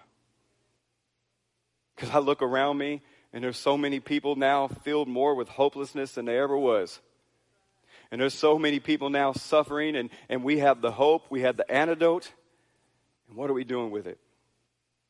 Because 1.94 2.10
I 2.10 2.18
look 2.18 2.40
around 2.40 2.78
me 2.78 3.02
and 3.32 3.42
there's 3.42 3.56
so 3.56 3.76
many 3.76 4.00
people 4.00 4.36
now 4.36 4.68
filled 4.68 5.08
more 5.08 5.34
with 5.34 5.48
hopelessness 5.48 6.12
than 6.12 6.26
there 6.26 6.42
ever 6.42 6.56
was. 6.56 7.00
And 8.10 8.20
there's 8.20 8.34
so 8.34 8.58
many 8.58 8.78
people 8.78 9.08
now 9.08 9.32
suffering, 9.32 9.96
and, 9.96 10.10
and 10.28 10.44
we 10.44 10.58
have 10.58 10.82
the 10.82 10.90
hope, 10.90 11.24
we 11.30 11.42
have 11.42 11.56
the 11.56 11.70
antidote. 11.70 12.30
And 13.28 13.36
what 13.36 13.48
are 13.48 13.54
we 13.54 13.64
doing 13.64 13.90
with 13.90 14.06
it? 14.06 14.18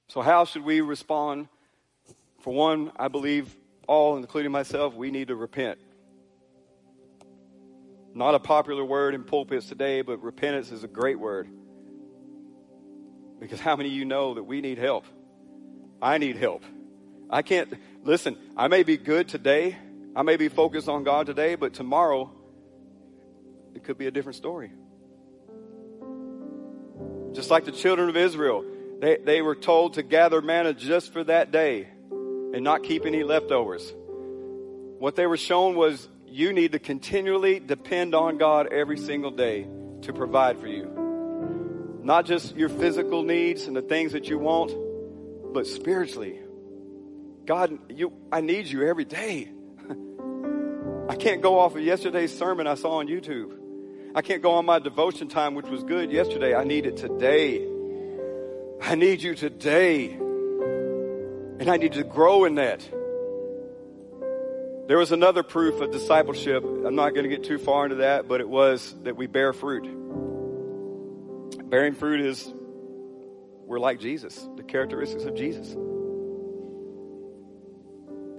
So, 0.09 0.21
how 0.21 0.45
should 0.45 0.65
we 0.65 0.81
respond? 0.81 1.49
For 2.43 2.53
one, 2.53 2.93
I 2.97 3.09
believe 3.09 3.55
all, 3.89 4.17
including 4.17 4.53
myself, 4.53 4.95
we 4.95 5.11
need 5.11 5.29
to 5.29 5.37
repent. 5.37 5.79
Not 8.15 8.35
a 8.35 8.39
popular 8.39 8.85
word 8.85 9.15
in 9.15 9.25
pulpits 9.25 9.67
today, 9.67 10.03
but 10.03 10.23
repentance 10.23 10.71
is 10.71 10.85
a 10.85 10.89
great 10.89 11.19
word. 11.19 11.49
Because 13.41 13.59
how 13.59 13.75
many 13.75 13.89
of 13.89 13.95
you 13.95 14.05
know 14.05 14.35
that 14.35 14.45
we 14.45 14.61
need 14.61 14.79
help? 14.79 15.07
I 16.01 16.19
need 16.19 16.37
help. 16.37 16.63
I 17.31 17.43
can't, 17.43 17.73
listen, 18.03 18.37
I 18.57 18.69
may 18.69 18.83
be 18.83 18.97
good 18.97 19.29
today. 19.29 19.77
I 20.15 20.23
may 20.23 20.37
be 20.37 20.49
focused 20.49 20.89
on 20.89 21.05
God 21.05 21.27
today, 21.27 21.55
but 21.55 21.75
tomorrow 21.75 22.31
it 23.75 23.85
could 23.85 23.99
be 23.99 24.07
a 24.07 24.11
different 24.11 24.37
story. 24.37 24.71
Just 27.33 27.51
like 27.51 27.65
the 27.65 27.73
children 27.73 28.09
of 28.09 28.17
Israel, 28.17 28.65
they, 29.01 29.17
they 29.17 29.43
were 29.43 29.55
told 29.55 29.95
to 29.95 30.03
gather 30.03 30.43
manna 30.43 30.75
just 30.75 31.13
for 31.13 31.25
that 31.25 31.51
day 31.51 31.89
and 32.11 32.63
not 32.63 32.83
keep 32.83 33.07
any 33.07 33.23
leftovers. 33.23 33.93
What 34.99 35.17
they 35.17 35.27
were 35.27 35.39
shown 35.39 35.75
was 35.75 36.09
you 36.27 36.53
need 36.53 36.73
to 36.73 36.79
continually 36.79 37.59
depend 37.59 38.15
on 38.15 38.39
God 38.39 38.73
every 38.73 38.99
single 38.99 39.31
day 39.31 39.67
to 40.03 40.13
provide 40.13 40.61
for 40.61 40.67
you. 40.67 42.01
Not 42.03 42.27
just 42.27 42.55
your 42.57 42.69
physical 42.69 43.23
needs 43.23 43.65
and 43.65 43.75
the 43.75 43.83
things 43.83 44.13
that 44.13 44.29
you 44.29 44.39
want, 44.39 44.73
but 45.55 45.67
spiritually. 45.67 46.41
God, 47.45 47.79
you, 47.91 48.13
I 48.31 48.41
need 48.41 48.67
you 48.67 48.87
every 48.87 49.05
day. 49.05 49.51
I 51.09 51.17
can't 51.17 51.43
go 51.43 51.59
off 51.59 51.75
of 51.75 51.83
yesterday's 51.83 52.37
sermon 52.37 52.67
I 52.67 52.75
saw 52.75 52.99
on 52.99 53.09
YouTube. 53.09 53.59
I 54.15 54.23
can't 54.23 54.43
go 54.43 54.53
on 54.53 54.67
my 54.67 54.79
devotion 54.79 55.29
time, 55.29 55.55
which 55.55 55.67
was 55.67 55.83
good 55.83 56.13
yesterday. 56.13 56.55
I 56.55 56.65
need 56.65 56.87
it 56.87 56.97
today. 56.99 57.67
I 58.81 58.95
need 58.95 59.23
you 59.23 59.35
today. 59.35 60.13
And 60.13 61.69
I 61.69 61.77
need 61.77 61.95
to 61.95 62.05
grow 62.05 62.45
in 62.45 62.57
that. 62.57 62.81
There 64.89 64.99
was 64.99 65.13
another 65.13 65.43
proof 65.43 65.81
of 65.81 65.91
discipleship. 65.91 66.63
I'm 66.65 66.95
not 66.95 67.15
going 67.15 67.23
to 67.23 67.31
get 67.31 67.45
too 67.45 67.59
far 67.59 67.85
into 67.85 67.97
that, 67.97 68.29
but 68.29 68.41
it 68.41 68.49
was 68.49 68.95
that 69.05 69.17
we 69.17 69.27
bear 69.27 69.53
fruit. 69.53 69.89
Bearing 71.71 71.95
fruit 71.95 72.21
is 72.21 72.53
we're 73.65 73.79
like 73.79 74.01
Jesus, 74.01 74.47
the 74.57 74.63
characteristics 74.63 75.25
of 75.25 75.35
Jesus. 75.35 75.75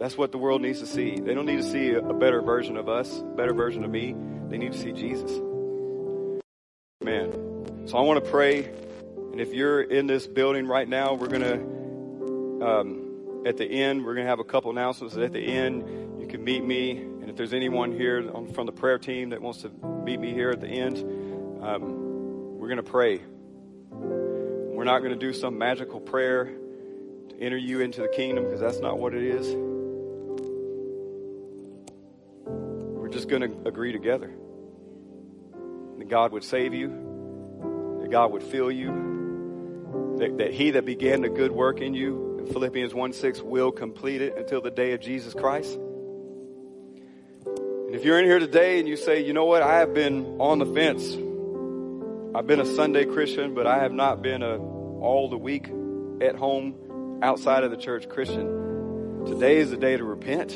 That's 0.03 0.17
what 0.17 0.33
the 0.33 0.37
world 0.37 0.61
needs 0.61 0.81
to 0.81 0.85
see. 0.85 1.17
They 1.17 1.33
don't 1.33 1.45
need 1.45 1.61
to 1.61 1.63
see 1.63 1.93
a 1.93 2.01
better 2.01 2.41
version 2.41 2.75
of 2.75 2.89
us, 2.89 3.23
better 3.37 3.53
version 3.53 3.85
of 3.85 3.89
me. 3.89 4.13
They 4.49 4.57
need 4.57 4.73
to 4.73 4.77
see 4.77 4.91
Jesus. 4.91 5.31
Man. 7.01 7.85
So 7.87 7.97
I 7.97 8.01
want 8.01 8.21
to 8.21 8.29
pray. 8.29 8.65
And 9.31 9.39
if 9.39 9.53
you're 9.53 9.81
in 9.81 10.07
this 10.07 10.27
building 10.27 10.67
right 10.67 10.89
now, 10.89 11.13
we're 11.13 11.29
going 11.29 11.41
to, 11.41 12.65
um, 12.67 13.43
at 13.45 13.55
the 13.55 13.63
end, 13.63 14.03
we're 14.03 14.15
going 14.15 14.25
to 14.25 14.29
have 14.29 14.39
a 14.39 14.43
couple 14.43 14.71
announcements. 14.71 15.15
At 15.15 15.31
the 15.31 15.39
end, 15.39 16.19
you 16.19 16.27
can 16.27 16.43
meet 16.43 16.65
me. 16.65 16.97
And 16.97 17.29
if 17.29 17.37
there's 17.37 17.53
anyone 17.53 17.93
here 17.93 18.29
on, 18.33 18.51
from 18.51 18.65
the 18.65 18.73
prayer 18.73 18.99
team 18.99 19.29
that 19.29 19.41
wants 19.41 19.61
to 19.61 19.69
meet 20.03 20.19
me 20.19 20.33
here 20.33 20.49
at 20.49 20.59
the 20.59 20.67
end, 20.67 20.97
um, 21.63 22.59
we're 22.59 22.67
going 22.67 22.75
to 22.75 22.83
pray. 22.83 23.21
We're 23.89 24.83
not 24.83 24.99
going 24.99 25.17
to 25.17 25.17
do 25.17 25.31
some 25.31 25.57
magical 25.57 26.01
prayer 26.01 26.51
to 27.29 27.39
enter 27.39 27.55
you 27.55 27.79
into 27.79 28.01
the 28.01 28.09
kingdom 28.09 28.43
because 28.43 28.59
that's 28.59 28.79
not 28.79 28.99
what 28.99 29.13
it 29.13 29.23
is. 29.23 29.72
Going 33.25 33.41
to 33.41 33.67
agree 33.67 33.91
together 33.91 34.31
that 35.97 36.09
God 36.09 36.33
would 36.33 36.43
save 36.43 36.73
you, 36.73 36.89
that 38.01 38.11
God 38.11 38.31
would 38.31 38.43
fill 38.43 38.69
you, 38.69 40.17
that, 40.19 40.37
that 40.37 40.53
He 40.53 40.71
that 40.71 40.85
began 40.85 41.21
the 41.21 41.29
good 41.29 41.51
work 41.51 41.79
in 41.79 41.93
you, 41.93 42.39
in 42.39 42.47
Philippians 42.47 42.93
1 42.93 43.13
6, 43.13 43.41
will 43.41 43.71
complete 43.71 44.21
it 44.21 44.37
until 44.37 44.61
the 44.61 44.71
day 44.71 44.93
of 44.93 44.99
Jesus 44.99 45.33
Christ. 45.33 45.73
And 47.45 47.95
if 47.95 48.03
you're 48.03 48.19
in 48.19 48.25
here 48.25 48.39
today 48.39 48.79
and 48.79 48.87
you 48.87 48.97
say, 48.97 49.23
you 49.25 49.33
know 49.33 49.45
what, 49.45 49.61
I 49.61 49.79
have 49.79 49.93
been 49.93 50.37
on 50.39 50.59
the 50.59 50.65
fence. 50.65 51.13
I've 52.35 52.47
been 52.47 52.59
a 52.59 52.65
Sunday 52.65 53.05
Christian, 53.05 53.53
but 53.53 53.67
I 53.67 53.79
have 53.79 53.93
not 53.93 54.21
been 54.21 54.43
a 54.43 54.57
all 54.57 55.29
the 55.29 55.37
week 55.37 55.69
at 56.21 56.35
home 56.35 57.19
outside 57.21 57.63
of 57.63 57.71
the 57.71 57.77
church 57.77 58.09
Christian. 58.09 59.25
Today 59.25 59.57
is 59.57 59.69
the 59.69 59.77
day 59.77 59.95
to 59.95 60.03
repent 60.03 60.53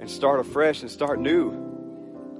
and 0.00 0.10
start 0.10 0.40
afresh 0.40 0.82
and 0.82 0.90
start 0.90 1.20
new. 1.20 1.69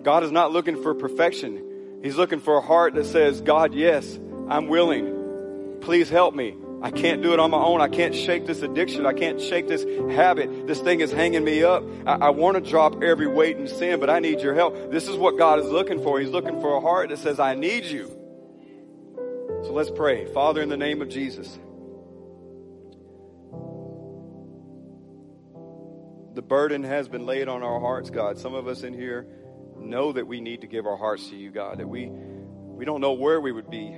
God 0.03 0.25
is 0.25 0.33
not 0.33 0.53
looking 0.53 0.83
for 0.83 0.95
perfection. 0.95 2.01
He's 2.03 2.17
looking 2.17 2.41
for 2.41 2.57
a 2.57 2.61
heart 2.61 2.95
that 2.95 3.05
says, 3.07 3.41
God, 3.41 3.75
yes, 3.75 4.19
I'm 4.49 4.69
willing. 4.69 5.79
Please 5.81 6.09
help 6.09 6.35
me. 6.35 6.57
I 6.83 6.91
can't 6.91 7.23
do 7.23 7.35
it 7.35 7.41
on 7.41 7.51
my 7.51 7.59
own. 7.59 7.83
I 7.83 7.89
can't 7.89 8.15
shake 8.15 8.47
this 8.47 8.63
addiction. 8.63 9.05
I 9.05 9.13
can't 9.13 9.39
shake 9.39 9.69
this 9.69 9.85
habit. 10.15 10.67
This 10.67 10.81
thing 10.81 11.01
is 11.01 11.13
hanging 11.13 11.45
me 11.45 11.63
up. 11.63 11.85
I, 12.07 12.15
I 12.15 12.31
want 12.31 12.63
to 12.63 12.71
drop 12.71 13.03
every 13.03 13.27
weight 13.27 13.59
and 13.59 13.69
sin, 13.69 14.01
but 14.01 14.09
I 14.09 14.19
need 14.19 14.41
your 14.41 14.55
help. 14.55 14.91
This 14.91 15.07
is 15.07 15.17
what 15.17 15.37
God 15.37 15.59
is 15.59 15.67
looking 15.67 16.03
for. 16.03 16.19
He's 16.19 16.31
looking 16.31 16.59
for 16.63 16.77
a 16.77 16.81
heart 16.81 17.11
that 17.11 17.19
says, 17.19 17.39
I 17.39 17.55
need 17.55 17.85
you. 17.85 18.07
So 19.65 19.73
let's 19.73 19.91
pray. 19.91 20.25
Father, 20.33 20.63
in 20.63 20.71
the 20.71 20.79
name 20.79 21.03
of 21.03 21.11
Jesus. 21.11 21.59
The 26.33 26.43
burden 26.43 26.85
has 26.85 27.09
been 27.09 27.27
laid 27.27 27.49
on 27.49 27.63
our 27.63 27.79
hearts, 27.79 28.09
God. 28.09 28.39
Some 28.39 28.55
of 28.55 28.67
us 28.67 28.85
in 28.85 28.95
here 28.95 29.27
know 29.83 30.13
that 30.13 30.27
we 30.27 30.41
need 30.41 30.63
to 30.63 30.67
give 30.67 30.87
our 30.87 30.97
hearts 30.97 31.29
to 31.31 31.37
you, 31.37 31.51
God, 31.51 31.79
that 31.79 31.89
we, 31.89 32.09
we 32.09 32.85
don't 32.85 33.01
know 33.01 33.13
where 33.13 33.41
we 33.41 33.53
would 33.53 33.71
be 33.71 33.95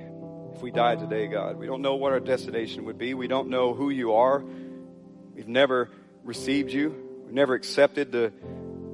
if 0.53 0.61
we 0.61 0.71
died 0.71 0.99
today, 0.99 1.27
God. 1.27 1.57
We 1.57 1.65
don't 1.65 1.81
know 1.81 1.95
what 1.95 2.11
our 2.11 2.19
destination 2.19 2.85
would 2.85 2.97
be. 2.97 3.13
We 3.13 3.27
don't 3.27 3.49
know 3.49 3.73
who 3.73 3.89
you 3.89 4.13
are. 4.13 4.43
We've 5.33 5.47
never 5.47 5.89
received 6.23 6.71
you. 6.71 7.23
We've 7.25 7.33
never 7.33 7.55
accepted 7.55 8.11
the, 8.11 8.31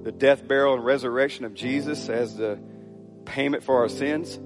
the 0.04 0.12
death, 0.12 0.48
burial, 0.48 0.76
and 0.76 0.86
resurrection 0.86 1.46
of 1.46 1.54
Jesus 1.54 2.08
as 2.10 2.36
the 2.36 2.60
payment 3.26 3.64
for 3.64 3.80
our 3.80 3.90
sins. 3.90 4.40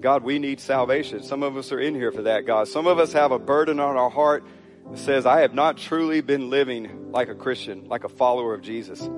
God, 0.00 0.24
we 0.24 0.38
need 0.38 0.60
salvation. 0.60 1.22
Some 1.22 1.42
of 1.42 1.56
us 1.56 1.72
are 1.72 1.80
in 1.80 1.94
here 1.94 2.12
for 2.12 2.22
that, 2.22 2.44
God. 2.44 2.68
Some 2.68 2.86
of 2.86 2.98
us 2.98 3.12
have 3.12 3.30
a 3.30 3.38
burden 3.38 3.80
on 3.80 3.96
our 3.96 4.10
heart 4.10 4.44
that 4.90 4.98
says, 4.98 5.26
I 5.26 5.40
have 5.40 5.54
not 5.54 5.78
truly 5.78 6.20
been 6.20 6.50
living 6.50 7.12
like 7.12 7.28
a 7.28 7.34
Christian, 7.34 7.86
like 7.88 8.04
a 8.04 8.08
follower 8.08 8.52
of 8.52 8.62
Jesus. 8.62 9.08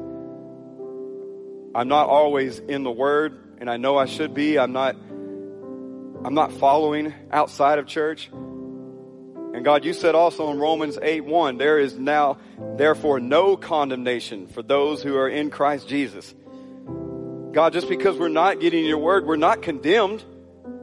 I'm 1.74 1.88
not 1.88 2.08
always 2.08 2.60
in 2.60 2.84
the 2.84 2.90
Word, 2.90 3.56
and 3.58 3.68
I 3.68 3.78
know 3.78 3.98
I 3.98 4.06
should 4.06 4.32
be. 4.32 4.58
I'm 4.58 4.72
not, 4.72 4.94
I'm 4.94 6.34
not 6.34 6.52
following 6.52 7.12
outside 7.32 7.80
of 7.80 7.86
church. 7.86 8.30
And 8.32 9.64
God, 9.64 9.84
you 9.84 9.92
said 9.92 10.14
also 10.14 10.50
in 10.50 10.58
Romans 10.58 10.98
8 11.00 11.24
1, 11.24 11.58
there 11.58 11.78
is 11.78 11.98
now 11.98 12.38
therefore 12.76 13.18
no 13.18 13.56
condemnation 13.56 14.46
for 14.46 14.62
those 14.62 15.02
who 15.02 15.16
are 15.16 15.28
in 15.28 15.50
Christ 15.50 15.88
Jesus. 15.88 16.32
God, 17.52 17.72
just 17.72 17.88
because 17.88 18.18
we're 18.18 18.28
not 18.28 18.60
getting 18.60 18.84
your 18.84 18.98
word, 18.98 19.26
we're 19.26 19.36
not 19.36 19.62
condemned. 19.62 20.24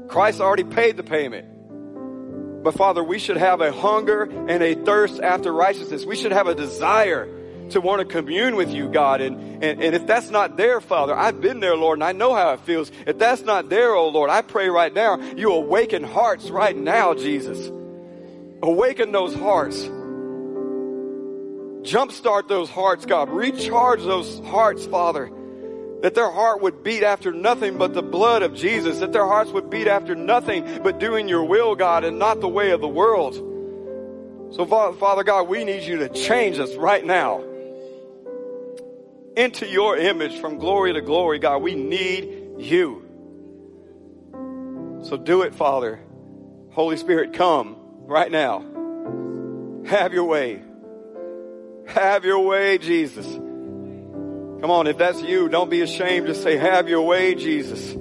Christ 0.08 0.42
already 0.42 0.64
paid 0.64 0.98
the 0.98 1.04
payment. 1.04 2.64
But 2.64 2.76
Father, 2.76 3.04
we 3.04 3.18
should 3.18 3.38
have 3.38 3.62
a 3.62 3.72
hunger 3.72 4.24
and 4.24 4.62
a 4.62 4.76
thirst 4.76 5.22
after 5.22 5.52
righteousness. 5.54 6.06
We 6.06 6.16
should 6.16 6.32
have 6.32 6.48
a 6.48 6.56
desire 6.56 7.28
to 7.72 7.82
want 7.82 8.00
to 8.00 8.06
commune 8.06 8.56
with 8.56 8.72
you, 8.72 8.88
God. 8.88 9.22
And, 9.22 9.64
and, 9.64 9.82
and 9.82 9.96
if 9.96 10.08
that's 10.08 10.30
not 10.30 10.58
there, 10.58 10.82
Father, 10.82 11.16
I've 11.16 11.42
been 11.42 11.60
there, 11.60 11.76
Lord, 11.76 11.98
and 11.98 12.04
I 12.04 12.12
know 12.12 12.34
how 12.34 12.52
it 12.54 12.62
feels. 12.62 12.92
If 13.06 13.18
that's 13.18 13.42
not 13.42 13.70
there, 13.70 13.94
oh 13.94 14.10
Lord, 14.10 14.30
I 14.30 14.42
pray 14.42 14.70
right 14.70 14.94
now, 14.94 15.20
you 15.36 15.52
awaken 15.52 16.04
hearts 16.04 16.50
right 16.50 16.76
now, 16.76 17.14
Jesus. 17.14 17.68
Awaken 18.64 19.12
those 19.12 19.34
hearts. 19.34 19.82
Jumpstart 21.84 22.48
those 22.48 22.70
hearts, 22.70 23.06
God. 23.06 23.30
Recharge 23.30 24.02
those 24.02 24.40
hearts, 24.46 24.86
Father. 24.86 25.32
That 26.02 26.16
their 26.16 26.32
heart 26.32 26.62
would 26.62 26.84
beat 26.84 27.04
after 27.04 27.32
nothing 27.32 27.78
but 27.78 27.94
the 27.94 28.04
blood 28.04 28.44
of 28.44 28.56
Jesus. 28.56 29.00
That 29.00 29.14
their 29.14 29.26
hearts 29.26 29.52
would 29.52 29.70
beat 29.70 29.88
after 29.88 30.16
nothing 30.16 30.82
but 30.84 31.00
doing 31.00 31.28
your 31.28 31.44
will, 31.44 31.76
God, 31.76 32.04
and 32.04 32.20
not 32.20 32.40
the 32.40 32.48
way 32.48 32.72
of 32.72 32.82
the 32.82 32.88
world. 32.88 33.36
So, 34.54 34.66
Father 34.66 35.24
God, 35.24 35.48
we 35.48 35.64
need 35.64 35.84
you 35.84 35.98
to 35.98 36.10
change 36.10 36.60
us 36.60 36.76
right 36.76 37.06
now 37.06 37.44
into 39.36 39.68
your 39.68 39.98
image 39.98 40.40
from 40.40 40.58
glory 40.58 40.94
to 40.94 41.02
glory, 41.02 41.40
God. 41.40 41.62
We 41.62 41.76
need 41.76 42.56
you. 42.60 43.08
So 45.04 45.18
do 45.18 45.42
it, 45.42 45.56
Father. 45.56 46.00
Holy 46.72 46.98
Spirit, 46.98 47.34
come 47.34 47.76
right 48.06 48.32
now. 48.32 48.64
Have 49.86 50.14
your 50.14 50.26
way. 50.26 50.62
Have 51.88 52.24
your 52.24 52.46
way, 52.46 52.78
Jesus. 52.78 53.26
Come 53.26 54.70
on, 54.70 54.88
if 54.88 54.98
that's 54.98 55.22
you, 55.22 55.50
don't 55.50 55.70
be 55.70 55.82
ashamed 55.82 56.28
to 56.28 56.36
say, 56.36 56.56
have 56.56 56.88
your 56.88 57.02
way, 57.02 57.34
Jesus. 57.36 57.96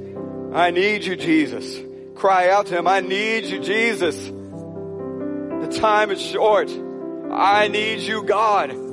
I 0.52 0.70
need 0.70 1.04
you, 1.04 1.16
Jesus. 1.16 1.80
Cry 2.14 2.50
out 2.50 2.66
to 2.66 2.78
him, 2.78 2.86
I 2.86 3.00
need 3.00 3.44
you, 3.44 3.60
Jesus. 3.60 4.16
The 4.26 5.78
time 5.80 6.10
is 6.10 6.20
short. 6.20 6.70
I 7.30 7.68
need 7.68 8.00
you, 8.00 8.24
God. 8.24 8.89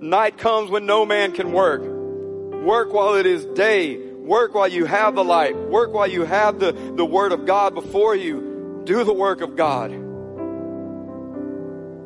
Night 0.00 0.38
comes 0.38 0.70
when 0.70 0.86
no 0.86 1.04
man 1.04 1.32
can 1.32 1.52
work. 1.52 1.82
Work 1.82 2.92
while 2.92 3.14
it 3.14 3.26
is 3.26 3.44
day. 3.44 3.96
Work 3.96 4.54
while 4.54 4.68
you 4.68 4.84
have 4.84 5.14
the 5.14 5.24
light. 5.24 5.56
Work 5.56 5.92
while 5.92 6.06
you 6.06 6.24
have 6.24 6.58
the, 6.58 6.72
the 6.72 7.04
word 7.04 7.32
of 7.32 7.46
God 7.46 7.74
before 7.74 8.14
you 8.14 8.82
do 8.84 9.04
the 9.04 9.12
work 9.12 9.40
of 9.40 9.56
God. 9.56 9.90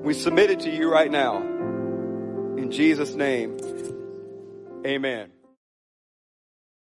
We 0.05 0.15
submit 0.15 0.51
it 0.51 0.61
to 0.61 0.71
you 0.71 0.91
right 0.91 1.11
now. 1.11 1.39
In 2.57 2.71
Jesus' 2.71 3.15
name, 3.15 3.57
amen. 4.87 5.31